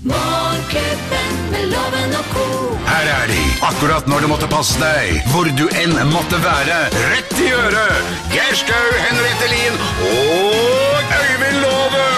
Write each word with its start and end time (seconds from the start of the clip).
Morgenklubben 0.00 1.50
med 1.52 1.66
loven 1.68 2.14
og 2.16 2.24
ko. 2.32 2.44
Her 2.88 3.08
er 3.12 3.26
de, 3.28 3.42
akkurat 3.68 4.06
når 4.08 4.24
du 4.24 4.28
måtte 4.30 4.48
passe 4.48 4.80
deg, 4.80 5.18
hvor 5.28 5.44
du 5.44 5.66
enn 5.76 5.92
måtte 6.08 6.40
være. 6.40 6.88
Rett 7.12 7.34
i 7.36 7.50
øret! 7.52 8.08
Geir 8.32 8.56
Skau, 8.56 8.86
Henriette 9.04 9.48
Lien 9.52 9.76
og 10.08 10.96
Øyvind 11.18 11.60
Love 11.66 12.08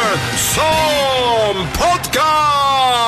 som 0.45 1.59
podkast! 1.75 3.03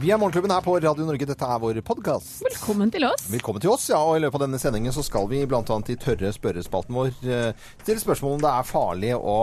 Vi 0.00 0.08
er 0.08 0.16
Morgenklubben 0.16 0.56
her 0.56 0.64
på 0.64 0.80
Radio 0.80 1.04
Norge. 1.04 1.28
Dette 1.28 1.44
er 1.44 1.60
vår 1.60 1.84
podkast. 1.84 2.40
Velkommen 2.48 2.88
til 2.90 3.04
oss. 3.10 3.28
Velkommen 3.36 3.60
til 3.60 3.76
oss, 3.76 3.84
ja. 3.92 4.00
Og 4.00 4.16
i 4.16 4.22
løpet 4.24 4.40
av 4.40 4.46
denne 4.48 4.64
sendingen 4.64 4.96
så 4.96 5.04
skal 5.04 5.28
vi 5.28 5.44
bl.a. 5.44 5.60
i 5.60 6.00
tørre 6.00 6.32
spørrespalten 6.32 6.96
vår 6.96 7.12
eh, 7.28 7.52
stille 7.84 8.00
spørsmål 8.00 8.40
om 8.40 8.46
det 8.48 8.54
er 8.56 8.72
farlig 8.72 9.12
å 9.20 9.36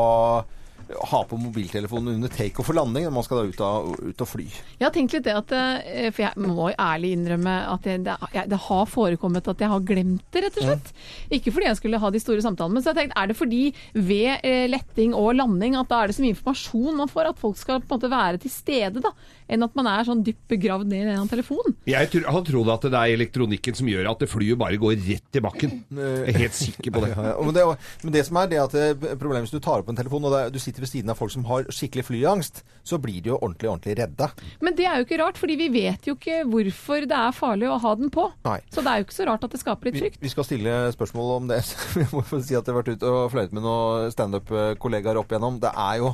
ha 1.11 1.19
på 1.29 1.37
mobiltelefonen 1.37 2.15
under 2.17 2.31
take-off-landing 2.33 3.05
når 3.05 3.13
man 3.13 3.25
skal 3.25 3.41
da 3.41 3.51
ut, 3.51 3.61
av, 3.61 3.89
ut 4.09 4.23
og 4.25 4.29
fly. 4.29 4.45
Jeg 4.79 4.85
har 4.85 4.93
tenkt 4.95 5.15
litt 5.15 5.27
det 5.27 5.35
at 5.37 5.53
eh, 5.55 6.09
For 6.15 6.25
jeg 6.25 6.45
må 6.45 6.71
jo 6.71 6.75
ærlig 6.81 7.11
innrømme 7.17 7.55
at 7.75 7.89
jeg, 7.89 8.03
det, 8.07 8.15
jeg, 8.33 8.49
det 8.49 8.61
har 8.65 8.89
forekommet 8.89 9.49
at 9.53 9.63
jeg 9.63 9.71
har 9.73 9.85
glemt 9.85 10.25
det, 10.33 10.43
rett 10.45 10.59
og 10.61 10.67
slett. 10.67 10.93
Ikke 11.39 11.53
fordi 11.53 11.69
jeg 11.69 11.79
skulle 11.81 12.01
ha 12.01 12.11
de 12.13 12.21
store 12.23 12.45
samtalene, 12.45 12.77
men 12.77 12.85
så 12.85 12.91
har 12.91 12.97
jeg 12.97 13.09
tenkt 13.09 13.19
er 13.21 13.31
det 13.31 13.37
fordi 13.37 13.61
ved 13.93 14.47
eh, 14.47 14.65
letting 14.71 15.15
og 15.17 15.33
landing 15.37 15.77
at 15.79 15.91
da 15.91 16.03
er 16.03 16.11
det 16.11 16.17
så 16.17 16.25
mye 16.25 16.35
informasjon 16.35 16.97
man 16.99 17.11
får 17.11 17.31
at 17.33 17.41
folk 17.41 17.59
skal 17.59 17.83
på 17.83 17.89
en 17.89 17.95
måte 17.99 18.11
være 18.11 18.41
til 18.41 18.53
stede, 18.53 19.03
da, 19.03 19.13
enn 19.49 19.65
at 19.65 19.77
man 19.77 19.89
er 19.91 20.07
sånn 20.07 20.23
dypt 20.25 20.45
begravd 20.51 20.89
ned 20.89 21.09
i 21.09 21.15
en 21.15 21.29
telefon. 21.29 21.77
Jeg 21.89 22.09
tror, 22.13 22.27
har 22.33 22.45
trodd 22.47 22.73
at 22.73 22.89
det 22.89 22.99
er 22.99 23.15
elektronikken 23.17 23.77
som 23.77 23.89
gjør 23.89 24.11
at 24.11 24.23
det 24.23 24.29
flyet 24.31 24.59
bare 24.59 24.79
går 24.81 24.97
rett 25.05 25.39
i 25.39 25.43
bakken. 25.43 25.75
Jeg 25.89 26.33
er 26.33 26.41
helt 26.45 26.57
sikker 26.57 26.93
på 26.95 27.03
det. 27.05 27.13
Ja, 27.19 27.31
ja. 27.33 27.37
Men, 27.41 27.55
det, 27.55 27.63
men 28.05 28.13
det 28.13 28.21
som 28.27 28.37
er 28.39 28.49
det 28.51 28.59
at 28.61 28.73
eh, 28.77 29.15
problemet 29.17 29.47
hvis 29.47 29.53
du 29.55 29.63
tar 29.63 29.81
opp 29.81 29.89
en 29.91 29.97
telefon 29.97 30.27
og 30.29 30.33
det, 30.33 30.43
du 30.53 30.59
sitter 30.61 30.78
ved 30.81 30.89
siden 30.91 31.11
av 31.13 31.19
folk 31.19 31.31
som 31.33 31.45
har 31.49 31.67
skikkelig 31.73 32.05
flyangst, 32.07 32.63
så 32.87 32.97
blir 33.01 33.19
de 33.21 33.31
jo 33.33 33.37
ordentlig, 33.39 33.69
ordentlig 33.69 33.97
redde. 33.99 34.29
Men 34.65 34.75
det 34.77 34.87
er 34.89 34.97
jo 35.01 35.05
ikke 35.07 35.19
rart, 35.21 35.37
fordi 35.41 35.57
vi 35.59 35.67
vet 35.73 36.07
jo 36.09 36.15
ikke 36.17 36.41
hvorfor 36.49 37.05
det 37.09 37.19
er 37.19 37.35
farlig 37.35 37.69
å 37.69 37.77
ha 37.83 37.93
den 37.99 38.09
på. 38.13 38.29
Nei. 38.47 38.57
Så 38.73 38.81
det 38.85 38.91
er 38.93 39.01
jo 39.03 39.07
ikke 39.09 39.17
så 39.19 39.27
rart 39.29 39.45
at 39.45 39.53
det 39.55 39.61
skaper 39.61 39.89
litt 39.89 39.99
Vi, 39.99 40.03
frykt. 40.07 40.19
vi 40.23 40.33
skal 40.33 40.47
stille 40.47 40.75
spørsmål 40.95 41.35
om 41.37 41.47
det. 41.51 41.61
Vi 41.99 42.07
må 42.13 42.23
få 42.25 42.39
si 42.41 42.55
at 42.57 42.63
jeg 42.65 42.73
har 42.73 42.79
vært 42.81 42.93
ute 42.97 43.13
og 43.13 43.31
fløyet 43.33 43.53
med 43.55 43.65
noen 43.65 44.11
standup-kollegaer 44.15 45.19
opp 45.21 45.31
igjennom. 45.33 45.59
Det 45.63 45.71
er 45.75 46.01
jo 46.03 46.13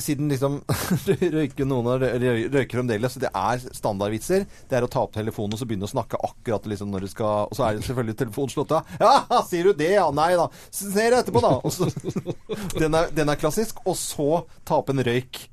siden 0.00 0.28
liksom 0.32 0.60
røyker 1.36 1.68
noen 1.68 1.88
av 1.94 2.02
røy- 2.02 2.48
røyker 2.52 2.78
fremdeles, 2.80 3.16
det 3.22 3.30
er 3.36 3.62
standardvitser. 3.76 4.46
Det 4.70 4.78
er 4.78 4.86
å 4.86 4.90
ta 4.90 5.02
opp 5.04 5.14
telefonen 5.16 5.54
og 5.56 5.60
så 5.60 5.68
begynne 5.68 5.88
å 5.88 5.92
snakke 5.92 6.20
akkurat 6.24 6.66
liksom 6.70 6.90
når 6.94 7.06
du 7.06 7.10
skal 7.12 7.48
Og 7.50 7.56
så 7.58 7.66
er 7.68 7.78
det 7.78 7.86
selvfølgelig 7.88 8.18
telefonen 8.24 8.54
slått 8.54 8.74
av. 8.78 8.92
Ja, 9.00 9.42
sier 9.50 9.70
du 9.70 9.72
det? 9.78 9.92
Ja, 9.96 10.06
nei 10.14 10.30
da. 10.40 10.48
Ser 10.74 11.18
etterpå, 11.20 11.42
da. 11.44 11.56
Og 11.64 11.72
så, 11.74 11.88
den, 12.82 12.94
er, 12.94 13.10
den 13.14 13.32
er 13.34 13.40
klassisk. 13.40 13.82
Og 13.88 13.96
så 14.00 14.28
ta 14.64 14.80
opp 14.82 14.92
en 14.94 15.02
røyk. 15.04 15.44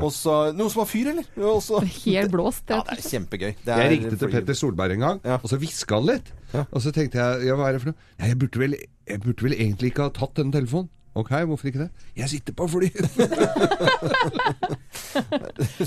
Og 0.00 0.12
så 0.14 0.34
Noen 0.54 0.70
som 0.70 0.84
har 0.84 0.86
fyr, 0.88 1.08
eller? 1.10 1.26
Også, 1.50 1.80
Helt 2.06 2.30
blåst, 2.32 2.62
ja, 2.70 2.78
det 2.86 2.94
er 2.94 3.08
kjempegøy. 3.10 3.50
Det 3.66 3.74
Jeg 3.74 3.84
er 3.86 3.90
ringte 3.90 4.18
til 4.20 4.30
Petter 4.32 4.56
Solberg 4.56 4.94
en 4.94 5.02
gang, 5.02 5.18
Ja. 5.26 5.40
og 5.42 5.50
så 5.50 5.58
hviska 5.60 5.98
han 5.98 6.06
litt. 6.12 6.30
Og 6.70 6.78
så 6.84 6.92
tenkte 6.94 7.18
jeg 7.18 7.48
ja, 7.50 7.56
hva 7.58 7.66
er 7.68 7.74
det 7.76 7.82
for 7.82 7.90
noe? 7.90 8.06
Nei, 8.22 8.28
jeg 8.30 8.38
burde 8.40 8.62
vel, 8.62 8.76
jeg 9.10 9.20
burde 9.26 9.44
vel 9.48 9.56
egentlig 9.58 9.90
ikke 9.90 10.06
ha 10.06 10.12
tatt 10.14 10.38
denne 10.38 10.54
telefonen. 10.54 10.88
Ok, 11.18 11.30
hvorfor 11.50 11.66
ikke 11.66 11.80
det? 11.86 11.90
Jeg 12.16 12.28
sitter 12.30 12.52
på 12.54 12.68
fly! 12.70 12.86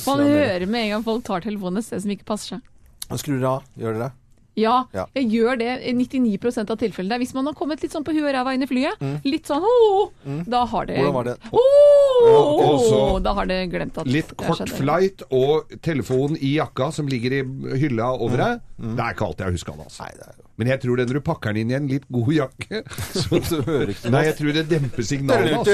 Man 0.08 0.20
hører 0.26 0.66
med 0.68 0.82
en 0.88 0.92
gang 0.98 1.06
folk 1.06 1.24
tar 1.28 1.44
telefonen 1.46 1.80
et 1.80 1.86
sted 1.88 2.02
som 2.04 2.12
ikke 2.14 2.28
passer 2.28 2.58
seg. 2.58 2.62
Skrur 3.22 3.44
av. 3.48 3.64
Gjør 3.80 3.94
dere 3.98 4.04
det? 4.10 4.14
Ja, 4.60 4.84
Ja. 4.94 5.08
jeg 5.18 5.32
gjør 5.34 5.56
det 5.58 5.70
i 5.90 5.94
99% 5.98 6.70
av 6.70 6.78
tilfellene. 6.78 7.18
Hvis 7.24 7.32
man 7.34 7.48
har 7.50 7.56
kommet 7.58 7.82
litt 7.82 7.92
sånn 7.96 8.04
på 8.06 8.14
huet 8.14 8.28
og 8.30 8.36
ræva 8.36 8.52
inn 8.54 8.62
i 8.62 8.68
flyet, 8.70 9.02
litt 9.26 9.48
sånn 9.50 9.64
«Åh», 9.66 10.12
da 10.46 10.62
har 10.70 10.86
det 10.86 10.98
Mm. 11.00 11.04
Hvordan 11.08 11.14
var 11.16 11.24
det? 11.24 11.38
Oh, 11.52 12.62
og 12.62 12.80
så 12.86 13.20
Da 13.24 13.34
har 13.34 13.46
det 13.50 13.70
glemt 13.72 13.98
at 13.98 14.06
Litt 14.08 14.36
kort 14.38 14.58
skjedde. 14.60 14.78
flight 14.78 15.24
og 15.32 15.66
telefonen 15.82 16.38
i 16.38 16.54
jakka 16.60 16.92
som 16.94 17.08
ligger 17.08 17.32
i 17.40 17.44
hylla 17.80 18.12
over 18.14 18.38
deg. 18.38 18.62
Det 18.78 19.00
er 19.00 19.14
ikke 19.16 19.26
alt 19.26 19.38
jeg 19.40 19.52
husker 19.58 19.74
det, 19.74 19.80
altså. 19.90 20.04
Nei, 20.04 20.12
det 20.20 20.28
er 20.28 20.34
Men 20.60 20.70
jeg 20.70 20.84
tror 20.84 21.00
det 21.00 21.08
når 21.10 21.18
du 21.18 21.24
pakker 21.26 21.56
den 21.56 21.64
inn 21.64 21.72
i 21.74 21.78
en 21.80 21.88
litt 21.90 22.04
god 22.14 22.30
jakke 22.36 22.84
så, 23.24 23.40
Så 23.42 23.62
hører 23.66 23.94
ikke 23.96 24.12
Nei, 24.14 24.24
jeg 24.28 24.36
tror 24.38 24.52
det 24.58 24.64
demper 24.70 25.08
signalet, 25.08 25.54
altså. 25.58 25.72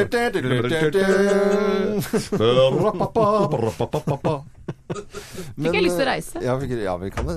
Fikk 5.59 5.75
jeg 5.75 5.83
lyst 5.85 5.97
til 5.97 6.05
å 6.05 6.09
reise. 6.09 6.43
Ja, 6.45 6.55
vi, 6.61 6.69
ja, 6.83 6.93
vi 7.01 7.09
kan 7.13 7.27
det. 7.29 7.35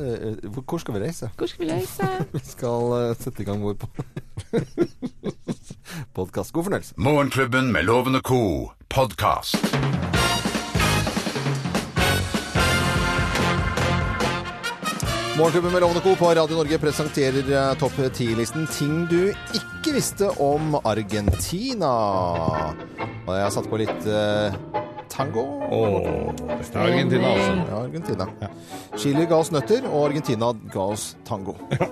Hvor, 0.52 0.64
hvor 0.68 0.82
skal 0.82 0.96
vi 0.96 1.02
reise? 1.04 1.30
Hvor 1.38 1.50
skal 1.50 1.64
vi 1.64 1.70
reise? 1.72 2.10
Vi 2.32 2.44
skal 2.46 2.92
uh, 2.92 3.14
sette 3.18 3.44
i 3.44 3.48
gang 3.48 3.64
vår 3.64 3.78
podkast. 6.16 6.52
God 6.52 6.68
fornøyelse. 6.68 6.94
Morgenklubben 6.96 7.72
med 7.74 7.88
Lovende 7.88 8.22
co. 8.24 8.70
podkast. 8.92 9.91
Morgenklubben 15.38 15.72
med 15.72 15.80
Lovende 15.80 16.00
Co. 16.00 16.14
på 16.16 16.34
Radio 16.34 16.56
Norge 16.56 16.78
presenterer 16.78 17.46
eh, 17.52 17.74
topp 17.80 17.92
10-listen 17.96 18.66
ting 18.68 19.06
du 19.08 19.30
ikke 19.56 19.94
visste 19.96 20.28
om 20.42 20.74
Argentina. 20.84 21.92
Og 23.24 23.32
jeg 23.32 23.46
har 23.46 23.54
satt 23.54 23.68
på 23.70 23.80
litt 23.80 24.06
eh, 24.06 24.52
tango. 25.12 25.46
Er 25.72 26.84
Argentina, 26.84 27.32
altså. 27.32 27.56
Ja, 27.70 27.80
Argentina. 27.80 28.28
Chile 29.00 29.24
ga 29.30 29.40
oss 29.40 29.52
nøtter, 29.54 29.88
og 29.88 30.10
Argentina 30.10 30.52
ga 30.74 30.88
oss 30.94 31.12
tango. 31.28 31.56
Ja, 31.72 31.88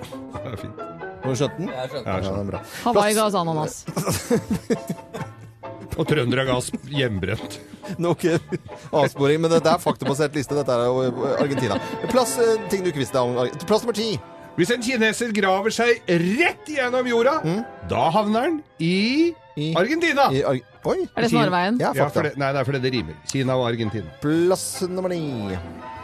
Det 0.47 0.53
er 0.55 0.61
fint. 0.63 0.87
Har 1.21 1.29
du 1.35 1.37
skjønt 1.37 1.57
den? 1.59 1.69
Ja, 1.69 1.83
Ja, 2.01 2.15
det 2.21 2.31
er 2.33 2.47
bra. 2.49 2.61
Hawaii 2.85 3.17
ga 3.17 3.27
oss 3.29 3.37
ananas. 3.37 3.83
Og 6.01 6.07
trøndere 6.09 6.45
ga 6.49 6.57
oss 6.61 6.71
hjemmebrent. 6.91 7.59
Nok 7.99 8.23
avsporing, 8.95 9.41
men 9.43 9.51
det 9.57 9.63
er 9.67 9.81
faktabasert 9.83 10.37
liste. 10.39 10.55
Dette 10.59 10.75
er 10.77 10.87
jo 10.87 11.07
eh, 11.09 11.41
Argentina. 11.43 11.79
Plass 12.13 12.37
eh, 12.39 12.57
ting 12.71 12.85
du 12.85 12.93
ikke 12.93 13.03
visste 13.03 13.19
om 13.23 13.35
Plass 13.67 13.83
nummer 13.87 13.97
ti. 13.97 14.13
Hvis 14.59 14.71
en 14.75 14.83
kineser 14.85 15.31
graver 15.33 15.73
seg 15.73 16.01
rett 16.11 16.69
gjennom 16.69 17.07
jorda, 17.09 17.37
da 17.89 18.01
havner 18.13 18.43
han 18.49 18.57
i, 18.83 19.31
I- 19.57 19.71
Argentina. 19.79 20.27
I 20.35 20.43
Ar 20.45 20.59
Oi. 20.91 20.97
Er 21.13 21.27
det 21.27 21.29
snarveien? 21.31 21.77
Ja, 21.81 21.91
Ja, 21.97 22.07
for 22.09 22.25
det, 22.25 22.35
nei, 22.41 22.49
det 22.57 22.61
er 22.63 22.67
fordi 22.67 22.79
det 22.81 22.91
rimer. 22.95 23.17
Kina 23.29 23.53
og 23.61 23.67
Argentina. 23.69 24.09
Plass 24.23 24.65
nummer 24.89 25.13
ni. 25.13 25.21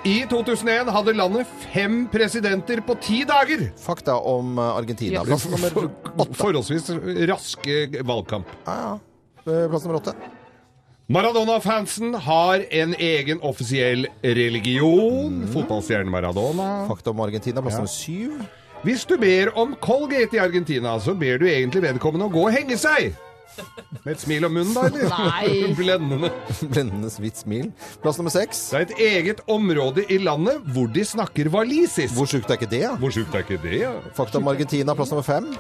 I 0.07 0.19
2001 0.31 0.91
hadde 0.95 1.15
landet 1.17 1.49
fem 1.73 2.03
presidenter 2.13 2.83
på 2.87 2.95
ti 3.03 3.23
dager. 3.29 3.67
Fakta 3.83 4.19
om 4.21 4.53
eh, 4.61 4.73
Argentina. 4.83 5.23
Yes. 5.25 5.31
Plass 5.31 5.47
nummer 5.51 5.89
åtte. 5.89 6.37
forholdsvis 6.39 6.91
raske 7.33 7.79
valgkamp. 8.07 8.53
Ja, 8.69 8.77
ja. 8.85 8.95
Eh, 9.47 9.69
Plass 9.71 9.85
nummer 9.85 10.01
åtte. 10.01 10.15
Maradona-fansen 11.09 12.15
har 12.19 12.65
en 12.75 12.95
egen 12.99 13.39
offisiell 13.47 14.07
religion. 14.23 15.45
Fotballstjernen 15.53 16.11
Maradona. 16.11 16.87
Fakta 16.89 17.11
om 17.15 17.21
Argentina. 17.21 17.63
Plass 17.63 17.75
Ja. 17.75 17.79
nummer 17.79 17.89
syv. 17.93 18.41
Hvis 18.85 19.05
du 19.07 19.17
ber 19.19 19.53
om 19.59 19.75
Colgate 19.81 20.35
i 20.37 20.39
Argentina, 20.39 20.99
så 21.01 21.15
ber 21.19 21.39
du 21.39 21.47
egentlig 21.47 21.83
vedkommende 21.83 22.27
å 22.27 22.33
gå 22.33 22.47
og 22.49 22.53
henge 22.53 22.77
seg. 22.79 23.15
Med 24.05 24.13
et 24.17 24.21
smil 24.21 24.45
om 24.45 24.53
munnen, 24.53 24.75
da, 24.75 24.83
eller? 24.85 25.09
Nei. 25.09 25.75
Blendende. 25.79 26.31
Blendende 26.69 27.09
hvitt 27.23 27.37
smil. 27.41 27.71
Plass 28.03 28.19
nummer 28.19 28.31
seks. 28.35 28.71
Det 28.71 28.77
er 28.77 28.83
et 28.83 28.99
eget 28.99 29.41
område 29.49 30.05
i 30.13 30.19
landet 30.19 30.61
hvor 30.75 30.91
de 30.93 31.05
snakker 31.07 31.49
walisisk. 31.55 32.13
Hvor 32.19 32.27
sjukt 32.29 32.51
er 32.51 32.59
ikke 32.59 32.69
det? 32.71 32.83
ja? 32.83 32.95
Hvor 33.01 33.15
sjukt 33.15 33.33
er 33.35 33.47
ikke 33.47 33.63
det? 33.63 33.81
Ja? 33.81 33.95
Fakta 34.19 34.39
om 34.43 34.49
Argentina. 34.49 34.93
Plass 34.95 35.11
nummer 35.15 35.25
fem. 35.25 35.55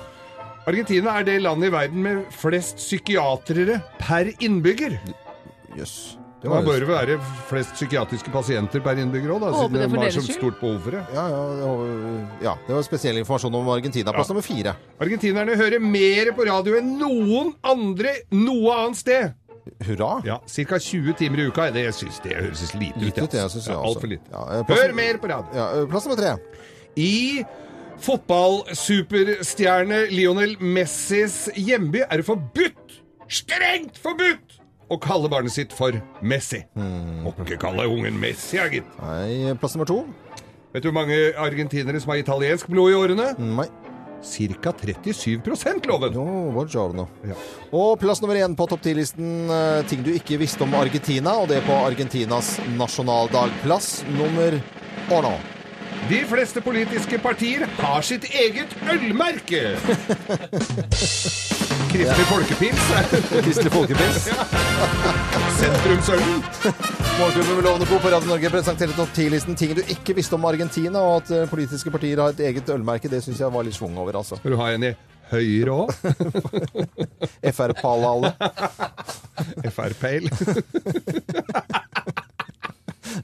Argentina 0.66 1.18
er 1.20 1.26
det 1.28 1.40
landet 1.44 1.68
i 1.70 1.74
verden 1.74 2.02
med 2.02 2.22
flest 2.34 2.80
psykiatrere 2.82 3.80
per 4.02 4.32
innbygger. 4.42 4.96
Jøss. 5.78 6.16
Det 6.42 6.50
må 6.52 6.58
bør 6.66 6.84
være 6.86 7.14
flest 7.48 7.72
psykiatriske 7.78 8.30
pasienter 8.30 8.82
per 8.84 8.98
innbygger 9.00 9.32
òg, 9.34 9.46
siden 9.56 9.78
det 9.78 9.86
deres 9.94 10.18
så 10.18 10.34
stort 10.36 10.58
behov 10.60 10.76
for 10.84 10.94
det. 10.94 11.00
Ja, 11.14 11.24
ja, 11.32 11.40
var, 11.64 11.94
ja, 12.44 12.52
det 12.66 12.74
var 12.76 12.84
spesiell 12.86 13.18
informasjon 13.22 13.54
om 13.56 13.70
Argentina. 13.72 14.12
Plass 14.12 14.28
Ja. 14.28 14.34
nummer 14.34 14.44
fire. 14.46 14.74
Argentinerne 15.00 15.56
hører 15.56 15.80
mer 15.80 16.30
på 16.36 16.46
radio 16.46 16.76
enn 16.78 16.92
noen 17.00 17.54
andre 17.64 18.12
noe 18.30 18.76
annet 18.76 18.96
sted. 19.00 19.34
Hurra. 19.86 20.22
Ja, 20.24 20.38
Ca. 20.46 20.78
20 20.78 21.14
timer 21.18 21.40
i 21.42 21.46
uka. 21.48 21.70
Det 21.74 21.86
syns 21.94 22.20
det 22.22 22.36
høres 22.36 22.74
lite 22.74 22.94
ut. 22.98 23.02
Litt 23.02 23.18
ut, 23.18 23.30
det, 23.30 23.40
altså. 23.42 23.58
synes 23.58 23.66
jeg 23.66 23.74
Ja, 23.74 23.80
også. 23.80 23.96
Altfor 23.96 24.08
lite. 24.08 24.30
Eh, 24.30 24.76
Hør 24.76 24.94
mer 24.94 25.18
på 25.18 25.28
radio! 25.32 25.50
Ja, 25.54 25.66
eh, 25.80 25.86
plass 25.90 26.06
nummer 26.06 26.20
tre. 26.22 26.36
I 26.96 27.44
fotballsuperstjerne 28.02 30.06
Lionel 30.12 30.56
Messis 30.60 31.48
hjemby 31.56 32.00
er 32.04 32.16
det 32.20 32.26
forbudt, 32.28 33.00
strengt 33.28 33.98
forbudt, 34.02 34.60
å 34.86 34.98
kalle 35.02 35.28
barnet 35.32 35.52
sitt 35.54 35.72
for 35.74 35.92
Messi. 36.22 36.60
Må 36.76 37.32
ikke 37.42 37.58
kalle 37.64 37.88
ungen 37.90 38.20
Messi, 38.22 38.56
ja, 38.60 38.68
gitt. 38.70 38.86
Nei, 39.02 39.54
plass 39.58 39.74
nummer 39.74 39.88
to. 39.88 40.04
Vet 40.74 40.82
du 40.84 40.88
hvor 40.90 40.98
mange 41.00 41.16
argentinere 41.40 42.00
som 42.02 42.10
har 42.12 42.20
italiensk 42.22 42.68
blod 42.70 42.92
i 42.92 42.96
årene? 42.98 43.26
Nei. 43.40 43.68
Ca. 44.26 44.72
37% 44.72 45.86
loven. 45.86 46.12
No, 46.16 46.24
buongiorno. 46.54 47.04
Ja. 47.28 47.34
Og 47.76 47.98
plass 48.00 48.22
nummer 48.22 48.36
én 48.40 48.56
på 48.58 48.66
topp 48.70 48.82
10-listen 48.82 49.50
eh, 49.52 49.82
ting 49.90 50.00
du 50.02 50.10
ikke 50.14 50.38
visste 50.40 50.64
om 50.66 50.74
Argentina, 50.78 51.32
og 51.42 51.48
det 51.52 51.60
på 51.66 51.74
Argentinas 51.84 52.56
nasjonaldag. 52.78 53.48
Plass 53.62 54.00
nummer 54.16 54.52
Orno. 55.14 55.36
De 56.08 56.22
fleste 56.30 56.60
politiske 56.62 57.18
partier 57.18 57.66
har 57.80 58.06
sitt 58.06 58.28
eget 58.30 58.76
ølmerke. 58.92 59.64
Kristelig 61.96 62.26
Folkepils. 62.26 62.80
Kristelig 63.44 63.72
Folkepils. 63.72 64.24
sentrumsølen. 65.60 66.42
Morgenklubben 67.18 67.54
med 67.56 67.64
Lovende 67.64 67.86
Co. 67.86 67.98
på 67.98 68.08
Radio 68.08 68.28
Norge 68.28 68.50
presenterte 68.50 68.96
topp 68.96 69.14
10-listen 69.16 69.56
ting 69.56 69.74
du 69.76 69.82
ikke 69.82 70.16
visste 70.18 70.36
om 70.36 70.44
Argentina, 70.44 71.00
og 71.00 71.22
at 71.22 71.30
eh, 71.32 71.48
politiske 71.50 71.90
partier 71.90 72.20
har 72.20 72.34
et 72.34 72.42
eget 72.50 72.68
ølmerke. 72.74 73.08
Det 73.08 73.22
syns 73.24 73.40
jeg 73.40 73.52
var 73.52 73.64
litt 73.64 73.76
schwung 73.78 73.96
over, 73.98 74.18
altså. 74.20 74.38
Du 74.44 74.56
ha 74.60 74.70
en 74.74 74.90
i 74.90 74.92
høyre 75.30 75.72
òg? 75.72 75.88
FR-Palale. 77.54 78.34
FR-peil. 79.72 80.28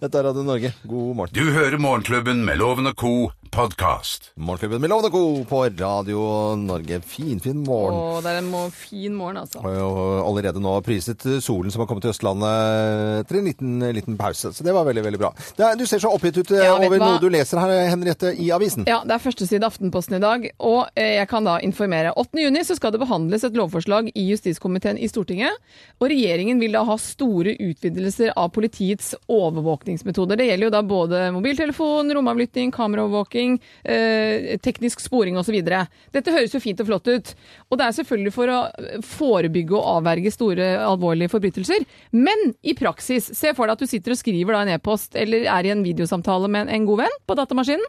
Dette 0.03 0.19
er 0.19 0.25
Radio 0.27 0.43
Norge. 0.43 0.73
God 0.83 1.17
morgen. 1.17 1.31
Du 1.31 1.53
hører 1.55 1.79
Morgenklubben 1.79 2.41
med 2.45 2.59
Loven 2.59 2.91
og 2.91 2.97
Co. 2.99 3.31
podkast. 3.53 4.31
Morgenklubben 4.35 4.81
med 4.81 4.91
Lovende 4.91 5.11
Co. 5.11 5.45
på 5.45 5.65
Radio 5.65 6.55
Norge. 6.57 7.01
Finfin 7.05 7.59
morgen. 7.67 7.99
Å, 7.99 8.21
det 8.25 8.31
er 8.33 8.39
en 8.41 8.47
må 8.49 8.63
fin 8.73 9.13
morgen, 9.13 9.43
altså. 9.43 9.61
Og 9.61 9.99
allerede 10.25 10.61
nå 10.63 10.73
priset 10.87 11.21
solen 11.45 11.69
som 11.73 11.83
har 11.83 11.89
kommet 11.91 12.07
til 12.07 12.15
Østlandet 12.15 13.19
etter 13.21 13.39
en 13.43 13.51
liten, 13.51 13.75
liten 13.93 14.17
pause. 14.17 14.55
Så 14.57 14.65
det 14.65 14.73
var 14.73 14.87
veldig, 14.89 15.05
veldig 15.05 15.21
bra. 15.21 15.31
Det 15.59 15.67
er, 15.67 15.77
du 15.77 15.85
ser 15.89 16.01
så 16.01 16.15
oppgitt 16.17 16.39
ut 16.41 16.53
eh, 16.57 16.63
Ja, 16.65 16.79
over 16.79 16.97
hva? 16.97 17.11
noe 17.13 17.21
du 17.21 17.29
leser 17.33 17.61
her, 17.61 17.75
Henriette, 17.93 18.33
i 18.41 18.49
avisen. 18.57 18.87
Ja, 18.89 19.03
det 19.05 19.19
er 19.19 19.25
førsteside 19.27 19.69
Aftenposten 19.69 20.17
i 20.17 20.23
dag, 20.25 20.49
og 20.57 20.89
eh, 20.97 21.19
jeg 21.19 21.29
kan 21.35 21.45
da 21.45 21.59
informere. 21.67 22.15
8. 22.17 22.41
juni 22.47 22.65
så 22.65 22.79
skal 22.81 22.97
det 22.97 23.03
behandles 23.05 23.45
et 23.45 23.61
lovforslag 23.61 24.09
i 24.17 24.27
justiskomiteen 24.31 24.97
i 24.97 25.11
Stortinget, 25.13 25.61
og 26.01 26.09
regjeringen 26.09 26.63
vil 26.63 26.73
da 26.79 26.87
ha 26.89 26.97
store 27.01 27.53
utvidelser 27.61 28.33
av 28.33 28.49
politiets 28.57 29.13
overvåkningsmetoder. 29.29 30.41
Det 30.41 30.49
gjelder 30.49 30.71
jo 30.71 30.75
da 30.79 30.83
både 30.89 31.23
mobiltelefon, 31.37 32.17
romavlytting, 32.17 32.73
kameraovervåking, 32.73 33.41
eh, 33.85 34.57
teknisk 34.63 35.03
sporing 35.05 35.37
osv. 35.41 35.57
Dette 35.63 36.35
høres 36.35 36.55
jo 36.55 36.61
fint 36.63 36.81
og 36.83 36.89
flott 36.91 37.11
ut, 37.11 37.33
og 37.71 37.81
det 37.81 37.87
er 37.87 37.97
selvfølgelig 37.99 38.35
for 38.37 38.53
å 38.53 38.59
forebygge 39.07 39.77
og 39.79 39.89
avverge 39.99 40.33
store 40.35 40.69
alvorlige 40.85 41.33
forbrytelser. 41.33 41.87
Men 42.15 42.53
i 42.63 42.77
praksis, 42.79 43.31
se 43.37 43.53
for 43.57 43.67
deg 43.69 43.77
at 43.77 43.85
du 43.85 43.91
sitter 43.91 44.15
og 44.15 44.21
skriver 44.21 44.57
da 44.57 44.63
en 44.67 44.75
e-post 44.77 45.19
eller 45.19 45.49
er 45.51 45.69
i 45.69 45.75
en 45.75 45.85
videosamtale 45.87 46.51
med 46.53 46.73
en 46.73 46.89
god 46.89 47.05
venn 47.05 47.19
på 47.29 47.39
datamaskinen. 47.39 47.87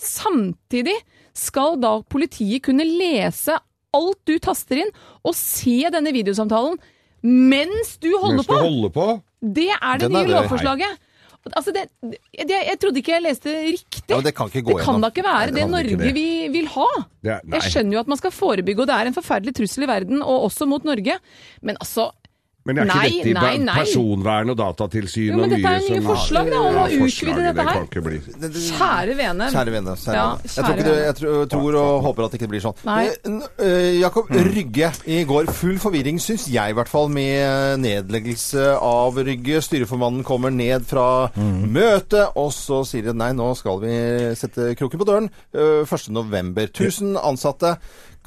Samtidig 0.00 0.96
skal 1.36 1.76
da 1.80 1.98
politiet 2.10 2.64
kunne 2.66 2.86
lese 2.88 3.56
alt 3.96 4.20
du 4.28 4.36
taster 4.42 4.84
inn, 4.84 4.90
og 5.26 5.34
se 5.34 5.80
denne 5.90 6.12
videosamtalen 6.14 6.78
mens 7.26 7.96
du 8.00 8.08
holder 8.16 8.38
Mens 8.38 8.46
du 8.48 8.52
på. 8.54 8.60
holder 8.64 8.92
på. 8.94 9.06
Det 9.40 9.70
er 9.74 9.98
det 10.00 10.06
Den 10.08 10.14
nye 10.14 10.30
lovforslaget. 10.30 11.00
Altså 11.56 11.72
det, 11.72 11.86
det, 12.04 12.50
jeg 12.52 12.76
trodde 12.82 13.00
ikke 13.00 13.12
jeg 13.14 13.22
leste 13.24 13.48
riktig. 13.64 14.02
Ja, 14.12 14.20
det 14.20 14.34
kan 14.36 14.50
ikke 14.50 14.62
gå 14.66 14.74
Det 14.76 14.84
kan 14.84 15.00
da 15.00 15.08
ikke 15.08 15.24
være 15.24 15.38
Nei, 15.38 15.46
det 15.46 15.54
det, 15.62 15.70
Norge 15.72 15.96
det. 15.96 16.10
vi 16.14 16.24
vil 16.52 16.66
ha. 16.74 16.88
Er- 17.24 17.40
jeg 17.56 17.62
skjønner 17.72 17.96
jo 17.96 18.00
at 18.04 18.10
man 18.12 18.20
skal 18.20 18.30
forebygge, 18.36 18.80
og 18.84 18.90
det 18.90 18.96
er 18.98 19.08
en 19.08 19.16
forferdelig 19.16 19.54
trussel 19.56 19.86
i 19.86 19.88
verden, 19.88 20.20
og 20.22 20.44
også 20.50 20.68
mot 20.68 20.84
Norge. 20.84 21.16
Men 21.62 21.76
altså 21.80 22.10
Men 22.70 22.78
er 22.78 22.90
ikke 22.90 23.00
Nei, 23.00 23.10
dette 23.10 23.30
i 23.30 23.34
nei, 23.34 23.52
nei. 23.66 23.74
personvern 23.80 24.52
og 24.52 24.56
datatilsyn 24.60 25.26
Jo, 25.30 25.38
og 25.40 25.50
dette 25.50 25.58
mye 25.60 25.72
er 25.74 25.80
jo 25.86 25.94
nye 25.96 26.04
forslag, 26.06 26.50
da, 26.50 26.60
om 26.60 26.78
å 26.80 26.84
utvide 26.86 27.44
dette 27.46 27.66
her. 27.66 27.86
Det 27.90 28.02
bli. 28.06 28.20
Kjære 28.70 29.16
vene. 29.18 29.48
Kjære 29.54 29.74
vene. 29.74 29.94
Kjære 30.04 30.14
Ja. 30.14 30.26
Jeg, 30.44 30.64
tror 30.64 30.74
ikke 30.76 30.86
det, 30.86 30.96
jeg 31.04 31.16
tror, 31.20 31.44
tror 31.54 31.78
og 31.80 32.02
håper 32.06 32.24
at 32.26 32.30
det 32.34 32.40
ikke 32.40 32.50
blir 32.52 32.64
sånn. 32.64 32.82
Nei. 32.86 33.00
Eh, 33.10 33.66
eh, 33.66 34.00
Jakob 34.00 34.30
Rygge 34.30 34.92
i 35.10 35.20
går. 35.28 35.50
Full 35.60 35.78
forvirring, 35.82 36.20
syns 36.22 36.46
jeg 36.50 36.70
i 36.70 36.76
hvert 36.78 36.88
fall, 36.90 37.08
med 37.12 37.80
nedleggelse 37.82 38.70
av 38.80 39.18
Rygge. 39.26 39.60
Styreformannen 39.64 40.24
kommer 40.26 40.50
ned 40.54 40.86
fra 40.88 41.30
møtet, 41.36 42.36
og 42.38 42.52
så 42.54 42.82
sier 42.88 43.10
de 43.10 43.16
nei, 43.16 43.32
nå 43.36 43.50
skal 43.58 43.80
vi 43.82 43.94
sette 44.38 44.72
kroken 44.78 45.00
på 45.00 45.08
døren. 45.08 45.30
eh, 45.54 45.82
1. 45.84 46.10
november. 46.14 46.68
1000 46.70 47.16
ansatte. 47.16 47.76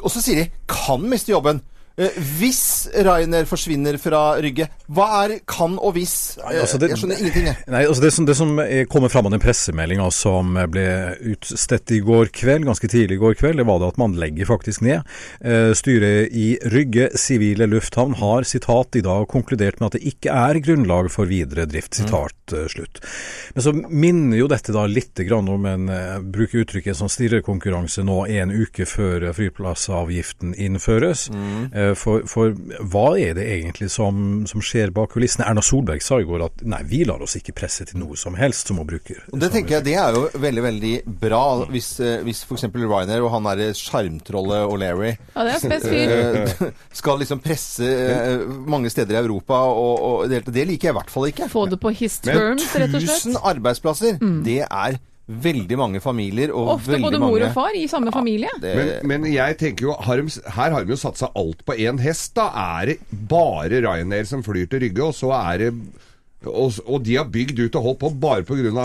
Og 0.04 0.10
så 0.12 0.22
sier 0.24 0.44
de 0.44 0.50
kan 0.68 1.02
miste 1.10 1.32
jobben. 1.34 1.62
Eh, 1.94 2.16
Hvis 2.40 2.90
Rainer 3.06 3.46
forsvinner 3.46 4.00
fra 4.02 4.22
Rygge, 4.42 4.66
hva 4.90 5.06
er 5.24 5.36
kan 5.46 5.76
og 5.78 5.94
hvis? 5.94 6.40
Nei, 6.42 6.56
altså 6.58 6.80
det- 6.82 6.90
jeg 6.90 6.98
skjønner 6.98 7.20
ingenting, 7.22 7.46
jeg. 7.46 7.58
Nei, 7.68 7.84
altså 7.86 8.02
det, 8.02 8.14
som, 8.14 8.26
det 8.26 8.36
som 8.36 8.60
eh, 8.60 8.86
kommer 8.90 9.10
fram 9.14 9.28
av 9.28 9.32
den 9.36 9.44
pressemeldinga 9.44 10.10
som 10.12 10.58
ble 10.74 10.86
utstedt 11.34 11.94
i 11.94 12.00
går 12.02 12.32
kveld, 12.34 12.66
ganske 12.66 12.90
tidlig 12.90 13.20
i 13.20 13.22
går 13.22 13.38
kveld, 13.38 13.62
det 13.62 13.68
var 13.70 13.80
det 13.80 13.92
at 13.94 14.00
man 14.02 14.18
legger 14.18 14.50
faktisk 14.50 14.82
ned. 14.82 15.06
Eh, 15.46 15.74
styret 15.78 16.34
i 16.34 16.58
Rygge 16.74 17.12
sivile 17.14 17.70
lufthavn 17.70 18.18
har 18.18 18.42
sitat 18.42 18.98
i 18.98 19.06
dag 19.06 19.28
konkludert 19.30 19.80
med 19.80 19.92
at 19.92 20.00
det 20.00 20.16
ikke 20.16 20.34
er 20.34 20.62
grunnlag 20.66 21.12
for 21.14 21.30
videre 21.30 21.68
drift. 21.70 21.94
Sitat 21.94 22.34
mm. 22.50 22.70
slutt. 22.74 23.04
Men 23.54 23.68
så 23.68 23.74
minner 23.74 24.42
jo 24.42 24.50
dette 24.50 24.74
da 24.74 24.88
litt 24.90 25.22
grann 25.30 25.50
om 25.50 25.70
en 25.70 25.94
eh, 25.94 26.18
bruker 26.26 26.66
uttrykket 26.66 26.98
som 26.98 27.12
stirrekonkurranse 27.12 28.02
nå 28.02 28.24
en 28.26 28.50
uke 28.50 28.90
før 28.90 29.30
eh, 29.30 29.38
flyplassavgiften 29.38 30.58
innføres. 30.58 31.30
Eh, 31.30 31.83
For, 32.00 32.24
for 32.30 32.54
hva 32.92 33.06
er 33.20 33.36
det 33.38 33.46
egentlig 33.58 33.90
som, 33.94 34.44
som 34.50 34.64
skjer 34.64 34.92
bak 34.96 35.12
kulissene? 35.14 35.46
Erna 35.50 35.62
Solberg 35.66 36.02
sa 36.04 36.20
i 36.22 36.28
går 36.28 36.46
at 36.48 36.64
nei, 36.68 36.80
vi 36.90 37.04
lar 37.08 37.22
oss 37.24 37.36
ikke 37.40 37.56
presse 37.58 37.86
til 37.90 38.00
noe 38.02 38.18
som 38.20 38.36
helst 38.40 38.70
som 38.72 38.80
hun 38.82 38.88
bruker. 38.90 39.22
Og 39.34 39.40
det 39.42 39.52
tenker 39.54 39.78
jeg 39.78 39.88
det 39.90 39.96
er 40.00 40.18
jo 40.18 40.24
veldig 40.44 40.64
veldig 40.68 40.94
bra 41.24 41.42
hvis, 41.70 41.92
eh, 42.04 42.22
hvis 42.26 42.44
f.eks. 42.48 42.66
Ryanair 42.74 43.26
og 43.26 43.32
han 43.36 43.48
derre 43.52 43.70
sjarmtrollet 43.78 44.68
O'Leary 44.72 45.14
Ja, 45.36 45.48
eh, 45.48 46.56
skal 47.00 47.22
liksom 47.24 47.42
presse 47.44 47.88
eh, 47.88 48.44
mange 48.70 48.92
steder 48.94 49.18
i 49.18 49.22
Europa 49.24 49.64
og, 49.70 50.04
og 50.10 50.30
det, 50.32 50.44
det 50.54 50.68
liker 50.70 50.90
jeg 50.90 50.96
i 50.96 51.00
hvert 51.00 51.14
fall 51.14 51.30
ikke. 51.30 51.50
Få 51.52 51.66
det 51.72 51.80
på 51.84 51.92
his 51.96 52.20
terms, 52.24 52.70
rett 52.76 52.94
og 52.96 53.02
1000 53.04 53.40
arbeidsplasser, 53.44 54.20
Mm. 54.24 54.44
det 54.46 54.62
er 54.64 54.98
veldig 55.28 55.78
mange 55.80 56.02
familier 56.04 56.52
og 56.52 56.74
Ofte 56.76 56.98
både 56.98 57.02
både 57.06 57.20
mange 57.22 57.32
mor 57.32 57.46
og 57.48 57.54
far 57.56 57.76
i 57.80 57.86
samme 57.88 58.12
familie. 58.12 58.50
Det, 58.60 58.74
Men, 58.76 58.94
men 59.08 59.28
jeg 59.32 59.58
tenker 59.62 59.88
jo, 59.88 59.94
har 60.04 60.20
de, 60.20 60.28
her 60.58 60.72
har 60.76 60.84
de 60.84 60.92
jo 60.92 61.00
satsa 61.00 61.30
alt 61.40 61.64
på 61.66 61.78
én 61.80 62.00
hest. 62.04 62.34
Da 62.36 62.50
er 62.80 62.92
det 62.94 62.98
bare 63.32 63.80
Ryanair 63.86 64.28
som 64.28 64.44
flyr 64.44 64.68
til 64.68 64.84
Rygge, 64.84 65.04
og 65.08 65.16
så 65.16 65.32
er 65.38 65.58
det 65.64 65.74
og, 66.44 66.74
og 66.92 66.98
de 67.08 67.14
har 67.16 67.30
bygd 67.32 67.56
ut 67.62 67.76
og 67.80 67.86
holdt 67.86 68.00
på 68.02 68.10
bare 68.20 68.44
pga. 68.44 68.84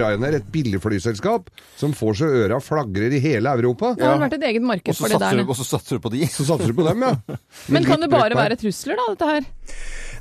Ryanair, 0.00 0.38
et 0.38 0.46
billig 0.48 0.80
flyselskap 0.80 1.50
som 1.76 1.92
får 1.92 2.16
så 2.22 2.30
øra 2.46 2.60
flagrer 2.64 3.12
i 3.12 3.20
hele 3.20 3.52
Europa. 3.58 3.90
Det 3.98 4.06
har 4.08 4.22
vært 4.22 4.38
et 4.38 4.46
eget 4.48 4.64
marked 4.64 4.96
for 4.96 5.12
det 5.12 5.20
der. 5.20 5.36
du- 5.42 5.50
og 5.52 5.58
så 5.58 5.66
satser 5.68 5.98
du 6.00 6.00
på 6.06 6.14
de. 6.14 6.24
Så 6.32 6.46
satser 6.48 6.72
du 6.72 6.78
på 6.80 6.88
dem, 6.88 7.04
ja. 7.04 7.36
Men 7.68 7.84
kan 7.84 8.00
det 8.00 8.08
bare 8.08 8.32
være 8.32 8.56
trusler, 8.56 8.96
da, 8.96 9.10
dette 9.12 9.28
her? 9.34 9.44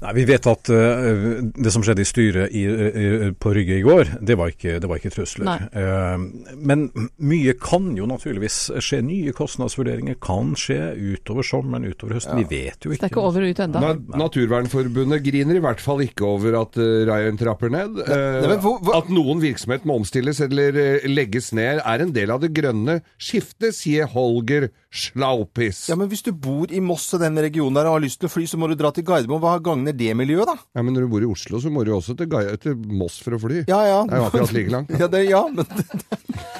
Nei, 0.04 0.14
Vi 0.18 0.26
vet 0.28 0.48
at 0.52 0.70
uh, 0.70 1.42
det 1.56 1.72
som 1.74 1.84
skjedde 1.86 2.04
i 2.04 2.08
styret 2.10 2.52
i, 2.56 2.64
uh, 2.68 3.28
på 3.40 3.54
Rygge 3.56 3.78
i 3.80 3.84
går, 3.86 4.12
det 4.22 4.36
var 4.40 4.52
ikke, 4.54 4.78
det 4.84 4.90
var 4.92 5.00
ikke 5.00 5.12
trusler. 5.14 5.68
Eh, 5.72 6.24
men 6.60 6.86
mye 7.24 7.54
kan 7.60 7.90
jo 7.98 8.06
naturligvis 8.10 8.58
skje. 8.84 9.00
Nye 9.04 9.32
kostnadsvurderinger 9.36 10.18
kan 10.24 10.54
skje 10.60 10.78
utover 11.16 11.46
sommeren, 11.48 11.88
utover 11.88 12.18
høsten. 12.18 12.40
Vi 12.44 12.48
vet 12.52 12.84
jo 12.86 12.92
Det 12.92 12.98
ikke. 13.00 13.06
er 13.08 13.14
ikke 13.14 13.24
over 13.24 13.46
og 13.48 13.54
ut 13.54 13.62
ennå. 13.66 13.82
Na 13.84 14.24
Naturvernforbundet 14.24 15.24
griner 15.26 15.60
i 15.60 15.64
hvert 15.64 15.82
fall 15.84 16.04
ikke 16.06 16.26
over 16.28 16.60
at 16.62 16.78
uh, 16.82 17.04
Ryan 17.10 17.40
trapper 17.40 17.72
ned. 17.74 18.00
Eh, 18.04 18.48
Nei, 18.48 18.58
hvor- 18.64 18.80
hvor- 18.84 18.98
At 19.00 19.10
noen 19.14 19.42
virksomhet 19.42 19.86
må 19.88 19.96
omstilles 20.02 20.40
eller 20.44 20.76
legges 21.10 21.52
ned, 21.54 21.82
er 21.86 22.02
en 22.04 22.12
del 22.16 22.32
av 22.32 22.42
det 22.44 22.52
grønne 22.54 23.00
skiftet, 23.18 23.74
sier 23.78 24.06
Holger 24.12 24.70
Schlaupis. 24.94 25.88
Ja, 25.90 25.96
men 26.00 26.10
hvis 26.12 26.24
du 26.26 26.32
bor 26.34 26.72
i 26.72 26.80
Moss 26.84 27.08
og 27.16 27.22
den 27.24 27.38
regionen 27.42 27.74
der 27.78 27.88
og 27.90 27.98
har 27.98 28.04
lyst 28.06 28.20
til 28.22 28.30
å 28.30 28.34
fly, 28.34 28.46
så 28.50 28.58
må 28.62 28.68
du 28.70 28.76
dra 28.80 28.92
til 28.94 29.06
Gardermoen. 29.08 29.42
Hva 29.44 29.56
gagner 29.94 29.98
det 29.98 30.16
miljøet, 30.18 30.48
da? 30.50 30.56
Ja, 30.76 30.82
men 30.84 30.94
når 30.96 31.02
du 31.06 31.08
bor 31.14 31.22
i 31.22 31.30
Oslo, 31.30 31.60
så 31.62 31.70
må 31.72 31.84
du 31.86 31.92
jo 31.92 31.98
også 32.00 32.16
til, 32.18 32.28
Gaia, 32.32 32.56
til 32.58 32.76
Moss 32.76 33.20
for 33.24 33.36
å 33.38 33.40
fly. 33.42 33.64
Ja, 33.70 33.80
ja. 33.86 34.00
Det 34.10 34.14
er 34.14 34.18
jo 34.24 34.28
akkurat 34.32 34.54
like 34.54 34.72
langt. 34.74 34.90
Ja, 35.04 35.08
det, 35.08 35.24
ja, 35.30 35.42
men 35.54 35.66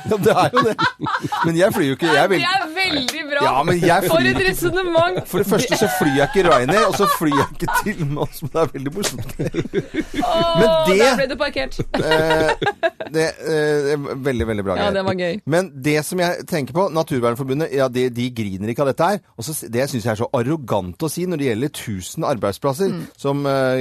ja, 0.10 0.18
det 0.18 0.34
er 0.36 0.50
jo 0.54 0.62
det. 0.68 0.74
Men 1.46 1.56
jeg 1.58 1.74
flyr 1.74 1.86
jo 1.88 1.96
ikke 1.98 2.12
jeg 2.14 2.30
vil, 2.30 2.42
Det 2.44 2.50
er 2.54 2.66
veldig 2.76 3.22
bra! 3.30 3.44
Ja, 3.48 3.54
men 3.64 3.80
jeg 3.82 4.08
For 4.10 4.20
flyr 4.20 4.30
et 4.34 4.48
resonnement! 4.50 5.20
For 5.32 5.42
det 5.44 5.48
første 5.50 5.78
så 5.80 5.88
flyr 6.00 6.18
jeg 6.20 6.28
ikke 6.30 6.44
Ryanair, 6.50 6.88
og 6.90 6.98
så 7.00 7.08
flyr 7.18 7.38
jeg 7.40 7.48
ikke 7.56 7.78
til 7.84 8.06
Moss. 8.14 8.42
Men 8.44 8.52
det 8.54 8.62
er 8.64 8.72
veldig 8.74 8.94
morsomt. 8.98 9.32
Åh, 10.24 10.88
det- 10.88 10.98
Der 11.00 11.16
ble 11.18 11.28
du 11.32 11.36
parkert. 11.40 11.80
Eh, 11.80 12.54
det, 13.14 13.26
eh, 13.40 13.80
det 13.88 13.94
er 13.96 14.16
veldig, 14.28 14.48
veldig 14.48 14.64
bra 14.66 14.76
Ja, 14.78 14.92
det 14.92 15.04
var 15.06 15.14
gøy. 15.18 15.40
Men 15.46 15.72
det 15.84 15.98
som 16.06 16.20
jeg 16.20 16.46
tenker 16.50 16.74
på, 16.74 16.88
Naturvernforbundet, 16.94 17.74
ja, 17.74 17.88
de, 17.88 18.08
de 18.10 18.30
griner 18.36 18.70
ikke 18.74 18.84
av 18.86 18.92
dette 18.92 19.10
her. 19.14 19.20
Og 19.38 19.44
så, 19.48 19.56
det 19.72 19.88
syns 19.90 20.04
jeg 20.06 20.12
er 20.14 20.22
så 20.24 20.30
arrogant 20.34 20.98
å 21.04 21.10
si 21.12 21.26
når 21.26 21.38
det 21.42 21.50
gjelder 21.52 21.74
1000 21.74 22.28
arbeidsplasser, 22.34 22.92
Mm. 22.94 23.06
Som 23.24 23.46
uh, 23.48 23.80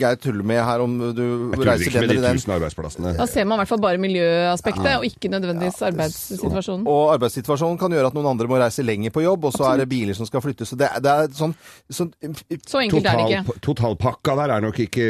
Geir 0.00 0.18
tuller 0.22 0.46
med 0.46 0.60
her 0.64 0.82
om 0.84 0.94
du 1.00 1.20
Jeg 1.20 1.58
tuller 1.58 1.70
reiser 1.72 1.90
ikke 1.90 1.96
den 1.96 2.06
med 2.06 2.12
de 2.12 2.16
eller 2.16 2.28
den. 2.28 2.38
tusen 2.40 2.54
arbeidsplassene. 2.56 3.12
Da 3.18 3.26
ser 3.30 3.48
man 3.50 3.58
i 3.58 3.62
hvert 3.64 3.72
fall 3.72 3.82
bare 3.82 4.00
miljøaspektet, 4.02 4.90
og 5.00 5.06
ikke 5.08 5.30
nødvendigvis 5.32 5.80
arbeidssituasjonen. 5.90 6.86
Og 6.90 7.12
arbeidssituasjonen 7.16 7.78
kan 7.80 7.96
gjøre 7.96 8.12
at 8.12 8.16
noen 8.18 8.30
andre 8.32 8.48
må 8.50 8.60
reise 8.62 8.84
lenger 8.86 9.14
på 9.14 9.24
jobb, 9.26 9.48
og 9.50 9.56
så 9.56 9.68
er 9.72 9.82
det 9.82 9.88
biler 9.90 10.16
som 10.16 10.28
skal 10.28 10.44
flyttes. 10.44 10.70
Så 10.72 10.78
det, 10.80 10.90
det 11.02 11.14
er 11.24 11.30
sånn, 11.36 11.54
sånn 11.90 12.12
Så 12.22 12.82
enkelt 12.84 13.10
er 13.10 13.20
det 13.20 13.28
ikke. 13.40 13.58
totalpakka 13.66 14.36
der 14.44 14.56
er 14.56 14.64
nok 14.64 14.80
ikke 14.86 15.06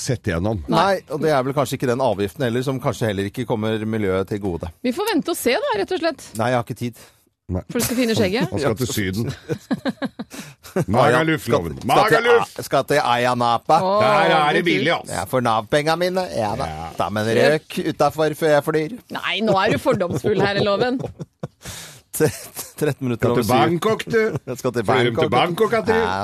sett 0.00 0.30
igjennom. 0.32 0.64
Nei, 0.72 1.00
og 1.12 1.22
det 1.22 1.32
er 1.34 1.42
vel 1.46 1.56
kanskje 1.56 1.78
ikke 1.78 1.90
den 1.92 2.02
avgiften 2.04 2.46
heller, 2.48 2.64
som 2.66 2.80
kanskje 2.82 3.10
heller 3.12 3.28
ikke 3.30 3.46
kommer 3.48 3.82
miljøet 3.84 4.30
til 4.32 4.40
gode. 4.42 4.72
Vi 4.82 4.94
får 4.96 5.12
vente 5.14 5.34
og 5.34 5.38
se, 5.38 5.56
da, 5.58 5.74
rett 5.82 5.92
og 5.96 6.00
slett. 6.06 6.30
Nei, 6.40 6.52
jeg 6.54 6.60
har 6.62 6.66
ikke 6.66 6.80
tid. 6.86 7.02
For 7.70 7.78
du 7.78 7.84
skal 7.84 7.98
finne 7.98 8.14
skjegget. 8.18 8.48
Han 8.50 8.62
skal 8.62 8.76
til 8.80 8.90
Syden. 8.92 9.32
Magaluf, 10.96 11.48
loven. 11.52 11.74
Skal 11.76 11.82
til, 11.82 11.88
Magaluf! 11.92 12.54
skal 12.64 12.84
til 12.88 13.00
Ayanapa. 13.04 13.78
Oh, 13.82 13.98
Der 14.02 14.34
er 14.38 14.52
det 14.56 14.64
billig, 14.64 14.92
altså. 14.94 15.12
Jeg 15.18 15.28
får 15.28 15.44
Nav-penga 15.48 15.96
mine. 16.00 16.24
Ja 16.36 16.54
da. 16.58 16.68
Ta 16.96 17.08
med 17.12 17.28
en 17.28 17.42
røk 17.42 17.78
utafor 17.92 18.34
før 18.38 18.54
jeg 18.56 18.64
flyr. 18.68 18.96
Nei, 19.18 19.36
nå 19.44 19.56
er 19.60 19.74
du 19.76 19.82
fordomsfull 19.82 20.40
her 20.40 20.60
i 20.60 20.64
loven. 20.64 21.00
13 22.82 23.00
minutter 23.00 23.24
Skal 23.24 23.30
over 23.32 23.40
til 23.40 23.46
syv. 23.48 23.54
Bangkok, 23.56 24.02
du. 24.04 24.18
Jeg 24.50 24.58
skal 24.60 24.72
til 24.76 24.84
Bangkok. 24.84 25.20
til 25.22 25.30
Bangkok, 25.32 25.74
du. 25.86 25.92
Ja, 25.96 26.16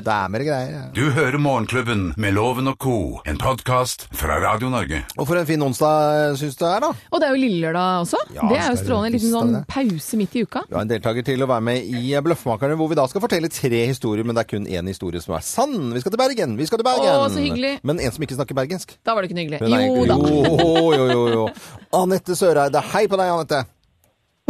det 0.00 0.12
er 0.14 0.28
mer 0.32 0.44
greier. 0.46 0.70
ja. 0.72 0.82
Du 0.96 1.10
hører 1.12 1.36
Morgenklubben 1.38 2.04
med 2.16 2.32
Loven 2.36 2.70
og 2.70 2.78
co., 2.80 2.94
en 3.28 3.36
podkast 3.40 4.06
fra 4.16 4.38
Radio 4.40 4.70
Norge. 4.72 5.02
Og 5.18 5.26
for 5.28 5.36
en 5.40 5.44
fin 5.48 5.60
onsdag 5.66 6.38
syns 6.40 6.56
du 6.56 6.64
det 6.64 6.70
er, 6.70 6.84
da. 6.86 6.90
Og 7.10 7.20
det 7.20 7.28
er 7.28 7.34
jo 7.34 7.40
lillelørdag 7.42 8.04
også. 8.06 8.20
Ja, 8.32 8.46
det 8.48 8.60
er 8.62 8.70
jo 8.70 8.78
strålende. 8.80 9.10
En 9.10 9.16
liten 9.18 9.34
sånn 9.34 9.58
pause 9.74 10.20
midt 10.20 10.36
i 10.40 10.44
uka. 10.46 10.62
Du 10.70 10.76
har 10.78 10.86
en 10.86 10.92
deltaker 10.94 11.26
til 11.26 11.44
å 11.44 11.48
være 11.50 11.66
med 11.68 11.90
i 12.00 12.14
Bløffmakerne, 12.24 12.78
hvor 12.80 12.88
vi 12.92 12.98
da 13.00 13.04
skal 13.12 13.24
fortelle 13.24 13.50
tre 13.52 13.82
historier, 13.90 14.24
men 14.24 14.38
det 14.38 14.46
er 14.46 14.50
kun 14.54 14.68
én 14.70 14.88
historie 14.88 15.20
som 15.24 15.36
er 15.36 15.44
sann. 15.44 15.76
Vi 15.96 16.00
skal 16.04 16.14
til 16.16 16.22
Bergen! 16.22 16.56
Vi 16.60 16.68
skal 16.70 16.80
til 16.80 16.88
Bergen! 16.88 17.12
Å, 17.12 17.28
så 17.32 17.42
hyggelig. 17.44 17.74
Men 17.84 18.00
en 18.00 18.14
som 18.16 18.24
ikke 18.24 18.38
snakker 18.40 18.56
bergensk. 18.56 18.96
Da 19.04 19.12
var 19.16 19.20
det 19.26 19.30
ikke 19.30 19.40
noe 19.40 19.44
hyggelig. 19.50 19.84
Jo 19.84 20.08
da. 20.08 20.16
Jo, 20.16 20.88
jo, 20.96 21.10
jo, 21.12 21.28
jo. 21.36 21.44
Anette 22.00 22.38
Søreide. 22.38 22.80
Hei 22.94 23.04
på 23.10 23.20
deg, 23.20 23.34
Anette. 23.36 23.60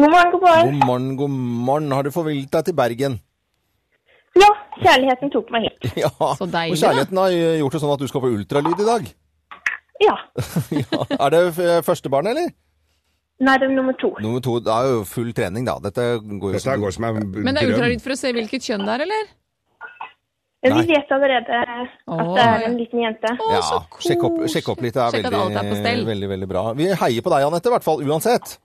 God 0.00 0.10
morgen, 0.10 0.30
god 0.32 0.40
morgen. 0.40 0.78
God 0.78 0.86
morgen, 0.86 1.16
god 1.16 1.30
morgen. 1.68 1.92
Har 1.92 2.06
du 2.06 2.10
forvillet 2.14 2.48
deg 2.52 2.64
til 2.70 2.76
Bergen? 2.76 3.18
Ja, 4.38 4.48
kjærligheten 4.80 5.32
tok 5.34 5.50
meg 5.52 5.66
hit. 5.68 5.90
Ja. 6.04 6.10
Så 6.38 6.46
deilig, 6.48 6.76
Og 6.76 6.80
kjærligheten 6.80 7.20
har 7.20 7.34
gjort 7.60 7.76
det 7.76 7.82
sånn 7.82 7.92
at 7.96 8.04
du 8.04 8.08
skal 8.08 8.24
på 8.24 8.30
ultralyd 8.38 8.80
i 8.80 8.88
dag. 8.88 9.10
Ja. 10.00 10.16
Ja. 10.80 11.02
Er 11.18 11.34
det 11.34 11.42
første 11.84 12.12
barn, 12.12 12.30
eller? 12.30 12.48
Nei, 13.40 13.56
det 13.60 13.68
er 13.68 13.74
nummer 13.74 13.96
to. 14.00 14.12
Nummer 14.24 14.40
to. 14.44 14.56
Det 14.64 14.72
er 14.72 14.88
jo 14.94 15.02
full 15.08 15.34
trening, 15.36 15.68
da. 15.68 15.76
Dette 15.84 16.06
går 16.22 16.54
jo 16.54 16.56
Dette 16.56 16.78
går 16.80 16.96
som 16.96 17.06
en 17.10 17.20
Men 17.36 17.56
det 17.56 17.64
er 17.64 17.74
ultralyd 17.74 18.04
for 18.04 18.16
å 18.16 18.18
se 18.20 18.32
hvilket 18.36 18.70
kjønn 18.70 18.84
det 18.88 18.96
er, 18.96 19.04
eller? 19.08 19.28
Nei. 20.60 20.82
vi 20.84 20.92
vet 20.92 21.12
allerede 21.16 21.58
at 21.64 21.94
det 22.36 22.42
er 22.44 22.64
en 22.66 22.74
liten 22.76 23.00
jente. 23.00 23.30
Å, 23.32 23.46
Ja, 23.48 23.60
så 23.64 23.78
sjekk 24.04 24.26
opp, 24.28 24.42
sjekk 24.52 24.66
opp 24.74 24.82
litt. 24.84 24.92
Det 24.92 25.06
er 25.06 25.14
veldig, 25.24 25.54
er 25.56 26.02
veldig, 26.04 26.28
veldig 26.34 26.48
bra. 26.50 26.64
Vi 26.76 26.90
heier 27.00 27.24
på 27.24 27.32
deg, 27.32 27.46
Anette, 27.48 27.72
i 27.72 27.72
hvert 27.72 27.86
fall. 27.86 28.02
Uansett. 28.04 28.58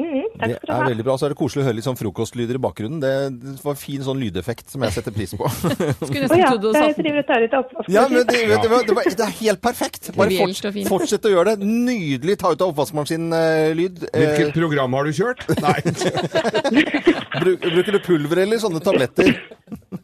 Mm, 0.00 0.24
takk 0.40 0.48
Det 0.48 0.56
skal 0.56 0.66
du 0.66 0.72
er 0.72 0.78
ha. 0.78 0.86
veldig 0.88 1.04
bra. 1.06 1.14
Så 1.20 1.26
er 1.26 1.34
det 1.34 1.38
koselig 1.38 1.62
å 1.62 1.66
høre 1.66 1.76
litt 1.76 1.86
sånn 1.86 1.98
frokostlyder 2.00 2.58
i 2.58 2.62
bakgrunnen. 2.64 3.00
Det, 3.02 3.12
det 3.42 3.56
var 3.62 3.76
fin 3.78 4.04
sånn 4.06 4.20
lydeffekt 4.22 4.72
som 4.72 4.84
jeg 4.86 4.96
setter 4.96 5.14
pris 5.14 5.34
på. 5.36 5.48
Skulle 5.52 6.24
nesten 6.24 6.28
trodd 6.28 6.32
du 6.32 6.36
jeg 6.38 6.48
hadde 6.48 6.72
satt 6.78 7.02
driver 7.02 7.20
og 7.22 7.28
tar 7.28 7.44
ut 7.44 7.56
oppvaskmaskinen. 7.60 7.96
Ja, 7.98 8.06
men 8.08 8.24
det, 8.24 8.38
det, 8.38 8.70
var, 8.72 8.86
det, 8.88 8.96
var, 8.98 9.10
det 9.20 9.26
er 9.26 9.34
helt 9.42 9.62
perfekt. 9.64 10.12
Bare 10.16 10.38
forts, 10.40 10.88
fortsett 10.88 11.28
å 11.28 11.34
gjøre 11.34 11.56
det. 11.56 11.68
Nydelig 11.90 12.38
ta 12.40 12.54
ut 12.54 12.64
av 12.64 12.72
oppvaskmaskin-lyd. 12.72 14.06
Hvilket 14.08 14.54
program 14.56 14.96
har 14.98 15.08
du 15.08 15.12
kjørt? 15.16 15.44
Nei. 15.62 15.78
bruker 17.42 17.92
du 17.92 18.00
pulver 18.04 18.44
eller 18.46 18.62
sånne 18.62 18.82
tabletter? 18.84 19.36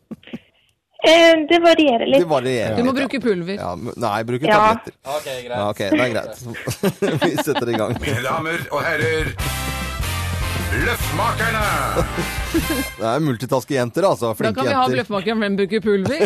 Eh, 1.07 1.47
det 1.49 1.59
varierer 1.63 1.99
Det 2.07 2.07
litt. 2.19 2.27
varierer. 2.27 2.77
Du 2.77 2.83
må 2.83 2.93
litt, 2.93 3.05
bruke 3.09 3.21
pulver. 3.23 3.55
Ja, 3.55 3.75
nei, 3.77 4.23
bruker 4.27 4.49
Ja. 4.51 4.57
tabletter. 4.59 4.93
Ja, 5.05 5.69
ok, 5.71 5.79
det 5.79 6.01
er 6.01 6.11
greit. 6.11 7.23
Vi 7.23 7.37
setter 7.37 7.69
i 7.71 7.77
gang. 7.79 7.95
Mine 8.03 8.23
damer 8.25 8.59
og 8.73 8.83
herrer, 8.83 9.31
Bløffmakerne! 10.69 11.67
Det 12.99 13.05
er 13.07 13.21
multitaskejenter, 13.23 14.05
altså. 14.09 14.31
Da 14.33 14.37
Flinke 14.39 14.57
kan 14.57 14.67
vi 14.67 14.73
ha 14.75 14.81
jenter. 14.87 14.95
bløffmakeren 14.97 15.43
hvem 15.43 15.57
bruker 15.59 15.83
pulver. 15.85 16.23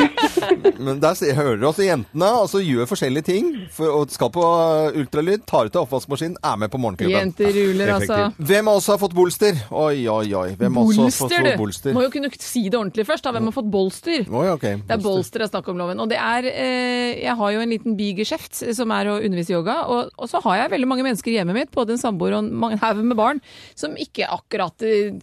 Men 0.86 0.98
der 1.02 1.14
ser- 1.18 1.34
hører 1.36 1.58
du 1.60 1.66
også 1.68 1.84
jentene 1.84 2.28
altså 2.40 2.60
gjør 2.64 2.88
forskjellige 2.88 3.26
ting. 3.28 3.50
For, 3.74 3.90
og 3.92 4.12
skal 4.12 4.30
på 4.34 4.40
uh, 4.44 4.96
ultralyd, 4.98 5.44
tar 5.48 5.68
ut 5.68 5.76
av 5.76 5.84
oppvaskmaskinen, 5.84 6.38
er 6.40 6.56
med 6.62 6.72
på 6.72 6.80
Morgenklubben. 6.80 7.12
Jenter 7.14 7.50
ruler, 7.56 7.92
altså. 7.98 8.16
Effektivt. 8.24 8.48
Hvem 8.50 8.70
av 8.72 8.80
oss 8.80 8.88
har 8.92 9.00
fått 9.02 9.16
bolster? 9.16 9.60
Oi, 9.70 10.06
oi, 10.12 10.26
oi. 10.40 10.46
Hvem 10.60 10.80
av 10.80 10.88
oss 10.90 11.00
har 11.02 11.12
fått 11.12 11.20
Bolster, 11.34 11.44
du! 11.44 11.52
bolster? 11.60 11.96
Må 11.98 12.06
jo 12.06 12.12
kunne 12.16 12.32
si 12.40 12.64
det 12.68 12.80
ordentlig 12.80 13.06
først. 13.10 13.28
da. 13.28 13.34
Hvem 13.36 13.50
har 13.50 13.56
fått 13.58 13.70
bolster? 13.76 14.24
Oi, 14.28 14.46
ok. 14.56 14.66
Det 14.88 14.96
er 14.98 15.04
bolster 15.04 15.44
det 15.44 15.48
er 15.48 15.52
snakk 15.54 15.70
om, 15.74 15.80
Loven. 15.84 16.00
Og 16.04 16.10
det 16.12 16.18
er 16.20 16.48
eh, 16.50 17.12
Jeg 17.26 17.36
har 17.40 17.54
jo 17.56 17.62
en 17.64 17.72
liten 17.76 17.96
bigeskjeft 18.00 18.64
som 18.80 18.92
er 18.96 19.12
å 19.12 19.18
undervise 19.20 19.52
i 19.54 19.58
yoga. 19.58 19.78
Og, 19.92 20.10
og 20.16 20.32
så 20.32 20.40
har 20.48 20.62
jeg 20.64 20.74
veldig 20.78 20.90
mange 20.90 21.06
mennesker 21.06 21.32
i 21.34 21.38
hjemmet 21.38 21.60
mitt, 21.62 21.72
både 21.76 21.94
en 21.98 22.02
samboer 22.02 22.38
og 22.40 22.48
en 22.72 22.80
haug 22.82 23.04
med 23.04 23.16
barn, 23.20 23.44
som 23.74 23.96
ikke 23.96 24.28
akkurat 24.30 24.82
eh, 24.82 25.16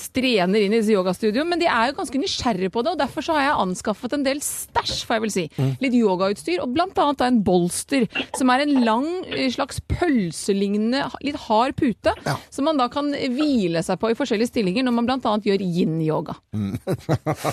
strener 0.00 0.64
inn 0.64 0.74
i 0.74 0.80
disse 0.80 0.94
yogastudioene, 0.94 1.48
men 1.50 1.62
de 1.62 1.68
er 1.70 1.90
jo 1.90 1.98
ganske 2.00 2.20
nysgjerrige 2.20 2.72
på 2.74 2.84
det, 2.84 2.94
og 2.94 3.00
derfor 3.00 3.24
så 3.26 3.36
har 3.36 3.46
jeg 3.46 3.60
anskaffet 3.66 4.16
en 4.16 4.26
del 4.26 4.42
stæsj, 4.44 4.96
får 5.08 5.18
jeg 5.18 5.24
vel 5.24 5.34
si. 5.34 5.46
Mm. 5.56 5.72
Litt 5.84 5.98
yogautstyr, 5.98 6.62
og 6.64 6.72
blant 6.76 6.98
annet 7.02 7.24
en 7.26 7.40
bolster, 7.46 8.06
som 8.36 8.52
er 8.52 8.64
en 8.64 8.74
lang 8.86 9.08
eh, 9.30 9.48
slags 9.52 9.80
pølselignende, 9.90 11.04
litt 11.26 11.38
hard 11.46 11.76
pute, 11.78 12.14
som 12.52 12.68
man 12.68 12.80
da 12.80 12.88
kan 12.92 13.12
hvile 13.12 13.82
seg 13.86 14.00
på 14.00 14.12
i 14.12 14.18
forskjellige 14.18 14.52
stillinger 14.52 14.86
når 14.86 14.96
man 14.96 15.12
annet 15.16 15.46
gjør 15.48 15.64
yin-yoga. 15.64 16.36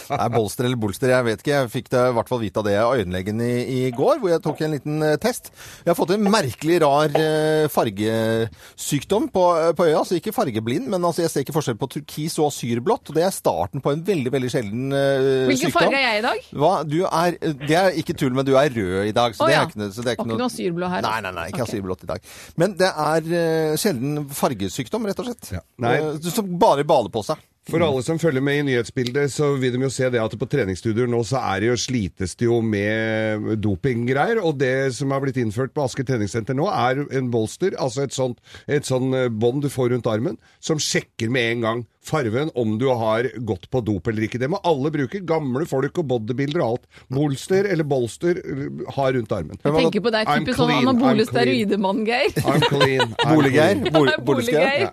Det 0.04 0.18
er 0.20 0.32
bolster 0.34 0.68
eller 0.68 0.80
bolster, 0.80 1.12
jeg 1.14 1.26
vet 1.26 1.42
ikke. 1.42 1.54
Jeg 1.54 1.72
fikk 1.74 1.90
det 1.94 2.02
i 2.10 2.14
hvert 2.18 2.30
fall 2.30 2.42
vite 2.42 2.62
av 2.62 2.68
det 2.68 2.76
av 2.80 2.94
øyenlegen 2.98 3.42
i, 3.44 3.54
i 3.64 3.80
går, 3.96 4.20
hvor 4.22 4.32
jeg 4.32 4.42
tok 4.44 4.62
en 4.66 4.76
liten 4.76 5.06
eh, 5.06 5.16
test. 5.22 5.52
Jeg 5.84 5.92
har 5.92 5.98
fått 5.98 6.14
en 6.16 6.28
merkelig 6.28 6.80
rar 6.84 7.14
eh, 7.20 7.66
fargesykdom 7.72 9.30
på, 9.34 9.46
på 9.78 9.88
øya, 9.88 9.98
altså 10.02 10.18
ikke 10.20 10.36
fargeblind, 10.36 10.90
men 10.92 11.06
altså 11.06 11.26
jeg 11.26 11.34
ser 11.34 11.46
ikke 11.46 11.56
forskjell 11.58 11.80
på 11.80 11.90
turkis 11.98 12.33
og 12.42 12.50
asyrblått, 12.50 13.12
og 13.12 13.18
det 13.18 13.26
er 13.28 13.36
starten 13.36 13.84
på 13.84 13.94
en 13.94 14.04
veldig, 14.06 14.34
veldig 14.34 14.52
sjelden 14.52 14.92
uh, 14.92 15.48
Hvilken 15.50 15.70
sykdom. 15.70 15.78
farge 15.78 16.02
er 16.02 16.06
jeg 16.08 16.24
i 16.24 16.28
dag? 16.28 16.50
Hva? 16.64 16.74
Du 16.88 17.00
er, 17.06 17.40
det 17.64 17.80
er 17.80 18.02
ikke 18.02 18.18
tull, 18.18 18.34
men 18.36 18.48
du 18.48 18.56
er 18.60 18.74
rød 18.74 19.12
i 19.12 19.16
dag. 19.16 19.38
Så 19.38 19.46
oh, 19.46 19.52
det 19.52 19.58
ja. 19.58 19.64
er 19.64 19.72
ikke, 19.72 19.82
noe- 19.84 19.94
så 19.94 20.02
det 20.02 20.14
er 20.14 20.18
ikke 20.18 20.24
ikke 20.24 20.42
noe 20.42 20.50
asyrblå 20.50 20.92
her? 20.92 21.06
Nei, 21.06 21.16
nei, 21.24 21.32
nei, 21.38 21.48
ikke 21.52 21.64
okay. 21.64 21.72
asyrblått 21.78 22.06
i 22.06 22.12
dag. 22.12 22.30
Men 22.62 22.76
det 22.80 22.92
er 23.06 23.32
uh, 23.32 23.80
sjelden 23.80 24.22
fargesykdom, 24.34 25.10
rett 25.10 25.24
og 25.24 25.30
slett. 25.30 25.50
Ja. 25.58 25.64
Nei. 25.84 25.98
Eh, 26.00 26.30
som 26.34 26.54
bare 26.60 26.86
baler 26.88 27.14
på 27.14 27.24
seg. 27.26 27.42
For 27.64 27.80
alle 27.80 28.02
som 28.04 28.18
følger 28.20 28.44
med 28.44 28.58
i 28.60 28.64
nyhetsbildet, 28.68 29.32
så 29.32 29.54
vil 29.56 29.78
de 29.78 29.86
jo 29.86 29.92
se 29.94 30.10
det 30.12 30.20
at 30.20 30.34
på 30.36 30.48
treningsstudier 30.52 31.08
nå 31.08 31.22
så 31.24 31.40
er 31.54 31.62
det 31.64 31.70
jo, 31.70 31.78
slites 31.80 32.36
det 32.36 32.50
jo 32.50 32.58
med 32.60 33.54
dopinggreier. 33.64 34.42
Og 34.44 34.58
det 34.60 34.92
som 34.98 35.14
har 35.16 35.24
blitt 35.24 35.40
innført 35.40 35.72
på 35.76 35.86
Asker 35.86 36.08
treningssenter 36.08 36.58
nå, 36.60 36.68
er 36.68 37.06
en 37.16 37.32
bolster, 37.32 37.78
altså 37.80 38.04
et 38.04 38.16
sånt, 38.16 38.44
et 38.68 38.88
sånn 38.88 39.16
eh, 39.16 39.32
bånd 39.32 39.64
du 39.64 39.72
får 39.72 39.94
rundt 39.96 40.12
armen, 40.12 40.36
som 40.60 40.82
sjekker 40.82 41.32
med 41.32 41.54
en 41.54 41.68
gang 41.68 41.86
farven 42.04 42.52
om 42.60 42.76
du 42.80 42.88
har 42.92 43.30
gått 43.48 43.70
på 43.72 43.82
dop 43.86 44.08
eller 44.12 44.28
ikke. 44.28 44.42
Det 44.42 44.50
må 44.52 44.60
alle 44.68 44.92
bruke. 44.94 45.22
Gamle 45.28 45.66
folk 45.70 46.02
og 46.04 46.08
bodybuildere 46.12 46.66
og 46.66 46.76
alt. 46.76 47.02
Bolster 47.14 47.70
eller 47.72 47.88
bolster 47.88 48.40
eh, 48.44 48.84
har 48.98 49.16
rundt 49.18 49.36
armen. 49.36 49.60
Jeg 49.64 49.78
tenker 49.80 50.06
på 50.06 50.14
deg, 50.14 50.30
typisk 50.30 50.62
sånn 50.62 50.76
anabole 50.82 51.28
steroidemann, 51.30 52.04
Geir. 52.08 52.38
I'm 52.44 52.68
clean. 52.68 53.16
Boliggeir. 53.34 53.84
Boliggeir. 54.28 54.90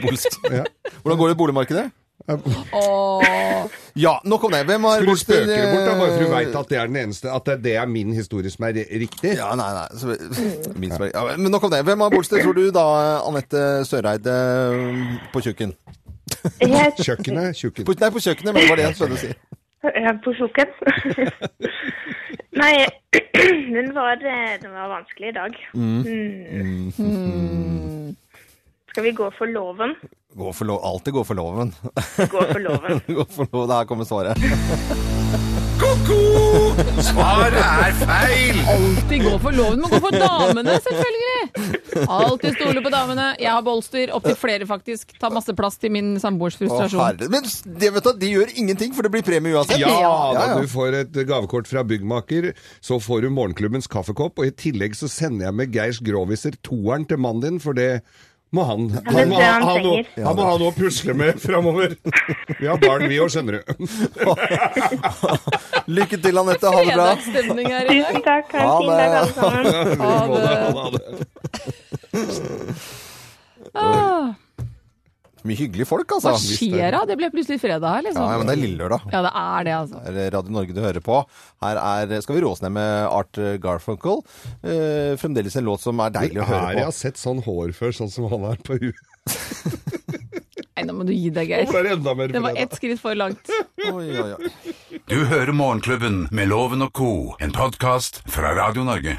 Hvordan 0.00 1.18
går 1.18 1.26
det 1.28 1.34
i 1.34 1.40
boligmarkedet? 1.44 1.86
Åh. 2.28 3.66
Ja, 3.94 4.20
nok 4.24 4.44
om 4.44 4.52
det. 4.52 4.64
Hvem 4.66 4.84
har 4.84 4.94
Skal 5.00 5.06
du 5.06 5.16
spøke 5.16 5.46
det 5.46 5.68
bort, 5.72 5.86
da, 5.86 5.92
bare 5.98 6.10
for 6.12 6.18
du 6.22 6.26
eh, 6.26 6.32
veit 6.34 6.56
at 6.58 6.68
det 6.72 6.78
er 6.78 6.86
den 6.90 6.96
eneste 6.96 7.30
At 7.32 7.46
det- 7.62 7.74
er 7.76 7.86
min 7.86 8.12
historie 8.12 8.50
som 8.50 8.64
er 8.66 8.72
riktig? 8.74 9.36
Ja, 9.36 9.54
nei, 9.54 9.68
nei. 9.74 9.86
Så, 9.98 10.06
min 10.76 10.90
ja, 10.90 11.36
men 11.36 11.50
nok 11.50 11.64
om 11.64 11.70
det. 11.70 11.84
Hvem 11.84 12.00
har 12.00 12.10
bolster, 12.10 12.42
tror 12.42 12.52
du 12.58 12.70
da, 12.70 12.86
Anette 13.28 13.84
Søreide, 13.86 14.34
på 15.32 15.40
kjøkken? 15.40 15.72
Kjøkkenet, 16.98 17.54
Kjøkken. 17.56 17.84
På, 17.86 17.94
nei, 18.00 18.10
på 18.10 18.18
kjøkkenet, 18.22 18.52
men 18.52 18.62
det 18.62 18.70
var 18.70 18.76
det 18.76 18.86
jeg 18.88 18.96
prøvde 18.98 19.14
å 19.14 19.22
si. 19.22 19.30
på 20.26 20.30
kjøkken? 20.40 20.68
Nei, 22.60 22.86
den 23.76 23.90
var, 23.94 24.16
eh, 24.24 24.56
den 24.62 24.72
var 24.72 24.88
vanskelig 24.88 25.28
i 25.28 25.36
dag. 25.36 25.56
Mm. 25.76 26.02
Skal 28.90 29.04
vi 29.04 29.12
gå 29.12 29.30
for 29.38 29.46
loven? 29.52 29.92
Gå 30.36 30.52
for 30.52 30.68
lov, 30.68 30.80
alltid 30.84 31.14
gå 31.14 31.22
for 31.24 31.34
loven. 31.38 31.70
Gå 32.16 32.40
for 32.52 32.60
loven. 32.60 33.00
gå 33.16 33.24
for 33.24 33.48
loven. 33.52 33.68
Der 33.70 33.84
kommer 33.88 34.04
svaret. 34.04 34.36
Ko-ko! 35.80 36.18
Svaret 37.04 37.56
er 37.60 37.96
feil! 38.00 38.58
Alltid 38.72 39.24
gå 39.26 39.32
for 39.42 39.52
loven, 39.56 39.80
Må 39.82 39.88
gå 39.92 39.98
for 40.00 40.16
damene, 40.16 40.74
selvfølgelig! 40.84 42.04
Alltid 42.04 42.56
stole 42.56 42.82
på 42.84 42.92
damene. 42.92 43.26
Jeg 43.40 43.52
har 43.52 43.64
bolster, 43.64 44.12
opptil 44.16 44.36
flere 44.40 44.68
faktisk. 44.68 45.12
Tar 45.20 45.32
masse 45.36 45.52
plass 45.56 45.76
til 45.80 45.92
min 45.96 46.14
samboers 46.20 46.56
frustrasjon. 46.60 47.00
Å, 47.24 47.30
Men 47.32 47.48
det, 47.80 47.92
vet 47.96 48.08
du, 48.08 48.12
de 48.20 48.32
gjør 48.34 48.52
ingenting, 48.60 48.92
for 48.96 49.04
det 49.08 49.12
blir 49.16 49.24
premie 49.26 49.56
uansett. 49.56 49.80
Ja, 49.80 49.92
Ja, 50.04 50.14
da 50.36 50.46
ja. 50.52 50.60
du 50.60 50.68
får 50.72 51.00
et 51.02 51.20
gavekort 51.28 51.68
fra 51.68 51.84
byggmaker, 51.88 52.52
så 52.84 53.00
får 53.00 53.24
du 53.26 53.32
morgenklubbens 53.36 53.88
kaffekopp, 53.92 54.40
og 54.40 54.48
i 54.48 54.56
tillegg 54.56 54.96
så 55.00 55.08
sender 55.12 55.48
jeg 55.50 55.60
med 55.62 55.76
Geirs 55.76 56.00
Groviser 56.04 56.56
toeren 56.64 57.08
til 57.08 57.20
mannen 57.24 57.44
din, 57.48 57.60
for 57.64 57.76
det 57.76 57.90
må 58.54 58.62
han 58.64 58.90
han, 58.90 59.28
må 59.28 59.36
ha, 59.40 59.42
han 59.42 59.62
han, 59.66 59.82
må, 59.82 59.94
han 60.22 60.36
må 60.38 60.44
ha 60.46 60.52
noe 60.60 60.70
å 60.70 60.74
pusle 60.76 61.14
med 61.18 61.40
framover. 61.46 61.96
Vi 62.60 62.66
har 62.70 62.78
barn, 62.82 63.08
vi 63.10 63.18
òg, 63.20 63.30
skjønner 63.34 63.58
du. 63.58 63.62
Lykke 65.98 66.16
til, 66.22 66.38
Anette. 66.40 66.66
Ha 66.70 66.80
det 66.86 66.94
bra. 66.94 67.08
Tusen 67.26 68.22
takk. 68.24 68.46
Ha 68.54 68.62
en 68.62 68.72
fin 68.80 68.90
dag, 68.94 69.10
alle 69.20 69.32
sammen. 69.34 69.64
Ha 70.06 70.10
det, 70.30 70.40
det. 70.46 70.56
ha 70.76 70.84
det. 74.24 74.45
Mye 75.46 75.58
hyggelige 75.60 75.88
folk, 75.88 76.10
altså. 76.16 76.32
Hva 76.34 76.56
skjer 76.58 76.96
da? 76.96 77.02
Det 77.08 77.16
ble 77.20 77.30
plutselig 77.34 77.60
fredag 77.62 77.86
her, 77.96 78.06
liksom. 78.08 78.26
ja, 78.26 78.38
men 78.40 78.50
det 78.50 78.56
er 78.56 78.62
lillelørdag. 78.62 79.06
Ja, 79.14 79.22
det 79.26 79.32
er 79.42 79.68
det, 79.68 79.74
altså. 79.80 80.02
Det 80.16 80.24
er 80.26 80.34
Radio 80.36 80.56
Norge 80.58 80.76
du 80.76 80.82
hører 80.84 81.04
på. 81.06 81.20
Her 81.64 81.82
er, 81.82 82.16
skal 82.24 82.38
vi 82.38 82.44
råse 82.46 82.66
ned 82.66 82.76
med 82.76 83.08
Art 83.10 83.42
Garfunkel. 83.62 84.22
Eh, 84.66 85.14
fremdeles 85.20 85.56
en 85.60 85.68
låt 85.68 85.84
som 85.84 86.02
er 86.04 86.14
deilig 86.18 86.42
å 86.42 86.48
Her 86.50 86.66
på. 86.66 86.72
jeg 86.80 86.88
har 86.90 86.96
sett 86.96 87.20
sånn 87.20 87.44
hår 87.46 87.74
før, 87.76 87.94
sånn 88.02 88.12
som 88.12 88.28
han 88.32 88.48
har 88.50 88.60
på 88.66 88.78
huet. 88.82 89.04
Nei, 90.76 90.84
nå 90.84 90.92
må 90.92 91.06
du 91.08 91.12
gi 91.14 91.30
deg, 91.32 91.48
Geir. 91.48 91.70
det 91.72 92.32
Det 92.34 92.42
var 92.44 92.58
ett 92.60 92.74
skritt 92.76 93.00
for 93.00 93.16
langt. 93.16 93.48
Oi, 93.92 94.10
oi, 94.12 94.34
oi. 94.36 94.50
Du 95.08 95.24
hører 95.24 95.52
Morgenklubben 95.56 96.26
med 96.30 96.50
Loven 96.52 96.84
og 96.84 96.92
co., 96.92 97.12
en 97.40 97.54
podkast 97.56 98.20
fra 98.28 98.52
Radio 98.58 98.84
Norge. 98.84 99.16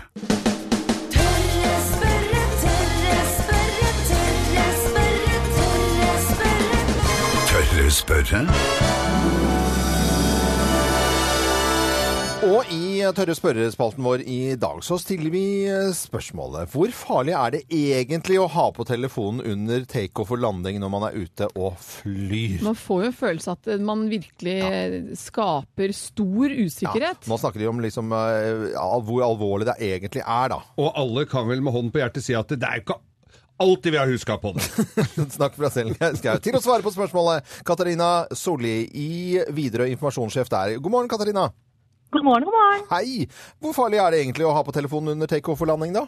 Spørre? 7.87 8.41
Og 12.47 12.67
i 12.71 12.99
tørre 13.15 13.33
spørrespalten 13.35 14.03
vår 14.03 14.25
i 14.27 14.55
dag 14.59 14.81
så 14.83 14.97
stiller 14.99 15.31
vi 15.31 15.43
eh, 15.71 15.93
spørsmålet 15.95 16.67
Hvor 16.73 16.91
farlig 16.95 17.33
er 17.39 17.55
det 17.55 17.61
egentlig 17.71 18.37
å 18.43 18.49
ha 18.51 18.65
på 18.75 18.85
telefonen 18.87 19.39
under 19.53 19.87
takeoff 19.87 20.35
og 20.35 20.43
landing 20.43 20.81
når 20.83 20.91
man 20.91 21.07
er 21.07 21.15
ute 21.15 21.47
og 21.55 21.79
flyr? 21.79 22.59
Man 22.67 22.75
får 22.75 23.05
jo 23.05 23.09
en 23.13 23.17
følelse 23.21 23.55
at 23.55 23.71
man 23.87 24.05
virkelig 24.11 25.17
skaper 25.23 25.95
stor 25.95 26.59
usikkerhet. 26.59 27.23
Nå 27.31 27.39
snakker 27.39 27.63
de 27.63 27.71
om 27.71 27.83
liksom, 27.87 28.11
eh, 28.19 28.69
ja, 28.75 28.87
hvor 28.99 29.27
alvorlig 29.31 29.71
det 29.71 29.79
egentlig 29.93 30.25
er, 30.27 30.55
da. 30.57 30.59
Og 30.75 30.91
alle 30.91 31.27
kan 31.31 31.47
vel 31.47 31.63
med 31.63 31.75
hånden 31.75 31.95
på 31.95 32.03
hjertet 32.03 32.27
si 32.27 32.35
at 32.35 32.51
det 32.51 32.67
er 32.67 32.81
jo 32.81 32.89
ikke 32.89 33.01
alltid 33.57 33.91
vi 33.91 33.97
har 33.97 34.07
huska 34.07 34.37
på 34.37 34.53
det. 34.57 34.65
Snakk 35.37 35.55
fra 35.55 35.69
selv, 35.73 35.97
Skau. 36.19 36.37
Til 36.43 36.57
å 36.57 36.63
svare 36.63 36.85
på 36.85 36.93
spørsmålet, 36.93 37.47
Katarina 37.67 38.11
Solli 38.37 38.79
i 38.93 39.09
Widerøe 39.53 39.91
informasjonssjef 39.93 40.51
der. 40.53 40.77
God 40.81 40.93
morgen, 40.93 41.11
Katarina. 41.11 41.49
God 42.13 42.23
morgen, 42.23 42.47
god 42.47 42.55
morgen. 42.55 42.85
Hei! 42.91 43.27
Hvor 43.59 43.75
farlig 43.75 43.99
er 43.99 44.13
det 44.13 44.21
egentlig 44.23 44.47
å 44.47 44.53
ha 44.55 44.63
på 44.63 44.75
telefonen 44.75 45.17
under 45.17 45.27
takeoff 45.27 45.63
og 45.65 45.71
landing, 45.73 45.95
da? 45.97 46.05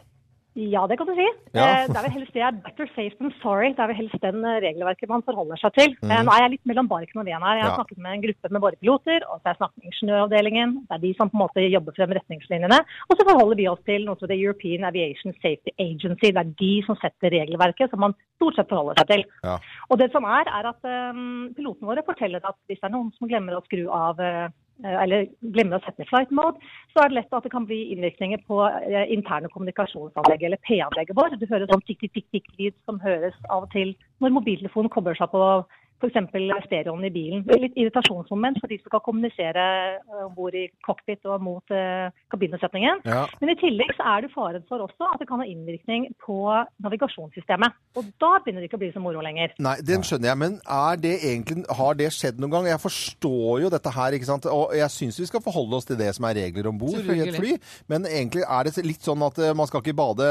Ja, 0.57 0.81
det 0.89 0.97
kan 0.97 1.07
du 1.07 1.13
si. 1.13 1.25
Ja. 1.53 1.61
Eh, 1.61 1.87
Det 1.87 1.95
er 1.95 2.05
vel 2.07 2.15
helst 2.17 2.33
det 2.33 2.41
er 2.41 2.55
better 2.65 2.87
safe 2.95 3.15
than 3.19 3.31
sorry. 3.41 3.69
Det 3.69 3.83
er 3.83 3.91
vel 3.91 3.99
helst 4.01 4.21
den 4.21 4.43
eh, 4.43 4.57
regelverket 4.65 5.09
man 5.11 5.23
forholder 5.23 5.59
seg 5.61 5.73
til. 5.77 5.93
Mm. 6.01 6.25
Nå 6.25 6.33
er 6.33 6.41
jeg 6.43 6.53
litt 6.55 6.69
mellom 6.71 6.89
barken 6.89 7.21
og 7.21 7.27
veden 7.27 7.45
her. 7.45 7.59
Jeg 7.59 7.63
har. 7.63 7.69
Ja. 7.69 7.77
snakket 7.79 8.01
med 8.01 8.15
en 8.15 8.23
gruppe 8.25 8.51
med 8.51 8.61
borepiloter, 8.65 9.25
og 9.29 9.39
så 9.39 9.43
har 9.45 9.53
jeg 9.53 9.59
snakket 9.61 9.77
med 9.77 9.91
ingeniøravdelingen. 9.91 10.73
Det 10.89 10.95
er 10.97 11.03
de 11.05 11.13
som 11.19 11.29
på 11.29 11.37
en 11.37 11.43
måte 11.43 11.65
jobber 11.69 11.95
frem 11.95 12.15
retningslinjene. 12.17 12.79
Og 13.07 13.13
så 13.19 13.27
forholder 13.29 13.59
vi 13.61 13.67
oss 13.71 13.83
til 13.85 14.07
noe 14.07 14.17
som 14.17 14.25
heter 14.27 14.41
European 14.41 14.87
Aviation 14.89 15.35
Safety 15.37 15.75
Agency. 15.77 16.33
Det 16.33 16.41
er 16.43 16.55
de 16.63 16.71
som 16.87 16.97
setter 17.03 17.35
regelverket 17.37 17.93
som 17.93 18.03
man 18.07 18.17
stort 18.39 18.57
sett 18.57 18.71
forholder 18.73 18.99
seg 18.99 19.13
til. 19.13 19.27
Ja. 19.45 19.59
Og 19.89 20.01
det 20.01 20.09
som 20.15 20.25
er, 20.25 20.49
er 20.49 20.71
at 20.73 20.89
um, 21.13 21.51
pilotene 21.55 21.91
våre 21.93 22.05
forteller 22.07 22.41
at 22.43 22.57
hvis 22.67 22.81
det 22.81 22.89
er 22.89 22.95
noen 22.95 23.13
som 23.17 23.29
glemmer 23.29 23.57
å 23.57 23.63
skru 23.67 23.85
av 23.93 24.19
eh, 24.23 24.49
eller 24.83 25.27
glemmer 25.55 25.79
å 25.79 25.83
sette 25.85 26.07
flight 26.09 26.31
mode, 26.35 26.59
så 26.93 27.03
er 27.03 27.11
det 27.11 27.19
lett 27.19 27.35
at 27.35 27.45
det 27.45 27.51
kan 27.53 27.67
bli 27.67 27.79
innvirkninger 27.93 28.41
på 28.47 28.61
eh, 28.67 29.11
interne 29.13 29.51
kommunikasjonsanlegg 29.53 30.45
eller 30.47 30.61
P-anlegget 30.67 31.17
vårt. 31.17 31.35
Du 31.39 31.47
hører 31.49 31.67
sånn 31.71 31.83
tikk-tikk-tikk-lyd 31.89 32.77
som 32.87 33.01
høres 33.03 33.35
av 33.49 33.67
og 33.67 33.73
til 33.75 33.93
når 34.23 34.35
mobiltelefonen 34.37 34.93
kobler 34.93 35.19
seg 35.19 35.31
på 35.33 35.43
f.eks. 35.99 36.65
stereoen 36.65 37.05
i 37.07 37.11
bilen. 37.13 37.43
Det 37.47 37.55
er 37.55 37.63
litt 37.65 37.77
irritasjonsmoment 37.79 38.59
for 38.61 38.71
de 38.71 38.79
som 38.79 38.91
skal 38.91 39.03
kommunisere 39.05 39.65
eh, 39.99 40.23
om 40.25 40.33
bord 40.35 40.55
i 40.57 40.65
cockpit 40.85 41.27
og 41.29 41.43
mot 41.43 41.75
eh, 41.75 42.09
kabinesetningen. 42.33 43.03
Ja. 43.07 43.25
Men 43.41 43.53
i 43.53 43.57
tillegg 43.59 43.93
så 43.97 44.07
er 44.15 44.25
det 44.25 44.31
faren 44.33 44.65
for 44.69 44.83
også 44.85 45.11
at 45.13 45.21
det 45.23 45.29
kan 45.29 45.43
ha 45.43 45.47
innvirkning 45.47 46.09
på 46.25 46.39
navigasjonssystemet. 46.83 47.77
Og 47.99 48.09
da 48.21 48.31
begynner 48.39 48.63
det 48.63 48.69
ikke 48.71 48.79
å 48.79 48.83
bli 48.83 48.91
så 48.95 49.03
moro 49.03 49.23
lenger. 49.25 49.53
Nei, 49.61 49.75
den 49.85 50.05
skjønner 50.07 50.31
jeg, 50.31 50.41
men 50.41 50.57
er 50.63 50.99
det 51.03 51.15
egentlig, 51.19 51.65
har 51.79 51.99
det 51.99 52.11
skjedd 52.15 52.41
noen 52.41 52.55
gang? 52.57 52.69
Jeg 52.71 52.83
forstår 52.83 53.63
jo 53.65 53.73
dette 53.73 53.93
her, 53.95 54.17
ikke 54.17 54.29
sant? 54.29 54.47
og 54.49 54.73
jeg 54.75 54.89
syns 54.93 55.19
vi 55.21 55.27
skal 55.29 55.43
forholde 55.43 55.77
oss 55.77 55.87
til 55.89 55.99
det 55.99 56.09
som 56.15 56.25
er 56.29 56.37
regler 56.39 56.69
om 56.71 56.79
bord 56.79 56.97
i 56.97 57.19
et 57.21 57.35
fly. 57.37 57.55
Men 57.91 58.07
egentlig 58.09 58.45
er 58.47 58.67
det 58.67 58.85
litt 58.87 59.05
sånn 59.05 59.21
at 59.25 59.37
eh, 59.43 59.55
man 59.57 59.67
skal 59.69 59.83
ikke 59.83 59.97
bade 59.97 60.25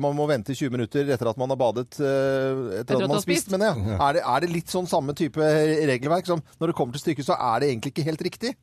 Man 0.00 0.14
må 0.16 0.26
vente 0.30 0.54
20 0.54 0.72
minutter 0.72 1.10
etter 1.12 1.30
at 1.30 1.38
man 1.40 1.50
har 1.52 1.58
badet 1.60 1.98
eh, 1.98 2.80
etter, 2.80 2.82
Etter 2.82 2.96
at 2.96 3.04
man 3.04 3.16
har 3.16 3.18
har 3.18 3.24
spist. 3.26 3.50
mener 3.52 3.70
jeg. 3.70 3.84
ja, 3.88 3.98
er, 4.08 4.18
det, 4.18 4.22
er 4.32 4.44
det 4.44 4.50
litt 4.52 4.72
sånn 4.72 4.88
samme 4.90 5.07
type 5.16 5.40
regelverk 5.88 6.26
som 6.26 6.42
når 6.60 6.66
det 6.66 6.76
kommer 6.76 6.92
til 6.96 7.00
stykket, 7.06 7.26
så 7.26 7.36
er 7.38 7.60
det 7.60 7.70
egentlig 7.70 7.94
ikke 7.94 8.08
helt 8.10 8.24
riktig? 8.24 8.54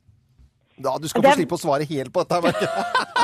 Da, 0.76 0.98
du 1.00 1.08
skal 1.08 1.22
Det 1.22 1.30
få 1.30 1.32
er- 1.32 1.38
slippe 1.40 1.56
å 1.56 1.60
svare 1.62 1.84
helt 1.88 2.12
på 2.12 2.20
dette. 2.20 2.36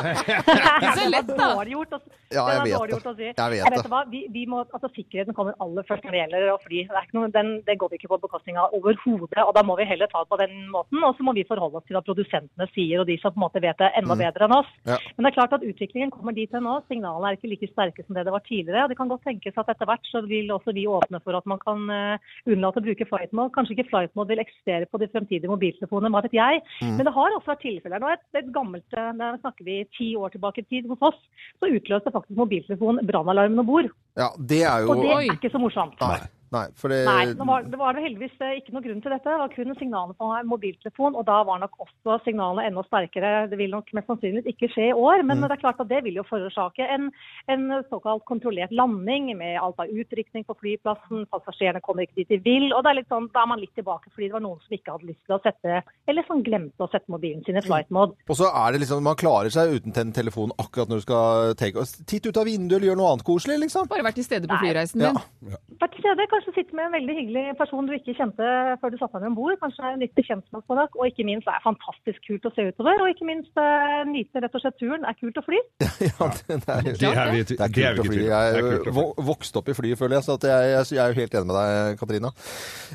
det 0.03 0.87
er 0.89 0.97
så 0.97 1.09
lett, 1.13 1.27
da. 1.29 1.49
dårlig 1.53 1.75
gjort 1.77 1.93
å, 1.93 1.99
Ja, 2.33 2.45
jeg 2.49 2.63
vet 2.65 3.05
det. 3.05 3.17
si. 3.17 3.27
Jeg 3.29 3.51
vet 3.53 3.83
det. 3.83 3.91
hva? 3.93 4.01
Vi, 4.09 4.21
vi 4.33 4.45
må, 4.49 4.63
altså, 4.73 4.89
sikkerheten 4.97 5.35
kommer 5.37 5.53
aller 5.61 5.85
først 5.85 6.07
når 6.07 6.15
det 6.17 6.21
gjelder 6.23 6.47
å 6.49 6.59
fly. 6.63 6.79
Det, 6.89 6.97
er 6.97 7.05
ikke 7.05 7.19
noe, 7.19 7.29
den, 7.35 7.51
det 7.67 7.77
går 7.79 7.91
vi 7.93 7.99
ikke 8.01 8.09
på 8.15 8.19
bekostning 8.25 8.57
av 8.57 8.73
overhodet. 8.73 9.43
og 9.45 9.53
Da 9.55 9.63
må 9.69 9.77
vi 9.77 9.85
heller 9.85 10.09
ta 10.09 10.23
det 10.25 10.31
på 10.33 10.39
den 10.41 10.55
måten. 10.73 11.03
Og 11.05 11.13
så 11.19 11.27
må 11.29 11.35
vi 11.37 11.45
forholde 11.45 11.77
oss 11.77 11.85
til 11.89 11.97
hva 11.99 12.03
produsentene 12.07 12.69
sier, 12.73 13.03
og 13.03 13.07
de 13.11 13.19
som 13.21 13.35
på 13.35 13.37
en 13.37 13.45
måte 13.45 13.61
vet 13.61 13.77
det 13.77 13.91
enda 14.01 14.17
bedre 14.17 14.49
enn 14.49 14.57
oss. 14.57 14.71
Ja. 14.89 14.97
Men 15.19 15.27
det 15.29 15.33
er 15.33 15.37
klart 15.37 15.53
at 15.59 15.67
utviklingen 15.69 16.11
kommer 16.11 16.33
dit 16.33 16.51
hen 16.57 16.65
nå. 16.65 16.79
Signalene 16.89 17.33
er 17.33 17.37
ikke 17.37 17.53
like 17.53 17.69
sterke 17.69 18.01
som 18.07 18.17
det 18.17 18.25
det 18.25 18.33
var 18.33 18.41
tidligere. 18.49 18.85
og 18.85 18.89
Det 18.89 18.97
kan 18.97 19.09
godt 19.13 19.25
tenkes 19.29 19.59
at 19.61 19.69
etter 19.69 19.87
hvert 19.93 20.05
så 20.09 20.25
vil 20.27 20.49
også 20.57 20.73
vi 20.73 20.87
åpne 20.88 21.21
for 21.23 21.37
at 21.37 21.45
man 21.47 21.61
kan 21.61 21.85
eh, 21.93 22.17
unnlate 22.49 22.81
å 22.81 22.87
bruke 22.88 23.05
flight 23.12 23.33
mode. 23.37 23.53
Kanskje 23.53 23.77
ikke 23.77 23.91
flight 23.93 24.17
mode 24.17 24.33
vil 24.33 24.41
eksistere 24.41 24.88
på 24.88 24.99
de 25.05 25.09
fremtidige 25.12 25.53
mobiltelefonene, 25.53 26.09
hva 26.17 26.25
vet 26.25 26.33
jeg. 26.41 26.62
Men 26.81 27.05
det 27.05 27.12
har 27.12 27.37
også 27.42 27.52
vært 27.52 27.64
tilfeller. 27.66 28.02
Nå 28.02 28.11
et, 28.14 28.24
et 28.38 28.52
gammelt, 28.55 28.87
da 28.94 29.11
der 29.18 29.40
snakker 29.42 29.66
vi 29.66 29.81
ti 29.98 30.12
år 30.18 30.33
tilbake 30.35 30.62
i 30.62 30.68
tid 30.70 30.88
hos 30.90 31.02
oss, 31.11 31.18
så 31.59 31.70
utløste 31.70 32.14
faktisk 32.14 32.38
mobiltelefonen 32.38 33.09
brannalarmen 33.09 33.62
om 33.62 33.68
bord. 33.68 33.90
Ja, 34.18 34.31
det 34.38 34.62
er 34.62 34.87
jo 34.87 34.94
Og 34.94 35.02
det 35.02 35.12
er 35.16 35.35
ikke 35.35 35.52
så 35.52 35.61
morsomt. 35.62 35.98
Nei, 36.00 36.22
nei, 36.53 36.65
for 36.79 36.93
det 36.93 37.01
Nei, 37.09 37.25
det 37.37 37.47
var, 37.49 37.65
det 37.69 37.79
var 37.81 37.99
heldigvis 37.99 38.37
eh, 38.45 38.59
ikke 38.61 38.75
noe 38.77 38.85
grunn 38.85 39.03
til 39.05 39.15
dette. 39.15 39.29
Det 39.29 39.41
var 39.43 39.53
kun 39.55 39.75
signalene 39.79 40.17
på 40.19 40.29
en 40.37 40.51
mobiltelefon, 40.51 41.17
og 41.19 41.27
da 41.29 41.41
var 41.49 41.62
nok 41.62 41.79
også 41.87 42.19
signalene 42.27 42.67
enda 42.71 42.85
sterkere. 42.87 43.33
Det 43.51 43.59
vil 43.61 43.73
nok 43.75 43.91
mest 43.97 44.11
sannsynlig 44.11 44.45
ikke 44.53 44.71
skje 44.73 44.91
i 44.91 44.97
år, 44.97 45.25
men 45.29 45.43
det 45.43 45.51
er 45.57 45.62
klart 45.62 45.81
at 45.83 45.91
det 45.91 46.03
vil 46.07 46.21
jo 46.21 46.27
forårsake 46.29 46.87
en, 46.97 47.11
en 47.53 47.67
såkalt 47.91 48.25
kontrollert 48.29 48.73
landing 48.73 49.33
med 49.38 49.59
alt 49.61 49.81
av 49.83 49.91
utrykning 49.91 50.45
på 50.49 50.57
flyplassen, 50.61 51.27
passasjerene 51.33 51.83
kommer 51.85 52.07
ikke 52.07 52.23
dit 52.23 52.33
de 52.33 52.38
vil, 52.45 52.69
og 52.73 52.85
det 52.85 52.93
er 52.93 52.99
litt 53.01 53.11
sånn, 53.12 53.29
da 53.35 53.45
er 53.45 53.51
man 53.53 53.61
litt 53.62 53.75
tilbake 53.79 54.11
fordi 54.12 54.29
det 54.29 54.37
var 54.37 54.45
noen 54.45 54.61
som 54.62 54.77
ikke 54.77 54.95
hadde 54.95 55.09
lyst 55.11 55.23
til 55.27 55.37
å 55.37 55.41
sette, 55.45 55.81
eller 56.11 56.27
som 56.29 56.43
glemte 56.45 56.85
å 56.85 56.91
sette 56.93 57.12
mobilen 57.12 57.43
sin 57.47 57.59
i 57.59 57.65
flight 57.65 57.91
mode. 57.95 58.17
Og 58.29 58.38
så 58.38 58.49
er 58.51 58.75
det 58.75 58.83
liksom, 58.85 59.03
man 59.07 59.19
klarer 59.21 59.53
seg 59.53 59.77
uten 59.79 59.95
den 59.97 60.12
telefonen 60.17 60.55
akkurat 60.61 60.91
når 60.91 61.03
du 61.03 61.05
skal 61.07 61.55
take 61.61 61.79
off. 61.81 61.93
Titt 62.09 62.27
ut 62.27 62.37
av 62.41 62.49
vinduet 62.49 62.79
eller 62.79 62.91
gjør 62.91 62.99
noe 62.99 63.11
annet 63.15 63.27
koselig, 63.27 63.59
liksom. 63.62 63.87
Bare 63.91 64.05
vært 64.07 64.19
til 64.19 64.27
stede 64.27 64.49
på 64.51 64.59
flyreisen 64.62 65.05
Ja. 65.05 65.12
din. 65.12 65.57
Vært 65.81 65.95
til 65.95 66.03
stede, 66.05 66.27
kanskje 66.33 66.41
sitte 66.50 66.74
med 66.74 66.88
en 66.88 66.96
veldig 66.96 67.14
hyggelig 67.20 67.44
person 67.61 67.87
du 67.87 67.92
ikke 67.94 68.16
kjente 68.18 68.48
før 68.83 68.92
du 68.92 68.98
satte 68.98 69.20
deg 69.22 69.31
om 69.31 69.38
bord. 69.38 69.55
Kanskje 69.62 69.92
en 69.92 70.02
nytt 70.02 70.14
bekjentskapsforlag. 70.18 70.98
Og 70.98 71.09
ikke 71.09 71.26
minst 71.28 71.46
det 71.46 71.55
er 71.55 71.64
fantastisk 71.64 72.26
kult 72.26 72.50
å 72.50 72.52
se 72.57 72.66
utover. 72.72 73.05
Og 73.05 73.14
ikke 73.14 73.28
minst 73.28 73.62
eh, 73.62 74.02
nyte 74.11 74.42
rett 74.42 74.59
og 74.59 74.64
slett 74.64 74.78
turen. 74.83 75.07
Det 75.07 75.14
er 75.14 75.20
kult 75.22 75.40
å 75.40 75.46
fly. 75.46 75.62
Ja, 76.02 76.28
det, 76.35 76.59
det 76.64 76.74
er, 76.74 76.87
Det 76.98 77.11
er 77.12 77.33
vi, 77.33 77.42
det 77.46 77.59
er 77.62 77.74
kult 77.78 78.02
å 78.02 78.09
fly. 78.11 78.20
Jeg 78.26 78.59
er 78.59 78.72
er 78.90 79.26
vokst 79.31 79.59
opp 79.61 79.70
i 79.70 79.76
flyet, 79.76 80.00
føler 80.00 80.18
jeg. 80.18 80.26
Så 80.26 80.38
at 80.40 80.48
jeg, 80.50 80.70
jeg, 80.74 80.92
jeg 80.98 81.05
er 81.05 81.12
jo 81.12 81.20
helt 81.22 81.37
enig 81.38 81.52
med 81.52 81.59
deg, 81.61 81.98
Katrina. 82.02 82.33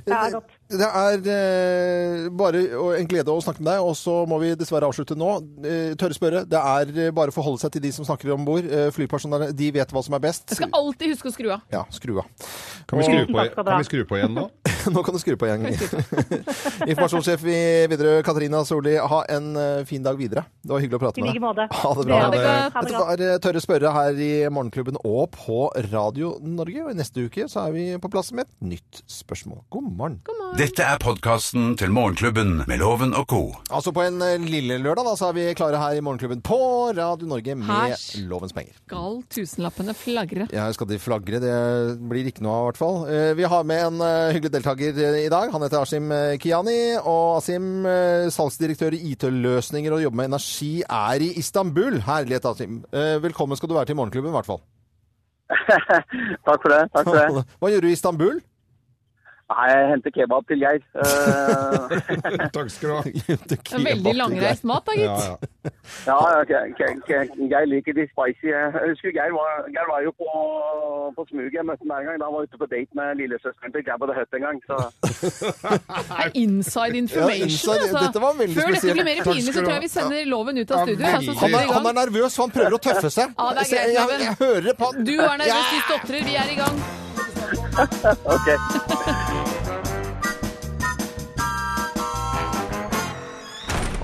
Det 0.03 0.17
er 0.17 0.33
godt. 0.39 0.56
Det 0.67 0.83
er 0.83 1.27
eh, 1.31 2.25
bare 2.35 2.61
en 2.99 3.07
glede 3.07 3.31
å 3.31 3.39
snakke 3.43 3.61
med 3.63 3.69
deg, 3.71 3.85
og 3.87 3.95
så 3.95 4.17
må 4.27 4.39
vi 4.41 4.51
dessverre 4.59 4.89
avslutte 4.89 5.15
nå. 5.15 5.29
Eh, 5.63 5.93
tørre 5.99 6.17
spørre. 6.17 6.41
Det 6.49 6.59
er 6.59 6.91
eh, 7.07 7.13
bare 7.15 7.31
å 7.31 7.35
forholde 7.35 7.61
seg 7.63 7.71
til 7.77 7.85
de 7.85 7.91
som 7.95 8.07
snakker 8.07 8.33
om 8.35 8.43
bord. 8.47 8.67
Eh, 8.67 8.89
flypersonellet, 8.95 9.55
de 9.55 9.69
vet 9.77 9.93
hva 9.95 10.03
som 10.03 10.17
er 10.17 10.23
best. 10.27 10.51
Jeg 10.51 10.59
skal 10.59 10.75
alltid 10.75 11.13
huske 11.15 11.31
å 11.31 11.35
skru 11.35 11.53
av. 11.55 11.63
Ja, 11.71 11.85
skru 11.95 12.17
av. 12.19 12.27
Kan 12.87 12.99
vi 12.99 13.07
skru 13.07 13.31
på, 13.31 13.45
kan 13.55 13.71
vi 13.79 13.87
skru 13.87 14.03
på 14.09 14.19
igjen 14.19 14.35
nå? 14.35 14.47
Nå 14.95 15.03
kan 15.03 15.15
du 15.15 15.19
skru 15.19 15.37
på 15.39 15.47
igjen. 15.47 15.65
Informasjonssjef 16.91 17.47
i 17.47 17.59
Widerøe, 17.91 18.21
Katarina 18.27 18.61
Solli. 18.67 18.97
Ha 18.99 19.21
en 19.37 19.49
eh, 19.59 19.81
fin 19.87 20.03
dag 20.03 20.19
videre. 20.19 20.45
Det 20.63 20.75
var 20.75 20.83
hyggelig 20.83 20.99
å 20.99 21.03
prate 21.05 21.21
I 21.21 21.25
med 21.25 21.31
like 21.33 21.43
måte. 21.43 21.67
Ha 21.71 21.93
det 21.97 22.07
bra. 22.07 22.19
Ha 22.19 22.29
det 22.33 22.43
godt. 22.43 22.75
Det 22.75 22.83
Dette 22.87 23.03
var 23.03 23.25
eh, 23.29 23.39
Tørre 23.43 23.63
spørre 23.63 23.95
her 23.95 24.21
i 24.23 24.31
Morgenklubben 24.51 24.99
og 25.03 25.31
på 25.35 25.67
Radio 25.91 26.35
Norge. 26.43 26.85
Og 26.85 26.93
i 26.93 26.99
neste 26.99 27.27
uke 27.27 27.47
så 27.51 27.67
er 27.67 27.75
vi 27.75 27.87
på 28.03 28.11
plass 28.11 28.33
med 28.35 28.47
et 28.47 28.71
nytt 28.75 29.03
spørsmål. 29.11 29.63
God 29.73 29.89
morgen. 29.91 30.19
God 30.27 30.41
morgen. 30.43 30.56
Dette 30.57 30.81
er 30.81 30.97
podkasten 30.97 31.73
til 31.77 31.91
Morgenklubben 31.93 32.63
med 32.65 32.79
Loven 32.81 33.11
og 33.13 33.25
co. 33.29 33.39
Altså 33.69 33.91
på 33.93 34.01
en 34.07 34.15
eh, 34.25 34.39
lille 34.41 34.77
lørdag 34.81 35.05
da, 35.05 35.11
så 35.19 35.27
er 35.29 35.35
vi 35.35 35.43
klare 35.57 35.77
her 35.77 35.99
i 35.99 36.01
Morgenklubben 36.01 36.39
på 36.45 36.57
Radio 36.97 37.27
Norge 37.29 37.53
med 37.59 37.67
Her. 37.67 37.93
Lovens 38.29 38.55
penger. 38.55 38.73
Skal 38.87 39.19
tusenlappene 39.35 39.93
flagre? 39.97 40.47
Ja, 40.55 40.65
skal 40.73 40.89
de 40.89 40.97
flagre? 41.03 41.41
Det 41.43 41.51
blir 42.09 42.31
ikke 42.31 42.41
noe 42.45 42.55
av, 42.55 42.63
i 42.63 42.69
hvert 42.71 42.81
fall. 42.81 42.97
Eh, 43.11 43.29
Vi 43.37 43.45
har 43.53 43.67
med 43.69 43.83
en 43.89 44.01
eh, 44.07 44.31
hyggelig 44.37 44.53
deltaker 44.55 44.97
i 45.21 45.27
dag. 45.29 45.53
Han 45.53 45.67
heter 45.67 45.83
Asim 45.83 46.09
Kiani. 46.41 46.79
Og 47.03 47.37
Asim, 47.37 47.69
salgsdirektør 48.33 48.97
i 48.97 49.03
IT-løsninger 49.13 49.93
og 49.93 50.01
jobber 50.07 50.23
med 50.23 50.31
energi, 50.31 50.73
er 50.87 51.21
i 51.27 51.33
Istanbul. 51.43 52.01
Herlighet, 52.07 52.49
Asim. 52.49 52.81
Velkommen 53.27 53.59
skal 53.59 53.69
du 53.69 53.77
være 53.77 53.91
til 53.91 53.99
Morgenklubben, 53.99 54.33
i 54.33 54.37
hvert 54.39 54.49
fall. 54.49 54.63
Takk 56.47 56.59
for 56.65 56.71
det. 56.73 56.81
takk 56.95 57.05
for 57.07 57.15
det. 57.19 57.43
Hva 57.61 57.69
gjør 57.75 57.85
du 57.85 57.91
i 57.93 57.97
Istanbul? 57.99 58.39
Nei, 59.47 59.65
jeg 59.71 59.83
henter 59.93 60.11
kebab 60.11 60.43
til 60.49 60.59
Geir. 60.59 60.81
Eh, 60.99 62.49
Takk 62.55 62.67
skal 62.73 62.89
du 62.89 62.95
ha. 62.97 63.03
Det 63.51 63.59
veldig 63.85 64.13
langreist 64.19 64.65
mat 64.67 64.83
da, 64.89 64.95
gitt. 64.97 65.07
ja. 65.07 65.37
ja, 66.09 66.17
ja 66.51 66.59
Ge- 66.75 66.97
Ge- 67.07 67.47
Geir 67.53 67.69
liker 67.71 67.95
de 67.95 68.03
spicy. 68.11 68.49
Jeg 68.51 68.73
husker 68.89 69.13
Geir 69.15 69.31
var, 69.37 69.63
Geir 69.71 69.87
var 69.87 70.03
jo 70.03 70.11
på, 70.19 70.27
på 71.15 71.25
smuget. 71.29 71.55
Jeg 71.61 71.65
møtte 71.69 71.87
ham 71.87 71.95
en 71.95 72.09
gang. 72.09 72.19
Da 72.19 72.27
han 72.27 72.35
var 72.35 72.43
ute 72.49 72.59
på 72.59 72.67
date 72.73 72.99
med 72.99 73.15
lillesøsteren 73.21 73.71
til 73.77 73.85
Gabba 73.87 74.09
the 74.11 74.17
Hutt 74.19 74.35
en 74.35 74.45
gang. 74.49 74.59
Så 74.67 74.75
Det 75.07 76.19
er 76.25 76.35
inside 76.43 76.99
information, 77.05 77.39
Ja, 77.39 77.47
inside- 77.47 77.87
altså. 77.87 78.03
dette 78.03 78.25
var 78.27 78.37
veldig 78.43 78.59
Før 78.59 78.75
dette 78.75 78.93
blir 78.99 79.09
mer 79.13 79.23
pinlig, 79.31 79.47
så 79.55 79.63
tror 79.63 79.73
jeg 79.77 79.85
vi 79.87 79.91
sender 79.95 80.29
loven 80.35 80.59
ut 80.59 80.75
av 80.75 80.83
studio. 80.83 81.07
Ja. 81.07 81.23
Han 81.47 81.55
er, 81.61 81.73
han 81.79 81.91
er 81.93 81.99
nervøs, 82.03 82.35
for 82.35 82.49
han 82.49 82.55
prøver 82.59 82.75
å 82.75 82.83
tøffe 82.89 83.15
seg. 83.15 83.31
Ja, 83.39 83.49
det 83.55 83.63
er 83.63 83.71
greit, 83.71 83.95
jeg, 83.95 84.07
jeg, 84.11 84.23
jeg 84.27 84.39
hører 84.43 84.73
på 84.83 84.91
han. 84.91 85.03
Du 85.07 85.15
er 85.15 85.35
nervøs, 85.45 85.67
du 85.71 85.83
stotrer. 85.87 86.23
Vi 86.27 86.35
er 86.43 86.51
i 86.51 86.59
gang. 86.59 86.85
OK. 88.35 88.47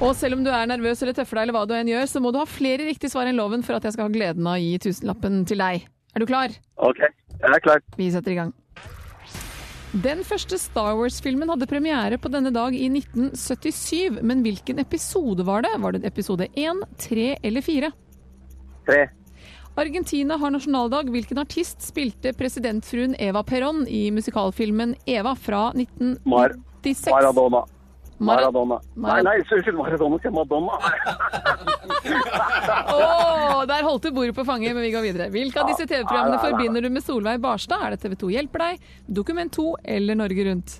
Og 0.03 0.12
selv 0.19 0.36
om 0.36 0.41
du 0.43 0.49
er 0.51 0.67
nervøs 0.67 0.99
eller 1.03 1.15
tøffer 1.15 1.39
deg, 1.39 1.45
eller 1.45 1.56
hva 1.56 1.67
du 1.67 1.75
enn 1.77 1.91
gjør, 1.91 2.08
så 2.12 2.19
må 2.23 2.34
du 2.36 2.41
ha 2.41 2.47
flere 2.49 2.84
riktige 2.89 3.13
svar 3.13 3.29
enn 3.29 3.39
loven 3.39 3.63
for 3.63 3.77
at 3.77 3.86
jeg 3.88 3.95
skal 3.95 4.10
ha 4.10 4.12
gleden 4.12 4.49
av 4.49 4.58
å 4.58 4.63
gi 4.63 4.73
tusenlappen 4.84 5.45
til 5.47 5.63
deg. 5.63 5.86
Er 6.13 6.23
du 6.23 6.27
klar? 6.29 6.51
ok. 6.75 6.99
Jeg 7.43 7.56
er 7.58 7.63
klar. 7.63 7.82
Vi 7.99 8.10
setter 8.12 8.32
i 8.34 8.38
gang. 8.39 8.51
Den 10.03 10.23
første 10.25 10.58
Star 10.58 10.95
Wars-filmen 10.97 11.51
hadde 11.51 11.67
premiere 11.69 12.17
på 12.17 12.32
denne 12.34 12.49
dag 12.56 12.73
i 12.73 12.88
1977, 12.89 14.21
men 14.25 14.41
hvilken 14.45 14.79
episode 14.82 15.45
var 15.45 15.62
det? 15.65 15.73
Var 15.84 15.95
det 15.95 16.08
episode 16.10 16.47
1, 16.58 16.82
3 17.03 17.27
eller 17.45 17.62
4? 17.65 17.91
Tre. 18.88 19.01
Argentina 19.76 20.38
har 20.38 20.52
nasjonaldag. 20.54 21.10
Hvilken 21.10 21.38
artist 21.42 21.82
spilte 21.82 22.34
presidentfruen 22.38 23.16
Eva 23.20 23.42
Perón 23.44 23.86
i 23.88 24.12
musikalfilmen 24.14 24.96
Eva 25.06 25.36
fra 25.36 25.72
Mar 25.74 26.54
1996? 26.84 27.10
Maradona. 27.12 27.64
Maradona. 28.24 28.78
Mara- 28.96 29.16
Nei, 29.24 29.24
nei, 29.24 29.38
unnskyld, 29.42 29.76
Maradona 29.78 30.20
til 30.22 30.32
Madonna. 30.32 30.78
Åh, 32.94 33.66
der 33.68 33.84
holdt 33.84 34.04
du 34.06 34.12
bordet 34.16 34.36
på 34.38 34.46
fanget, 34.46 34.76
men 34.76 34.84
vi 34.86 34.92
går 34.94 35.02
videre. 35.08 35.30
Hvilke 35.34 35.60
av 35.64 35.68
disse 35.72 35.88
TV-programmene 35.90 36.40
forbinder 36.44 36.82
du 36.86 36.90
med 36.94 37.04
Solveig 37.04 37.42
Barstad? 37.44 37.82
Er 37.84 37.96
det 37.96 38.02
TV 38.06 38.16
2 38.22 38.30
hjelper 38.38 38.60
deg, 38.68 38.86
Dokument 39.08 39.52
2 39.58 39.66
eller 39.98 40.16
Norge 40.22 40.46
Rundt? 40.50 40.78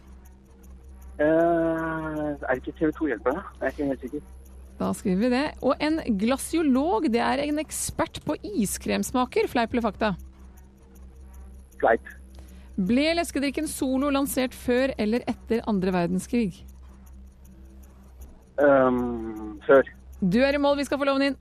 Uh, 1.20 2.34
er 2.38 2.54
det 2.54 2.62
ikke 2.64 2.78
TV 2.80 2.94
2 3.02 3.10
hjelper 3.12 3.36
deg? 3.36 3.52
Jeg 3.60 3.66
er 3.68 3.76
ikke 3.76 3.90
helt 3.92 4.06
sikker. 4.08 4.22
Da 4.80 4.90
skriver 4.98 5.22
vi 5.22 5.32
det. 5.34 5.46
Og 5.62 5.80
en 5.84 6.02
glasiolog, 6.20 7.08
det 7.14 7.22
er 7.22 7.46
en 7.46 7.62
ekspert 7.62 8.20
på 8.26 8.38
iskremsmaker. 8.56 9.48
Fleip 9.52 9.74
eller 9.74 9.86
fakta? 9.86 10.14
Fleip. 11.82 12.14
Ble 12.74 13.12
leskedrikken 13.20 13.68
Solo 13.70 14.10
lansert 14.10 14.56
før 14.58 14.96
eller 14.98 15.26
etter 15.30 15.62
andre 15.70 15.94
verdenskrig? 15.94 16.64
Um, 18.58 19.60
før. 19.66 19.86
Du 20.22 20.40
er 20.42 20.56
i 20.56 20.62
mål, 20.62 20.78
vi 20.82 20.88
skal 20.88 21.02
få 21.02 21.10
loven 21.10 21.30
inn. 21.30 21.40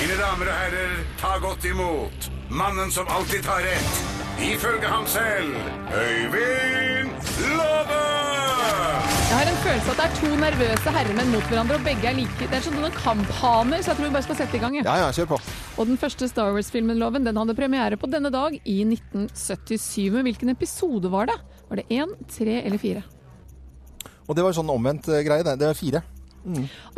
Mine 0.00 0.16
damer 0.16 0.48
og 0.48 0.56
herrer, 0.62 0.94
ta 1.20 1.34
godt 1.42 1.66
imot 1.68 2.30
mannen 2.50 2.90
som 2.90 3.08
alltid 3.12 3.44
tar 3.44 3.60
rett, 3.66 4.00
ifølge 4.40 4.88
ham 4.88 5.06
selv, 5.06 5.54
Øyvind 5.92 7.12
Låve! 7.52 9.09
Jeg 9.30 9.38
har 9.38 9.46
en 9.46 9.58
følelse 9.62 9.92
at 9.92 9.98
det 10.00 10.04
er 10.08 10.14
to 10.18 10.28
nervøse 10.40 10.90
herremenn 10.90 11.28
mot 11.30 11.44
hverandre, 11.46 11.76
og 11.78 11.84
begge 11.86 12.08
er 12.10 12.16
like. 12.16 12.46
Det 12.50 12.56
er 12.56 12.64
sånn 12.64 12.74
noen 12.80 12.94
kamphaner, 12.96 13.78
så 13.78 13.92
jeg 13.92 13.98
tror 14.00 14.08
vi 14.08 14.14
bare 14.16 14.26
skal 14.26 14.38
sette 14.40 14.56
i 14.58 14.60
gang. 14.64 14.78
Ja, 14.80 14.94
ja, 15.04 15.12
kjør 15.14 15.28
på. 15.30 15.36
Og 15.78 15.86
den 15.86 16.00
første 16.02 16.26
Star 16.26 16.50
Wars-filmen, 16.56 16.98
Loven, 16.98 17.22
den 17.22 17.38
hadde 17.38 17.54
premiere 17.54 17.94
på 17.94 18.10
denne 18.10 18.32
dag 18.34 18.56
i 18.58 18.74
1977. 18.82 20.08
Men 20.16 20.26
hvilken 20.26 20.50
episode 20.50 21.12
var 21.14 21.30
det? 21.30 21.36
Var 21.68 21.78
det 21.78 21.84
én, 21.94 22.16
tre 22.34 22.56
eller 22.58 22.82
fire? 22.82 23.04
Og 24.26 24.34
det 24.34 24.48
var 24.48 24.56
sånn 24.58 24.72
omvendt 24.74 25.06
eh, 25.14 25.22
greie, 25.22 25.46
det. 25.46 25.54
Det 25.62 25.68
er 25.68 25.78
fire. 25.78 26.02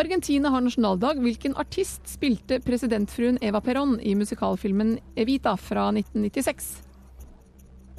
Argentina 0.00 0.54
har 0.56 0.64
nasjonaldag. 0.64 1.20
Hvilken 1.20 1.58
artist 1.60 2.08
spilte 2.14 2.62
presidentfruen 2.64 3.42
Eva 3.44 3.60
Perón 3.60 3.98
i 4.00 4.16
musikalfilmen 4.16 4.96
Evita 5.20 5.52
fra 5.60 5.90
1996? 5.92 6.72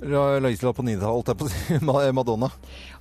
Laisla 0.04 0.74
på 0.76 0.84
90-tallet, 0.84 1.08
holdt 1.08 1.32
jeg 1.32 1.40
på 1.40 1.48
å 1.48 1.52
si. 1.54 2.12
Madonna. 2.18 2.50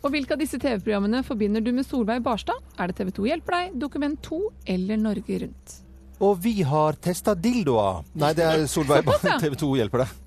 Og 0.02 0.10
hvilke 0.14 0.34
av 0.36 0.42
disse 0.42 0.58
TV-programmene 0.62 1.22
forbinder 1.26 1.60
du 1.64 1.72
med 1.74 1.86
Solveig 1.88 2.22
Barstad? 2.22 2.58
Er 2.78 2.90
det 2.92 2.96
TV 3.00 3.10
2 3.16 3.26
hjelper 3.30 3.56
deg, 3.58 3.78
Dokument 3.82 4.18
2 4.22 4.40
eller 4.76 5.00
Norge 5.02 5.38
Rundt? 5.44 5.78
Og 6.22 6.36
vi 6.44 6.60
har 6.62 6.94
testa 7.02 7.34
dildoer. 7.34 8.04
Nei, 8.14 8.32
det 8.38 8.44
er 8.46 8.66
Solveig 8.70 9.02
Barstad. 9.08 9.40
TV 9.42 9.56
2 9.58 9.72
hjelper 9.80 10.04
deg. 10.04 10.18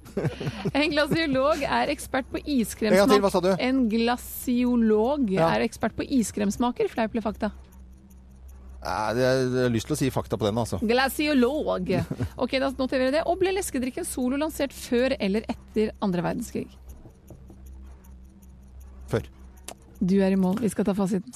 En 0.71 0.91
glasiolog 0.93 1.63
er 1.67 1.89
ekspert 1.91 2.27
på 2.31 2.39
iskremsmak. 2.39 3.55
En 3.59 3.81
glasiolog 3.91 5.25
Ja. 5.33 5.49
er 5.57 5.65
ekspert 5.65 5.95
på 5.97 6.05
iskremsmaker. 6.07 6.87
Fleip 6.91 7.11
eller 7.15 7.25
fakta? 7.25 7.49
Jeg 8.85 9.49
har 9.55 9.71
lyst 9.73 9.89
til 9.89 9.95
å 9.95 9.97
si 9.97 10.09
fakta 10.13 10.37
på 10.37 10.45
den, 10.45 10.59
altså. 10.61 10.79
Glasiolog. 10.85 11.89
Ok, 12.43 12.57
da 12.61 12.69
noterer 12.77 13.07
vi 13.07 13.15
det. 13.17 13.23
Og 13.29 13.39
ble 13.41 13.55
leskedrikken 13.55 14.05
Solo 14.05 14.37
lansert 14.37 14.75
før 14.75 15.15
eller 15.19 15.47
etter 15.49 15.93
andre 16.05 16.25
verdenskrig? 16.25 16.67
Før. 19.09 19.25
Du 20.01 20.19
er 20.21 20.35
i 20.35 20.39
mål. 20.39 20.59
Vi 20.61 20.69
skal 20.73 20.87
ta 20.87 20.93
fasiten. 20.97 21.33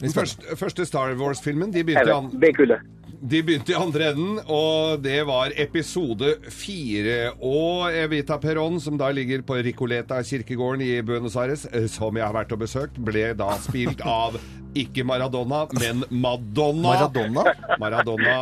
Den 0.00 0.14
første, 0.16 0.56
første 0.56 0.86
Star 0.88 1.12
Wars-filmen 1.20 1.72
de 1.74 1.84
begynte, 1.84 2.14
an, 2.14 2.30
B-kullet. 2.40 2.86
De 3.20 3.42
begynte 3.44 3.74
i 3.74 3.76
andre 3.76 4.10
enden, 4.14 4.38
og 4.48 5.02
det 5.04 5.18
var 5.28 5.52
episode 5.60 6.38
fire. 6.48 7.32
Og 7.44 7.90
Evita 7.92 8.38
Perón, 8.40 8.78
som 8.80 8.96
da 9.00 9.10
ligger 9.12 9.42
på 9.44 9.58
Ricoleta 9.60 10.22
kirkegården 10.24 10.86
i 10.86 10.94
Buenos 11.04 11.36
Aires, 11.36 11.66
eh, 11.72 11.84
som 11.92 12.16
jeg 12.16 12.24
har 12.24 12.32
vært 12.36 12.56
og 12.56 12.62
besøkt, 12.64 12.96
ble 13.04 13.34
da 13.36 13.50
spilt 13.60 14.00
av 14.08 14.40
ikke 14.70 15.02
Maradona, 15.02 15.64
men 15.74 16.04
Madonna. 16.14 16.92
Maradona? 16.92 17.42
Maradona 17.80 18.34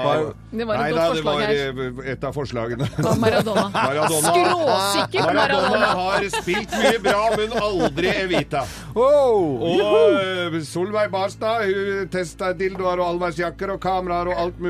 Det 0.53 0.67
var 0.69 0.75
et 0.75 0.81
Nei 0.83 0.91
godt 0.93 0.99
da, 0.99 1.07
det 1.09 1.23
forslag 1.23 1.25
var 1.25 1.41
her. 1.41 1.79
eh, 2.05 2.11
et 2.12 2.27
av 2.29 2.35
forslagene. 2.37 2.88
Maradona. 3.23 3.62
Maradona. 3.88 4.33
Skråsikkert 4.35 5.25
Maradona 5.25 5.71
Maradona. 5.73 5.88
har 6.03 6.27
spilt 6.37 6.75
mye 6.83 6.99
bra, 7.07 7.23
men 7.41 7.55
aldri 7.62 8.12
Evita. 8.12 8.62
Oh, 8.93 9.57
Og 9.73 10.21
eh, 10.21 10.59
Solveig 10.69 11.09
Barstad 11.14 11.64
hun 11.64 12.12
testa 12.12 12.53
dildoer 12.53 13.01
og 13.01 13.07
allværsjakker 13.14 13.73
og 13.79 13.81
kameraer 13.88 14.29
og 14.35 14.43
alt 14.45 14.61
mulig 14.61 14.67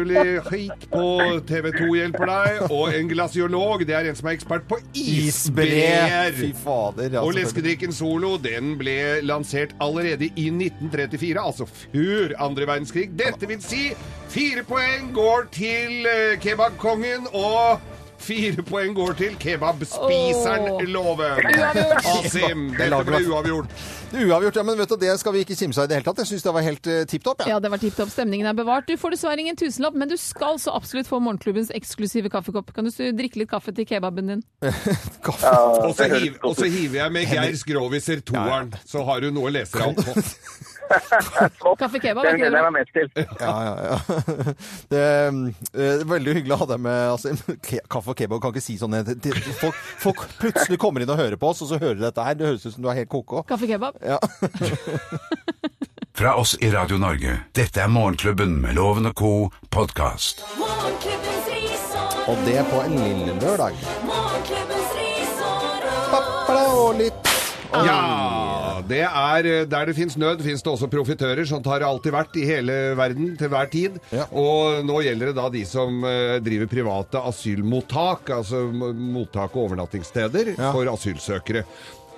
skit 0.49 0.87
på 0.93 1.05
TV 1.49 1.71
2 1.75 1.89
hjelper 1.99 2.31
deg. 2.31 2.63
Og 2.71 2.95
en 2.95 3.11
glasiolog, 3.11 3.85
det 3.89 3.97
er 3.97 4.09
en 4.11 4.19
som 4.19 4.29
er 4.31 4.37
ekspert 4.39 4.67
på 4.71 4.79
isbreer. 4.95 6.33
Fy 6.37 6.53
fader. 6.57 7.11
ja, 7.19 7.23
Og 7.25 7.35
leskedrikken 7.37 7.93
Solo 7.93 8.37
den 8.43 8.77
ble 8.81 9.21
lansert 9.27 9.75
allerede 9.81 10.31
i 10.35 10.49
1934, 10.53 11.41
altså 11.43 11.67
før 11.69 12.35
andre 12.39 12.67
verdenskrig. 12.69 13.09
Dette 13.19 13.49
vil 13.51 13.61
si 13.65 13.91
fire 14.29 14.65
poeng 14.69 15.13
går 15.17 15.49
til 15.55 16.07
eh, 16.09 16.39
kebabkongen, 16.43 17.31
og 17.33 17.81
fire 18.23 18.65
poeng 18.67 18.95
går 18.97 19.17
til 19.19 19.37
kebabspiseren 19.41 20.69
Åh. 20.73 20.83
Loven. 20.89 21.41
Asim, 22.17 22.69
Det 22.77 22.89
dette 22.91 23.05
ble 23.09 23.21
uavgjort. 23.29 23.75
Uavgjort, 24.09 24.57
ja, 24.57 24.65
men 24.65 24.79
vet 24.79 24.89
du, 24.89 24.97
det 25.03 25.15
skal 25.21 25.35
vi 25.37 25.43
ikke 25.45 25.57
kimse 25.59 25.83
av 25.83 25.89
i 25.89 25.91
det 25.91 25.99
hele 25.99 26.07
tatt. 26.09 26.23
Jeg 26.23 26.31
syns 26.33 26.47
det 26.47 26.55
var 26.57 26.65
helt 26.65 26.89
uh, 26.89 27.03
tipp 27.11 27.27
topp. 27.27 27.45
Ja. 27.45 27.59
Ja, 27.59 27.61
det 27.61 27.71
var 27.75 27.83
tipp 27.83 27.97
topp. 27.99 28.13
Stemningen 28.13 28.49
er 28.49 28.57
bevart. 28.57 28.89
Du 28.89 28.97
får 29.01 29.17
dessverre 29.17 29.43
ingen 29.43 29.59
tusenlapp, 29.59 29.97
men 29.99 30.09
du 30.11 30.17
skal 30.21 30.61
så 30.63 30.73
absolutt 30.77 31.11
få 31.11 31.21
morgenklubbens 31.25 31.73
eksklusive 31.77 32.31
kaffekopp. 32.33 32.73
Kan 32.77 32.89
du 32.89 32.93
drikke 33.19 33.43
litt 33.43 33.51
kaffe 33.51 33.75
til 33.77 33.89
kebaben 33.89 34.33
din? 34.33 34.43
Kaffe. 35.27 35.53
Og 35.85 35.95
så 35.99 36.09
hiver, 36.15 36.39
og 36.47 36.57
så 36.57 36.69
hiver 36.71 37.03
jeg 37.03 37.15
med 37.19 37.29
Geir 37.33 37.57
Skroviser 37.59 38.25
toeren, 38.25 38.73
så 38.89 39.05
har 39.09 39.25
du 39.25 39.33
noe 39.35 39.51
å 39.51 39.55
lese 39.59 39.77
deg 39.77 39.93
opp 39.93 40.05
på. 40.07 40.78
Kaffe 41.79 42.01
kebab, 42.03 42.25
er 42.25 42.37
ikke 42.37 42.39
det 42.39 42.39
gleder 42.39 42.59
jeg 42.59 42.67
meg 42.67 42.77
mest 42.79 42.93
til. 42.97 43.09
Ja, 43.41 43.55
ja, 43.67 43.75
ja. 43.91 43.99
Det 44.93 45.03
er 45.05 45.29
eh, 45.29 46.05
veldig 46.09 46.37
hyggelig 46.39 46.57
å 46.57 46.61
ha 46.63 46.69
deg 46.73 46.83
med. 46.85 46.99
Altså, 47.13 47.35
kaffe 47.91 48.15
og 48.15 48.19
kebab 48.19 48.43
kan 48.43 48.55
ikke 48.55 48.65
si 48.65 48.79
sånn 48.81 48.97
folk, 49.61 49.79
folk 50.03 50.25
plutselig 50.41 50.81
kommer 50.81 51.05
inn 51.05 51.13
og 51.13 51.21
hører 51.21 51.39
på 51.41 51.53
oss, 51.53 51.63
og 51.65 51.73
så 51.73 51.81
hører 51.81 51.99
de 52.01 52.07
dette 52.09 52.25
her. 52.25 52.39
Det 52.39 52.49
høres 52.51 52.67
ut 52.67 52.75
som 52.77 52.85
du 52.85 52.91
er 52.93 53.03
helt 53.03 53.13
koko. 53.13 53.45
Kaffe 53.49 53.69
kebab? 53.71 53.99
Ja. 54.05 54.19
Fra 56.19 56.35
oss 56.35 56.57
i 56.59 56.71
Radio 56.75 56.99
Norge, 56.99 57.37
dette 57.55 57.85
er 57.85 57.91
Morgenklubben 57.95 58.57
med 58.59 58.75
Loven 58.75 59.07
og 59.07 59.15
Co. 59.15 59.33
podkast. 59.71 60.43
Og 60.59 60.69
Og 62.29 62.37
det 62.45 62.65
på 62.71 62.81
en 62.83 62.97
lille 62.99 63.39
lørdag. 63.41 63.79
Morgenklubbens 64.05 64.91
risår. 64.99 65.87
og 66.13 66.89
og 66.89 66.99
litt 66.99 67.38
Ja! 67.73 68.79
Det 68.89 69.03
er 69.05 69.47
eh, 69.51 69.65
Der 69.69 69.91
det 69.91 69.97
fins 69.99 70.17
nød, 70.21 70.41
fins 70.47 70.63
det 70.65 70.71
også 70.73 70.89
profitører. 70.93 71.45
Sånn 71.49 71.65
har 71.69 71.83
det 71.83 71.89
alltid 71.89 72.15
vært 72.15 72.39
i 72.41 72.47
hele 72.49 72.77
verden 72.99 73.35
til 73.41 73.51
hver 73.53 73.69
tid. 73.73 73.99
Ja. 74.15 74.25
Og 74.33 74.81
nå 74.89 75.03
gjelder 75.05 75.33
det 75.33 75.39
da 75.41 75.49
de 75.53 75.65
som 75.69 76.01
eh, 76.09 76.39
driver 76.45 76.71
private 76.71 77.23
asylmottak, 77.29 78.31
altså 78.39 78.65
mottak 78.73 79.55
og 79.57 79.69
overnattingssteder 79.69 80.55
Ja. 80.59 80.73
for 80.73 80.89
asylsøkere. 80.95 81.65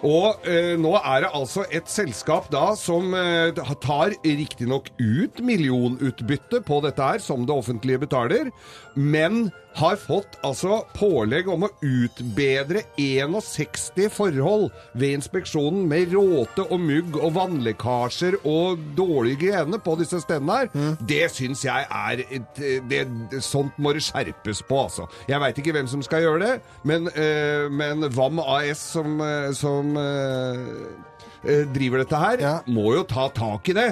Og 0.07 0.47
eh, 0.49 0.77
nå 0.81 0.95
er 0.97 1.27
det 1.27 1.33
altså 1.37 1.67
et 1.77 1.91
selskap 1.93 2.47
da 2.53 2.71
som 2.81 3.13
eh, 3.13 3.51
tar 3.85 4.15
riktignok 4.25 4.89
ut 4.97 5.43
millionutbytte 5.45 6.63
på 6.65 6.79
dette 6.87 7.05
her, 7.05 7.21
som 7.21 7.45
det 7.45 7.53
offentlige 7.57 8.01
betaler, 8.07 8.49
men 8.97 9.51
har 9.79 9.97
fått 9.97 10.35
altså 10.45 10.81
pålegg 10.97 11.49
om 11.53 11.63
å 11.67 11.69
utbedre 11.87 12.83
61 12.99 14.09
forhold 14.13 14.69
ved 14.99 15.15
inspeksjonen 15.21 15.87
med 15.89 16.11
råte 16.15 16.65
og 16.67 16.81
mugg 16.83 17.17
og 17.21 17.35
vannlekkasjer 17.37 18.41
og 18.51 18.83
dårlige 18.99 19.47
grener 19.47 19.79
på 19.85 19.95
disse 20.01 20.21
stedene 20.25 20.59
her. 20.65 20.97
Det 21.07 21.23
syns 21.33 21.63
jeg 21.65 21.87
er 21.87 22.25
et, 22.27 22.61
det, 22.91 23.05
Sånt 23.47 23.79
må 23.79 23.95
det 23.97 24.03
skjerpes 24.05 24.65
på, 24.69 24.83
altså. 24.89 25.07
Jeg 25.31 25.41
veit 25.43 25.63
ikke 25.63 25.77
hvem 25.79 25.89
som 25.91 26.03
skal 26.05 26.27
gjøre 26.27 26.43
det, 26.45 26.53
men, 26.85 27.09
øh, 27.15 27.71
men 27.71 28.09
VAM 28.11 28.43
AS 28.43 28.83
som, 28.97 29.21
eh, 29.23 29.53
som 29.57 29.95
eh, 29.97 31.65
driver 31.73 32.03
dette 32.03 32.17
her, 32.21 32.41
Ja. 32.43 32.55
må 32.67 32.95
jo 32.97 33.05
ta 33.05 33.29
tak 33.33 33.69
i 33.69 33.73
det. 33.77 33.91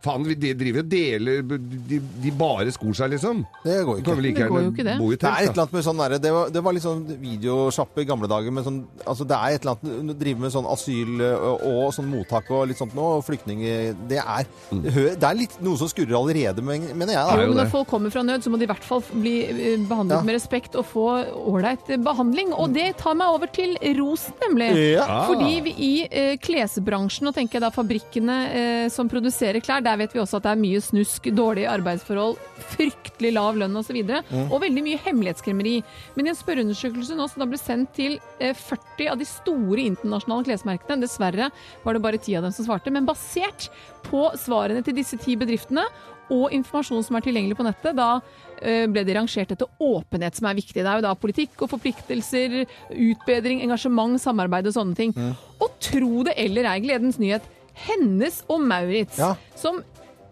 Faen, 0.00 0.22
vi 0.24 0.34
de 0.34 0.54
driver 0.56 0.80
og 0.80 0.88
deler 0.88 1.42
De, 1.44 1.98
de 2.22 2.30
bare 2.32 2.72
skor 2.72 2.94
seg, 2.96 3.10
liksom. 3.12 3.42
Det 3.64 3.74
går 3.84 3.98
jo 3.98 4.00
ikke. 4.00 4.14
like 4.24 4.38
Det 4.40 4.48
går 4.48 4.62
jo 4.64 4.70
ikke 4.72 4.86
det. 4.86 4.94
Telt, 4.96 5.20
Det 5.20 5.28
er 5.28 5.42
et 5.44 5.50
eller 5.50 5.62
annet 5.66 5.72
med 5.76 5.84
sånn 5.84 6.00
derre 6.00 6.18
det, 6.24 6.30
var- 6.32 6.50
det 6.54 6.62
var 6.64 6.72
litt 6.72 6.84
sånn 6.86 7.02
videosjappe 7.20 8.00
i 8.00 8.08
gamle 8.08 8.28
dager 8.30 8.50
med 8.54 8.64
sånn 8.64 8.78
Altså 9.06 9.26
det 9.28 9.36
er 9.36 9.56
et 9.58 9.66
eller 9.66 9.76
annet 9.76 10.18
Drive 10.20 10.40
med 10.40 10.54
sånn 10.54 10.68
asyl 10.72 11.20
og, 11.26 11.64
og 11.68 11.92
sånn 11.96 12.08
mottak 12.10 12.48
og 12.50 12.66
litt 12.70 12.80
sånt 12.80 12.94
nå, 12.96 13.04
og 13.18 13.24
flyktninger 13.26 13.92
Det 14.08 14.20
er 14.22 14.48
det, 14.70 14.94
det 15.20 15.26
er 15.28 15.36
litt 15.36 15.58
noe 15.64 15.76
som 15.76 15.88
skurrer 15.90 16.16
allerede, 16.16 16.62
mener 16.64 17.12
jeg, 17.12 17.20
er 17.20 17.36
da. 17.36 17.42
jo 17.44 17.50
men 17.52 17.58
når 17.60 17.70
folk 17.72 17.88
kommer 17.90 18.10
fra 18.14 18.22
nød, 18.24 18.42
så 18.44 18.50
må 18.52 18.58
de 18.60 18.64
i 18.64 18.70
hvert 18.70 18.84
fall 18.86 19.02
bli 19.12 19.34
eh, 19.50 19.76
behandlet 19.90 20.16
Ja. 20.20 20.24
med 20.26 20.36
respekt 20.36 20.76
og 20.78 20.86
få 20.88 21.04
ålreit 21.50 21.90
behandling. 22.04 22.52
Og 22.56 22.72
det 22.74 22.96
tar 23.00 23.14
meg 23.18 23.28
over 23.34 23.50
til 23.52 23.74
rosen, 23.98 24.34
nemlig. 24.44 24.68
Ja. 24.94 25.04
Ah. 25.08 25.26
Fordi 25.28 25.60
vi 25.66 25.72
i 25.86 25.92
eh, 26.08 26.36
klesbransjen, 26.42 27.28
og 27.30 27.34
tenker 27.36 27.58
jeg 27.58 27.64
da 27.66 27.70
fabrikkene 27.74 28.36
eh, 28.54 28.86
som 28.92 29.08
produserer 29.10 29.60
klær, 29.64 29.82
der 29.90 30.00
vet 30.00 30.14
vi 30.14 30.22
også 30.22 30.38
at 30.38 30.46
det 30.46 30.52
er 30.54 30.60
mye 30.62 30.82
snusk, 30.84 31.28
dårlige 31.34 31.70
arbeidsforhold, 31.70 32.38
fryktelig 32.74 33.32
lav 33.36 33.58
lønn 33.58 33.74
osv. 33.76 33.80
Og, 33.80 33.86
så 33.90 33.96
videre, 33.96 34.20
og 34.46 34.60
veldig 34.62 34.84
mye 34.86 35.00
hemmelighetskremmeri. 35.02 35.76
Men 36.14 36.28
i 36.28 36.32
en 36.32 36.38
spørreundersøkelse 36.38 37.16
nå 37.18 37.26
som 37.30 37.42
da 37.42 37.48
ble 37.50 37.58
sendt 37.58 37.94
til 37.98 38.18
eh, 38.38 38.54
40 38.54 39.10
av 39.10 39.18
de 39.18 39.26
store 39.26 39.86
internasjonale 39.88 40.46
klesmerkene, 40.46 41.00
dessverre 41.02 41.50
var 41.82 41.96
det 41.96 42.04
bare 42.04 42.20
10 42.20 42.38
av 42.38 42.46
dem 42.46 42.54
som 42.54 42.68
svarte, 42.68 42.92
men 42.94 43.08
basert 43.08 43.70
på 44.06 44.28
svarene 44.38 44.84
til 44.86 44.96
disse 45.00 45.18
ti 45.20 45.34
bedriftene 45.40 45.84
og 46.30 46.54
informasjon 46.54 47.02
som 47.02 47.18
er 47.18 47.24
tilgjengelig 47.26 47.58
på 47.58 47.66
nettet, 47.66 47.96
da 47.98 48.20
eh, 48.62 48.86
ble 48.90 49.02
de 49.06 49.16
rangert 49.16 49.50
etter 49.54 49.70
åpenhet, 49.82 50.38
som 50.38 50.46
er 50.46 50.58
viktig. 50.60 50.78
Det 50.78 50.86
er 50.86 51.00
jo 51.00 51.06
da 51.08 51.14
politikk 51.18 51.64
og 51.64 51.72
forpliktelser, 51.72 52.60
utbedring, 52.94 53.64
engasjement, 53.66 54.20
samarbeid 54.22 54.70
og 54.70 54.76
sånne 54.76 54.98
ting. 54.98 55.16
Og 55.60 55.74
tro 55.82 56.22
det 56.28 56.36
eller 56.38 56.70
ei, 56.70 56.78
gledens 56.86 57.18
nyhet. 57.20 57.46
Hennes 57.86 58.42
og 58.48 58.60
Maurits, 58.60 59.18
Ja. 59.18 59.34
som 59.56 59.82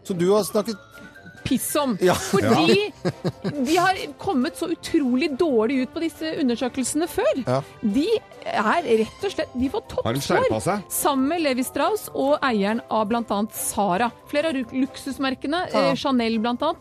Så 0.04 0.14
du 0.16 0.30
har 0.32 0.42
snakket 0.44 0.76
piss 1.44 1.74
om. 1.80 1.96
Ja. 2.00 2.12
Fordi 2.14 2.92
de 3.64 3.76
har 3.76 3.96
kommet 4.20 4.56
så 4.56 4.68
utrolig 4.72 5.30
dårlig 5.38 5.82
ut 5.82 5.92
på 5.94 6.00
disse 6.00 6.34
undersøkelsene 6.42 7.06
før. 7.08 7.38
Ja. 7.46 7.60
De 7.82 8.06
er 8.44 8.82
rett 8.82 9.24
og 9.24 9.32
slett 9.32 9.54
De 9.58 9.68
får 9.72 9.82
Har 10.04 10.12
de 10.16 10.20
skjerpa 10.24 10.60
seg? 10.64 10.82
sammen 10.92 11.28
med 11.28 11.42
Levi 11.44 11.64
Strauss 11.64 12.08
og 12.14 12.38
eieren 12.44 12.80
av 12.90 13.08
bl.a. 13.08 13.40
Sara. 13.52 14.10
Flere 14.28 14.48
av 14.52 14.54
luk- 14.54 14.72
luksusmerkene, 14.76 15.62
Ja. 15.72 15.86
eh, 15.90 15.94
Chanel 15.94 16.38
bl.a., 16.38 16.74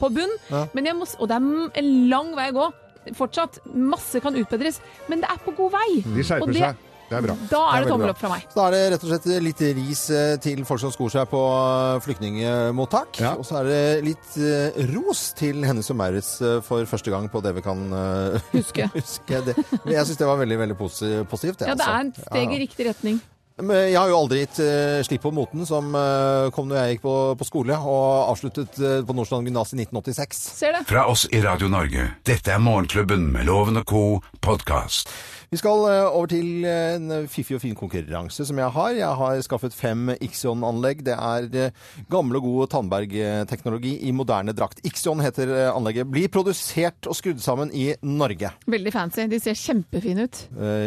på 0.00 0.08
bunn. 0.10 0.32
Ja. 0.50 0.66
Men 0.74 0.84
jeg 0.86 0.94
må, 0.98 1.02
s- 1.06 1.16
og 1.20 1.28
det 1.28 1.36
er 1.36 1.40
m- 1.40 1.70
en 1.74 2.08
lang 2.10 2.34
vei 2.34 2.50
å 2.50 2.54
gå. 2.54 2.72
Fortsatt. 3.18 3.58
Masse 3.74 4.20
kan 4.22 4.34
utbedres, 4.34 4.80
men 5.08 5.20
det 5.20 5.28
er 5.30 5.38
på 5.44 5.54
god 5.56 5.72
vei. 5.72 6.02
De 6.02 6.22
skjerper 6.22 6.42
Og 6.42 6.52
det- 6.52 6.62
seg. 6.62 6.76
Det 7.12 7.18
er 7.18 7.24
bra. 7.26 7.34
Da 7.50 7.60
er 7.68 7.82
det, 7.82 7.84
det 7.84 7.92
tommel 7.92 8.12
opp 8.14 8.20
fra 8.22 8.30
meg. 8.32 8.46
Så 8.48 8.56
da 8.58 8.66
er 8.70 8.74
det 8.76 8.82
rett 8.94 9.04
og 9.04 9.10
slett 9.12 9.26
litt 9.44 9.62
ris 9.76 10.02
eh, 10.16 10.34
til 10.42 10.62
folk 10.68 10.80
som 10.80 10.92
skor 10.94 11.12
seg 11.12 11.28
på 11.30 11.40
eh, 11.52 11.98
flyktningmottak. 12.06 13.20
Ja. 13.20 13.34
Og 13.36 13.44
så 13.46 13.60
er 13.60 13.68
det 13.68 13.82
litt 14.08 14.36
eh, 14.40 14.78
ros 14.94 15.26
til 15.38 15.60
Hennes 15.68 15.90
og 15.92 15.98
Maurits 16.00 16.32
for 16.66 16.88
første 16.88 17.12
gang 17.12 17.28
på 17.32 17.42
det 17.44 17.52
vi 17.58 17.64
kan 17.64 17.84
Huske. 18.56 18.88
huske. 18.96 19.42
Det. 19.50 19.56
Men 19.84 19.92
jeg 19.98 20.08
syns 20.08 20.22
det 20.22 20.30
var 20.32 20.40
veldig 20.40 20.58
veldig 20.64 20.78
positivt. 20.80 21.28
positivt. 21.30 21.66
Ja, 21.68 21.74
det 21.76 21.84
altså. 21.84 21.92
er 21.92 22.08
et 22.08 22.24
steg 22.24 22.48
Ja. 22.48 22.56
i 22.56 22.62
riktig 22.64 22.88
retning. 22.88 23.20
Men 23.62 23.76
jeg 23.92 23.98
har 24.00 24.08
jo 24.08 24.16
aldri 24.16 24.38
gitt 24.40 24.58
uh, 24.64 25.02
slipp 25.04 25.22
på 25.26 25.30
moten, 25.36 25.60
som 25.68 25.90
uh, 25.94 26.48
kom 26.56 26.70
når 26.70 26.78
jeg 26.80 26.94
gikk 26.96 27.02
på, 27.04 27.12
på 27.38 27.46
skole 27.46 27.76
og 27.76 28.30
avsluttet 28.32 28.78
uh, 28.80 28.94
på 29.06 29.14
Nordstrand 29.14 29.46
gymnas 29.46 29.74
i 29.76 29.82
1986. 29.84 30.40
Ser 30.56 30.72
det? 30.78 30.80
Fra 30.88 31.04
oss 31.12 31.26
i 31.30 31.42
Radio 31.44 31.68
Norge. 31.70 32.08
Dette 32.26 32.54
er 32.56 32.64
Morgenklubben 32.64 33.28
med 33.34 33.46
Loven 33.46 33.78
og 33.82 33.86
co. 33.92 34.02
podkast. 34.42 35.12
Vi 35.52 35.58
skal 35.60 35.82
eh, 35.84 36.14
over 36.16 36.30
til 36.32 36.64
eh, 36.64 36.94
en 36.96 37.26
fiffig 37.28 37.58
og 37.58 37.60
fin 37.60 37.74
konkurranse 37.76 38.46
som 38.48 38.56
jeg 38.56 38.72
har. 38.72 38.92
Jeg 38.96 39.16
har 39.20 39.40
skaffet 39.44 39.74
fem 39.76 40.08
Ixion-anlegg. 40.14 41.02
Det 41.04 41.12
er 41.12 41.48
eh, 41.66 41.74
gamle 42.08 42.40
og 42.40 42.46
god 42.46 42.70
Tandberg-teknologi 42.72 43.98
i 44.08 44.14
moderne 44.16 44.54
drakt. 44.56 44.80
Ixion 44.88 45.20
heter 45.20 45.52
anlegget. 45.74 46.08
Blir 46.08 46.30
produsert 46.32 47.04
og 47.04 47.18
skrudd 47.18 47.42
sammen 47.44 47.68
i 47.76 47.90
Norge. 48.00 48.48
Veldig 48.64 48.94
fancy. 48.94 49.26
De 49.28 49.42
ser 49.44 49.58
kjempefine 49.60 50.24
ut. 50.24 50.40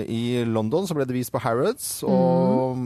I 0.10 0.42
London 0.50 0.90
så 0.90 0.98
ble 0.98 1.06
det 1.06 1.14
vist 1.14 1.34
på 1.36 1.44
Harrods, 1.44 2.02
og 2.08 2.82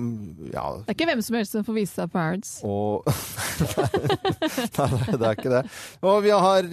ja 0.52 0.66
Det 0.82 0.92
er 0.92 0.98
ikke 0.98 1.08
hvem 1.14 1.24
som 1.24 1.38
helst 1.40 1.56
som 1.56 1.64
får 1.64 1.78
vise 1.78 1.96
seg 1.96 2.12
på 2.12 2.20
Harrods. 2.20 2.52
og 2.68 3.08
Nei, 4.80 4.90
det 5.16 5.24
er 5.24 5.32
ikke 5.32 5.56
det. 5.56 5.64
Og 6.04 6.20
vi 6.28 6.36
har 6.36 6.70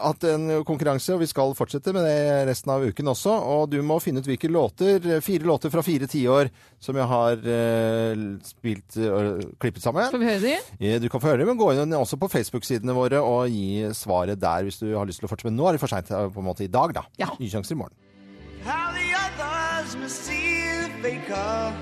hatt 0.00 0.28
en 0.32 0.48
konkurranse, 0.64 1.12
og 1.12 1.20
vi 1.26 1.28
skal 1.28 1.52
fortsette 1.58 1.92
med 1.92 2.08
det 2.08 2.48
resten 2.48 2.72
av 2.72 2.88
uken 2.88 3.12
også. 3.12 3.36
Og 3.58 3.68
du 3.74 3.82
må 3.84 4.00
finne 4.00 4.24
ut 4.24 4.29
hvilke 4.30 4.50
låter, 4.52 5.06
fire 5.24 5.46
låter 5.48 5.72
fra 5.72 5.82
fire 5.86 6.08
tiår, 6.10 6.50
som 6.82 6.96
jeg 6.98 7.08
har 7.10 7.44
eh, 7.54 8.24
spilt 8.46 8.98
og 9.06 9.42
klippet 9.62 9.84
sammen. 9.84 10.10
Får 10.12 10.22
vi 10.22 10.30
høre 10.30 10.42
de? 10.44 10.54
Ja, 10.86 10.98
Du 11.02 11.08
kan 11.12 11.22
få 11.22 11.32
høre 11.32 11.42
dem, 11.44 11.50
men 11.52 11.60
gå 11.60 11.70
inn 11.74 11.96
også 11.98 12.18
på 12.20 12.30
Facebook-sidene 12.32 12.96
våre 12.96 13.20
og 13.22 13.48
gi 13.52 13.88
svaret 13.96 14.40
der 14.40 14.66
hvis 14.66 14.80
du 14.82 14.88
har 14.96 15.08
lyst 15.08 15.20
til 15.22 15.28
å 15.28 15.32
fortsette. 15.32 15.50
Men 15.50 15.58
nå 15.60 15.68
er 15.70 15.76
det 15.78 15.82
for 15.84 15.92
seint 15.92 16.08
på 16.10 16.40
en 16.42 16.48
måte 16.50 16.64
i 16.66 16.70
dag, 16.72 16.94
da. 16.96 17.06
Ja. 17.20 17.30
Nye 17.40 17.50
sjanser 17.52 17.76
i 17.76 17.82
morgen. 17.82 17.96
How 18.64 18.92
the 18.92 19.06
others 19.16 19.96
must 19.96 20.24
see 20.26 20.68
the 20.84 20.90
faker. 21.02 21.72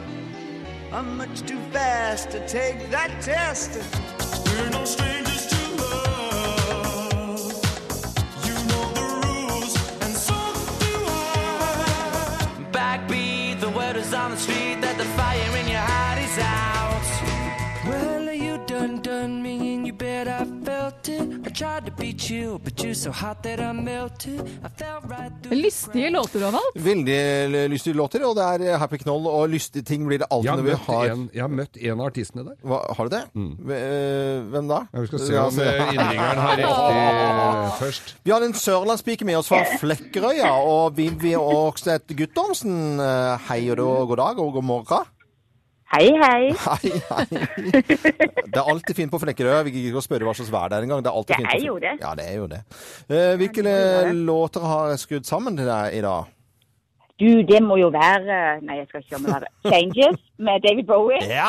I'm 0.93 1.17
much 1.19 1.43
too 1.43 1.59
fast 1.73 2.31
to 2.31 2.39
take 2.47 2.91
that 2.91 3.11
test. 3.21 3.77
We're 4.47 4.71
no 4.71 4.85
strangers 4.85 5.08
Lystige 25.51 26.11
låter 26.13 26.39
du 26.39 26.45
har 26.45 26.53
valgt. 26.53 26.77
Veldig 26.85 27.71
lystige 27.73 27.95
låter, 27.97 28.25
og 28.29 28.35
det 28.37 28.45
er 28.45 28.65
eh, 28.75 28.79
Happy 28.83 28.99
Knoll, 29.01 29.27
og 29.31 29.49
lystige 29.53 29.83
ting 29.89 30.05
blir 30.09 30.21
det 30.23 30.29
alltid 30.31 30.51
når 30.61 30.67
vi 30.69 30.77
har 30.85 31.13
en, 31.15 31.25
jeg 31.35 31.43
har 31.47 31.53
møtt 31.53 31.77
en 31.81 31.95
av 32.03 32.07
artistene 32.11 32.45
der. 32.51 32.57
Hva, 32.69 32.81
Har 32.99 33.09
du 33.09 33.15
det? 33.17 33.23
Ve- 33.71 33.81
eh, 33.81 34.47
Hvem 34.53 34.69
da? 34.69 34.81
Vi 34.93 35.07
skal 35.11 35.25
se 35.25 35.39
om 35.41 35.61
eh, 35.65 35.83
innringeren 35.89 36.43
har 36.45 36.57
riktig 36.63 37.77
først. 37.83 38.15
Vi 38.25 38.35
har 38.37 38.45
en 38.49 38.55
sørlandspike 38.55 39.25
med 39.29 39.41
oss 39.41 39.49
fra 39.53 39.63
Flekkerøya, 39.81 40.53
og 40.69 40.97
Vivi 40.99 41.33
Åkseth 41.39 42.13
Guttormsen. 42.19 42.99
Hei 43.49 43.63
og 43.73 44.09
god 44.13 44.17
dag 44.21 44.39
og 44.45 44.53
god 44.61 44.65
morgen. 44.75 45.15
Hei, 45.89 46.09
hei. 46.21 46.53
Hei, 46.67 46.91
hei. 47.11 47.27
Det 48.49 48.59
er 48.61 48.67
alltid 48.69 48.95
fint 48.97 49.13
på 49.13 49.21
Flekkerøy. 49.23 49.63
Vi 49.65 49.73
gidder 49.73 49.89
ikke 49.95 50.03
å 50.03 50.05
spørre 50.05 50.27
hva 50.29 50.35
slags 50.37 50.51
vær 50.53 50.69
det 50.69 50.77
er 50.79 50.85
engang. 50.85 51.01
Det 51.05 51.09
er, 51.09 51.17
alltid 51.17 51.33
Det 51.33 51.39
fint 51.41 51.55
er 51.55 51.65
jo 51.65 51.77
det. 51.85 51.93
Ja, 52.03 52.11
det 52.19 52.27
er 52.29 52.35
jo 52.37 52.49
det. 52.51 52.59
Eh, 53.09 53.31
Hvilke 53.41 53.63
låter 54.19 54.67
har 54.69 54.91
jeg 54.93 55.01
skrudd 55.05 55.29
sammen 55.29 55.57
til 55.57 55.69
deg 55.71 55.97
i 55.97 56.03
dag? 56.05 56.29
Du, 57.19 57.31
det 57.49 57.59
må 57.65 57.75
jo 57.81 57.89
være 57.91 58.61
Nei, 58.63 58.77
jeg 58.79 58.87
skal 58.91 59.03
ikke 59.03 59.19
gjøre 59.25 59.41
det 59.43 59.49
Changes 59.73 60.21
med 60.39 60.63
David 60.67 60.87
Bowie. 60.93 61.19
Ja! 61.27 61.49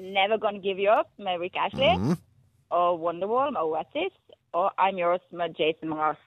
Never 0.00 0.40
Gonna 0.40 0.58
Give 0.64 0.80
You 0.80 0.96
Up 0.96 1.12
med 1.20 1.38
Rick 1.44 1.60
Ashley. 1.60 1.92
Mm. 2.00 2.16
Og 2.72 3.00
Wonderwall 3.04 3.52
med 3.52 3.60
Oasis. 3.60 4.16
Og 4.56 4.72
I'm 4.80 4.96
Yours 4.98 5.22
med 5.36 5.54
Jason 5.60 5.92
Mraz. 5.92 6.18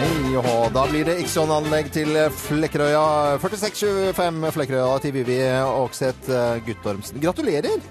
Hei 0.00 0.30
og 0.32 0.46
hå. 0.46 0.52
Da 0.72 0.82
blir 0.88 1.04
det 1.04 1.18
Ixion-anlegg 1.20 1.90
til 1.92 2.14
Flekkerøya. 2.32 3.36
4625 3.42 4.52
Flekkerøya 4.54 4.94
til 5.04 5.12
Vivi 5.12 5.34
Åkseth 5.60 6.30
eh, 6.32 6.60
Guttormsen. 6.64 7.18
Gratulerer! 7.20 7.82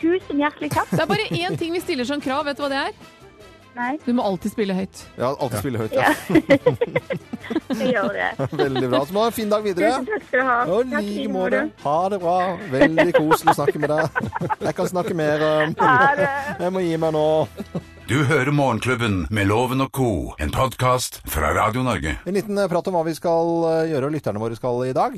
Tusen 0.00 0.40
hjertelig 0.40 0.70
takk. 0.72 0.88
Det 0.94 1.02
er 1.04 1.10
bare 1.10 1.26
én 1.36 1.58
ting 1.60 1.74
vi 1.76 1.82
stiller 1.84 2.08
som 2.08 2.22
krav. 2.24 2.46
Vet 2.48 2.56
du 2.56 2.62
hva 2.64 2.70
det 2.72 2.78
er? 2.86 2.96
Nei, 3.76 3.90
Du 4.06 4.14
må 4.16 4.24
alltid 4.24 4.54
spille 4.54 4.72
høyt. 4.78 5.02
Ja, 5.18 5.34
alltid 5.34 5.58
spille 5.60 5.82
høyt. 5.82 5.98
Ja. 5.98 6.14
jeg 7.82 7.90
gjør 7.92 8.16
det. 8.16 8.30
Veldig 8.62 8.88
bra. 8.94 9.02
Så 9.04 9.12
må 9.12 9.18
du 9.18 9.24
ha 9.26 9.28
en 9.28 9.36
fin 9.36 9.52
dag 9.52 9.66
videre. 9.68 9.90
Tusen 9.92 10.08
takk 10.08 10.24
skal 10.30 10.40
du 10.40 10.48
ha. 10.48 10.56
Og 10.72 10.94
like 10.94 11.26
måte. 11.34 11.60
Ha 11.82 11.98
det 12.14 12.22
bra. 12.24 12.38
Veldig 12.72 13.06
koselig 13.18 13.52
å 13.52 13.58
snakke 13.60 13.84
med 13.84 13.92
deg. 13.92 14.24
Jeg 14.70 14.74
kan 14.80 14.90
snakke 14.94 15.18
mer. 15.20 15.44
Ha 15.84 16.00
det. 16.16 16.32
Jeg 16.64 16.76
må 16.78 16.86
gi 16.86 16.96
meg 17.04 17.14
nå. 17.18 17.26
Du 18.06 18.20
hører 18.22 18.52
Morgenklubben 18.54 19.24
med 19.34 19.48
Loven 19.50 19.82
og 19.82 19.88
co., 19.90 20.10
en 20.38 20.52
podkast 20.54 21.16
fra 21.26 21.48
Radio 21.56 21.82
Norge. 21.82 22.12
En 22.22 22.36
liten 22.38 22.54
eh, 22.54 22.68
prat 22.70 22.86
om 22.86 22.94
hva 22.94 23.00
vi 23.02 23.14
skal 23.16 23.64
eh, 23.66 23.88
gjøre, 23.90 24.06
og 24.06 24.14
lytterne 24.14 24.38
våre 24.38 24.54
skal 24.54 24.78
i 24.86 24.92
dag. 24.94 25.16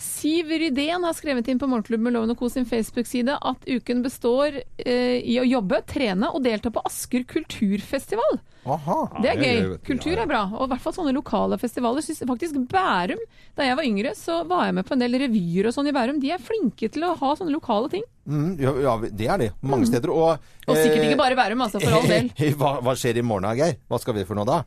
Siv 0.00 0.48
Rydén 0.48 1.04
har 1.04 1.12
skrevet 1.12 1.50
inn 1.52 1.60
på 1.60 1.68
Morgenklubben 1.68 2.06
med 2.08 2.16
Loven 2.16 2.32
og 2.32 2.40
Co. 2.40 2.48
sin 2.48 2.64
Facebook-side 2.64 3.36
at 3.36 3.68
uken 3.68 4.00
består 4.06 4.56
eh, 4.62 5.18
i 5.20 5.36
å 5.42 5.44
jobbe, 5.44 5.82
trene 5.84 6.32
og 6.32 6.40
delta 6.48 6.72
på 6.72 6.80
Asker 6.88 7.28
kulturfestival. 7.28 8.40
Aha. 8.64 8.96
Det 9.20 9.34
er 9.34 9.42
gøy. 9.42 9.76
Kultur 9.84 10.16
er 10.16 10.28
bra. 10.30 10.46
Og 10.54 10.64
i 10.64 10.72
hvert 10.72 10.84
fall 10.86 10.96
sånne 10.96 11.12
lokale 11.12 11.60
festivaler. 11.60 12.00
Synes 12.00 12.24
faktisk 12.32 12.56
Bærum, 12.70 13.20
da 13.58 13.66
jeg 13.66 13.76
var 13.76 13.88
yngre, 13.90 14.16
så 14.16 14.40
var 14.48 14.70
jeg 14.70 14.78
med 14.78 14.88
på 14.88 14.96
en 14.96 15.04
del 15.04 15.20
revyer 15.26 15.68
og 15.68 15.76
sånn 15.76 15.90
i 15.90 15.94
Bærum. 15.94 16.22
De 16.22 16.32
er 16.32 16.40
flinke 16.40 16.88
til 16.94 17.04
å 17.04 17.12
ha 17.18 17.36
sånne 17.36 17.52
lokale 17.52 17.92
ting. 17.92 18.08
Mm, 18.26 18.52
ja, 18.62 18.72
ja, 18.84 18.92
det 19.10 19.26
er 19.26 19.40
det. 19.40 19.48
Mange 19.66 19.86
steder. 19.88 20.12
Og, 20.14 20.38
Og 20.68 20.76
sikkert 20.78 21.00
eh, 21.00 21.08
ikke 21.10 21.18
bare 21.18 21.36
Bærum, 21.38 21.64
altså, 21.64 21.80
for 21.82 21.96
all 21.98 22.06
del. 22.14 22.28
Hva, 22.60 22.76
hva 22.84 22.94
skjer 22.98 23.18
i 23.18 23.24
morgen, 23.26 23.48
Geir? 23.58 23.74
Hva 23.90 23.98
skal 24.02 24.14
vi 24.20 24.24
for 24.28 24.38
noe 24.38 24.46
da? 24.46 24.60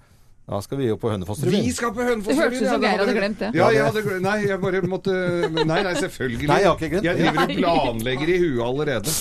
Da 0.46 0.60
skal 0.62 0.78
vi 0.78 0.86
jo 0.86 0.96
på 1.02 1.10
Hønefoss-revyen. 1.10 1.64
Vi 1.66 1.72
skal 1.74 1.90
på 1.90 2.04
Det 2.04 2.12
Hønefoss 2.12 2.38
hørtes 2.38 2.60
ut 2.62 2.68
som 2.70 2.84
Geir 2.86 3.00
hadde 3.02 3.14
glemt 3.18 3.40
det. 3.42 3.48
Ja, 3.58 3.70
jeg 3.74 3.82
hadde 3.88 4.02
glemt 4.06 4.22
Nei, 4.22 4.36
jeg 4.46 4.60
bare 4.62 4.82
måtte 4.86 5.14
Nei, 5.56 5.80
nei, 5.88 5.94
selvfølgelig. 5.98 6.50
Nei, 6.52 6.58
jeg 6.62 6.70
har 6.70 6.76
ikke 6.78 6.90
glemt. 6.92 7.08
Jeg 7.08 7.18
driver 7.18 7.40
og 7.42 7.54
planlegger 7.56 8.30
i 8.30 8.36
huet 8.44 8.62
allerede. 8.68 9.14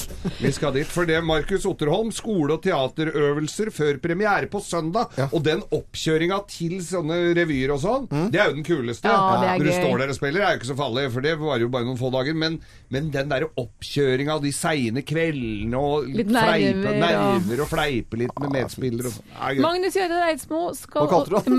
Vi 0.42 0.50
skal 0.52 0.74
dit. 0.76 0.90
For 0.92 1.08
det 1.08 1.22
Markus 1.24 1.64
Otterholm, 1.70 2.10
skole- 2.12 2.58
og 2.58 2.60
teaterøvelser 2.66 3.70
før 3.72 4.00
premiere 4.04 4.50
på 4.52 4.60
søndag. 4.60 5.16
Ja. 5.16 5.30
Og 5.32 5.40
den 5.46 5.64
oppkjøringa 5.72 6.42
til 6.52 6.76
sånne 6.84 7.16
revyer 7.40 7.72
og 7.72 7.80
sånn, 7.86 8.04
det 8.28 8.42
er 8.42 8.52
jo 8.52 8.58
den 8.58 8.68
kuleste. 8.68 9.08
Ja, 9.08 9.40
det 9.40 9.48
er 9.48 9.64
Når 9.64 9.70
du 9.70 9.72
står 9.78 10.04
der 10.04 10.12
og 10.12 10.18
spiller, 10.20 10.44
er 10.44 10.52
jo 10.52 10.60
ikke 10.60 10.70
så 10.74 10.78
farlig, 10.82 11.06
for 11.16 11.24
det 11.24 11.34
varer 11.40 11.64
jo 11.64 11.70
bare 11.72 11.88
noen 11.88 12.00
få 12.04 12.12
dager. 12.12 12.36
Men, 12.44 12.60
men 12.92 13.08
den 13.16 13.32
derre 13.32 13.48
oppkjøringa, 13.64 14.36
de 14.44 14.52
seine 14.52 15.06
kveldene 15.08 15.80
og 15.80 16.12
Litt 16.20 16.28
fleipe, 16.28 16.84
nerver, 16.84 17.00
ja. 17.00 17.24
nerver 17.40 17.64
og 17.64 17.72
fleipe 17.72 18.20
litt 18.26 18.44
med 18.44 18.56
medspillere 18.60 19.08
og 19.08 19.16
sånn. 19.16 19.32
Det 19.32 19.56
gøy. 19.56 19.64
Magnus 19.64 19.96
Jøde 20.02 20.22
Eidsmo 20.28 20.62
skal 20.76 21.13
kalte 21.14 21.30
du? 21.48 21.56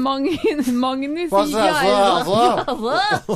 Magnus 0.86 1.34
altså? 1.34 1.66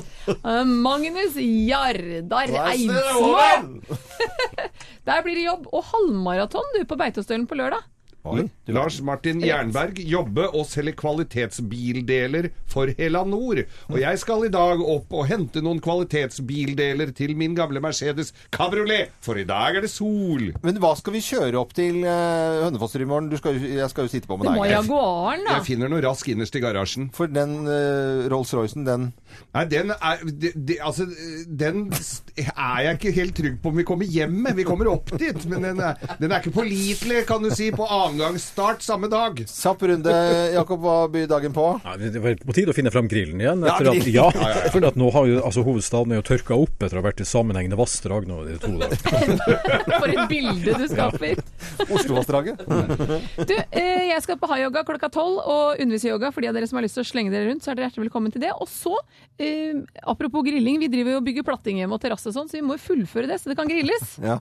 Eh, 0.30 0.62
Magnus 0.70 1.34
Jardar 1.42 2.46
det 2.52 2.60
Eidsmo! 2.62 3.24
over? 3.26 3.66
Der 5.10 5.24
blir 5.26 5.34
det 5.40 5.46
jobb 5.48 5.66
og 5.74 5.82
halvmaraton 5.90 6.68
du 6.76 6.84
på 6.86 6.94
Beitostølen 7.00 7.48
på 7.50 7.58
lørdag. 7.58 7.82
Oi, 8.28 8.44
du 8.68 8.74
Lars 8.76 8.98
Martin 9.00 9.40
Jernberg 9.40 10.02
jobbe 10.04 10.44
og 10.52 10.66
selge 10.68 10.92
kvalitetsbildeler 11.00 12.50
for 12.68 12.92
Helanor. 12.98 13.62
Og 13.88 13.96
jeg 14.02 14.20
skal 14.20 14.44
i 14.44 14.52
dag 14.52 14.82
opp 14.84 15.14
og 15.16 15.30
hente 15.30 15.64
noen 15.64 15.80
kvalitetsbildeler 15.84 17.14
til 17.16 17.32
min 17.40 17.56
gamle 17.56 17.80
Mercedes 17.80 18.34
Cabriolet, 18.52 19.14
for 19.24 19.40
i 19.40 19.46
dag 19.48 19.80
er 19.80 19.88
det 19.88 19.92
sol. 19.94 20.50
Men 20.66 20.82
hva 20.84 20.92
skal 21.00 21.16
vi 21.16 21.24
kjøre 21.24 21.62
opp 21.62 21.72
til 21.78 22.02
uh, 22.04 22.66
Hønefoss 22.66 22.98
i 23.00 23.08
morgen? 23.08 23.32
Du 23.32 23.38
skal, 23.40 23.56
jeg 23.56 23.88
skal 23.94 24.10
jo 24.10 24.12
sitte 24.12 24.28
på 24.28 24.36
med 24.36 24.50
Det 24.50 24.56
må 24.58 24.68
deg. 24.68 24.76
Jaguaren, 24.76 25.48
da. 25.48 25.56
Jeg 25.56 25.68
finner 25.72 25.94
noe 25.94 26.04
rask 26.04 26.28
innerst 26.34 26.60
i 26.60 26.64
garasjen. 26.66 27.08
For 27.16 27.32
den 27.32 27.56
uh, 27.70 28.28
Rolls-Roycen, 28.28 28.84
den 28.90 29.10
Nei, 29.54 29.64
den 29.70 29.94
er 29.94 30.22
de, 30.26 30.52
de, 30.54 30.76
Altså, 30.84 31.06
den 31.48 31.88
er 32.50 32.82
jeg 32.84 32.98
ikke 32.98 33.16
helt 33.16 33.36
trygg 33.38 33.58
på 33.64 33.72
om 33.72 33.80
vi 33.80 33.88
kommer 33.88 34.10
hjem 34.10 34.36
med. 34.44 34.58
Vi 34.60 34.68
kommer 34.68 34.92
opp 34.92 35.14
dit, 35.22 35.40
men 35.50 35.64
den 35.66 35.80
er, 35.86 35.96
den 36.20 36.34
er 36.34 36.44
ikke 36.44 36.58
pålitelig, 36.60 37.24
kan 37.30 37.46
du 37.46 37.52
si, 37.56 37.70
på 37.72 37.88
annengangsstart 38.10 38.82
samme 38.86 39.08
dag. 39.12 39.40
Kjapp 39.50 39.84
runde, 39.90 40.14
Jakob. 40.54 40.82
Hva 40.84 40.96
byr 41.12 41.28
dagen 41.30 41.54
på? 41.56 41.66
Ja, 41.84 41.96
det 42.00 42.22
var 42.24 42.38
på 42.42 42.56
tide 42.56 42.74
å 42.74 42.76
finne 42.78 42.92
frem 42.94 43.10
grillen 43.12 43.42
igjen. 43.42 43.64
Ja, 43.68 43.76
Etter 43.76 43.92
at, 43.92 44.10
ja, 44.14 44.28
for 44.74 44.86
at 44.90 44.98
nå 45.00 45.10
har 45.16 45.28
jo 45.30 45.40
altså, 45.46 45.64
hovedstaden 45.68 46.14
er 46.16 46.22
jo 46.22 46.26
tørka 46.30 46.58
opp 46.58 46.86
etter 46.86 46.98
å 47.00 47.04
ha 47.04 47.08
vært 47.10 47.24
i 47.24 47.28
sammenhengende 47.28 47.80
vassdrag 47.80 48.28
nå 48.30 48.42
i 48.50 48.58
to 48.62 48.74
dager. 48.80 48.98
For 50.00 50.12
et 50.14 50.24
bilde 50.32 50.76
du 50.80 50.86
skaper. 50.92 51.42
Oslovassdraget? 51.88 52.66
Du, 53.50 53.54
eh, 53.56 54.10
jeg 54.10 54.22
skal 54.24 54.38
på 54.40 54.48
high-yoga 54.52 54.84
klokka 54.88 55.10
tolv 55.14 55.40
og 55.42 55.80
undervise 55.82 56.10
i 56.10 56.12
yoga. 56.12 56.30
For 56.36 56.44
de 56.44 56.50
av 56.52 56.58
dere 56.58 56.68
som 56.70 56.78
har 56.80 56.86
lyst 56.86 56.98
til 57.00 57.06
å 57.06 57.08
slenge 57.08 57.34
dere 57.34 57.50
rundt, 57.50 57.64
så 57.66 57.72
er 57.72 57.80
dere 57.80 57.90
hjertelig 57.90 58.08
velkommen 58.08 58.34
til 58.34 58.44
det. 58.44 58.52
Og 58.62 58.70
så, 58.70 58.94
eh, 59.42 59.80
apropos 60.04 60.46
grilling, 60.46 60.80
vi 60.84 60.92
driver 60.92 61.16
jo 61.16 61.22
og 61.22 61.28
bygger 61.28 61.48
platting 61.48 61.82
hjemme 61.82 61.98
og 61.98 62.04
terrasse 62.04 62.30
og 62.32 62.36
sånn, 62.36 62.50
så 62.52 62.60
vi 62.60 62.66
må 62.66 62.78
jo 62.78 62.86
fullføre 62.90 63.30
det, 63.32 63.40
så 63.42 63.52
det 63.52 63.58
kan 63.60 63.70
grilles. 63.70 64.18
Ja. 64.24 64.40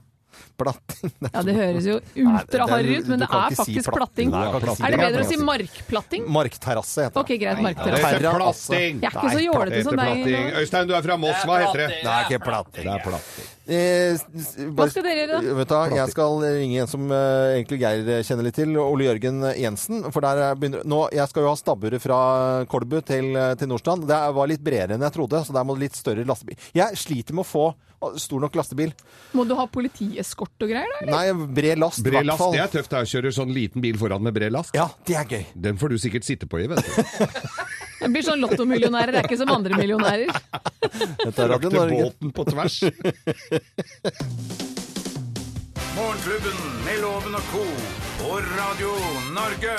Platting. 0.59 1.11
Ja, 1.33 1.41
det 1.43 1.53
høres 1.55 1.85
jo 1.87 1.95
ultraharry 2.19 2.97
ut, 2.99 3.07
men 3.07 3.19
det 3.23 3.27
er 3.27 3.33
faktisk 3.33 3.65
si 3.69 3.83
platting. 3.89 3.93
platting. 3.95 4.31
Nei, 4.33 4.43
kan 4.51 4.59
ikke 4.59 4.85
Er 4.85 4.91
det 4.91 4.97
det. 4.99 5.05
bedre 5.05 5.21
å 5.23 5.29
si 5.29 5.37
markplatting? 5.49 6.25
Markterrasse 6.35 7.05
heter 7.07 7.19
Ok, 7.23 7.31
greit, 7.39 7.55
Det 7.59 7.65
markterrasse. 7.65 8.11
heter 8.15 8.35
platting. 8.39 8.99
Jeg 8.99 9.09
er 9.09 9.15
ikke 9.15 9.31
så 9.35 9.43
jålete 9.45 9.83
som 9.83 9.95
deg. 9.95 10.05
platting. 10.05 10.51
Øystein, 10.63 10.87
du 10.87 10.93
er 10.95 11.01
fra 11.07 11.17
Moss. 11.17 11.45
Hva 11.47 11.57
heter 11.63 11.83
det? 11.85 11.89
Det 12.03 12.11
er 12.13 12.27
ikke 12.29 12.43
platting. 12.45 12.83
Det 12.83 12.93
er 12.93 13.03
platting. 13.07 13.47
Eh, 13.69 14.17
Hva 14.73 14.87
skal 14.89 15.03
dere 15.05 15.17
gjøre, 15.19 15.39
da? 15.45 15.53
Vet 15.59 15.67
du, 15.69 15.95
jeg 15.95 16.09
skal 16.15 16.39
ringe 16.41 16.79
en 16.81 16.87
som 16.89 17.11
eh, 17.13 17.57
egentlig 17.59 17.77
Geir 17.83 18.23
kjenner 18.25 18.43
litt 18.47 18.55
til, 18.57 18.71
Ole 18.81 19.05
Jørgen 19.05 19.43
Jensen. 19.59 20.01
For 20.11 20.25
der 20.25 20.41
er 20.47 20.55
begynner, 20.57 20.81
nå, 20.89 21.03
Jeg 21.13 21.27
skal 21.29 21.43
jo 21.45 21.49
ha 21.51 21.55
stabburet 21.59 22.01
fra 22.01 22.65
Kolbu 22.65 22.97
til, 23.05 23.35
eh, 23.37 23.53
til 23.55 23.67
Nordstrand. 23.69 24.07
Det 24.09 24.21
var 24.33 24.47
litt 24.49 24.63
bredere 24.65 24.97
enn 24.97 25.05
jeg 25.05 25.13
trodde, 25.13 25.43
så 25.45 25.53
der 25.53 25.63
må 25.69 25.77
det 25.77 25.85
litt 25.89 25.95
større 25.99 26.25
lastebil. 26.25 26.57
Jeg 26.73 26.97
sliter 26.97 27.33
med 27.37 27.45
å 27.45 27.49
få 27.51 27.67
eh, 27.69 27.88
stor 28.19 28.39
nok 28.43 28.55
lastebil. 28.55 28.91
Må 29.37 29.43
du 29.49 29.53
ha 29.59 29.65
politieskort 29.69 30.53
og 30.63 30.69
greier, 30.71 30.87
da? 30.95 30.99
eller? 31.03 31.13
Nei, 31.15 31.47
bred 31.59 31.79
last, 31.81 32.03
Bred 32.05 32.25
last, 32.25 32.39
fall. 32.41 32.53
det 32.55 32.61
er 32.63 32.71
tøft. 32.77 32.91
da. 32.93 33.03
Kjører 33.05 33.31
sånn 33.35 33.51
liten 33.55 33.81
bil 33.83 33.97
foran 33.99 34.23
med 34.25 34.33
bred 34.37 34.51
last. 34.55 34.71
Ja, 34.77 34.87
det 35.07 35.15
er 35.19 35.25
gøy. 35.29 35.45
Den 35.67 35.77
får 35.81 35.89
du 35.93 35.97
sikkert 36.01 36.25
sitte 36.27 36.47
på 36.49 36.59
i, 36.63 36.67
vet 36.71 36.79
du. 36.85 36.91
Jeg 38.01 38.13
blir 38.15 38.23
sånn 38.23 38.39
lottomillionærer, 38.39 39.11
det 39.11 39.19
er 39.19 39.27
ikke 39.27 39.37
som 39.41 39.51
andre 39.51 39.75
millionærer. 39.75 40.31
Dette 41.25 41.43
er 41.43 41.49
Radio 41.51 41.69
Norge. 41.73 41.99
båten 42.07 42.31
på 42.31 42.45
tvers. 42.47 42.79
Morgenklubben 45.99 46.59
med 46.85 47.01
Loven 47.03 47.35
og 47.35 47.41
co. 47.51 47.65
på 48.21 48.29
Radio 48.55 48.93
Norge. 49.35 49.75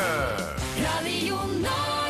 Radio 0.85 1.37
Norge. 1.64 2.10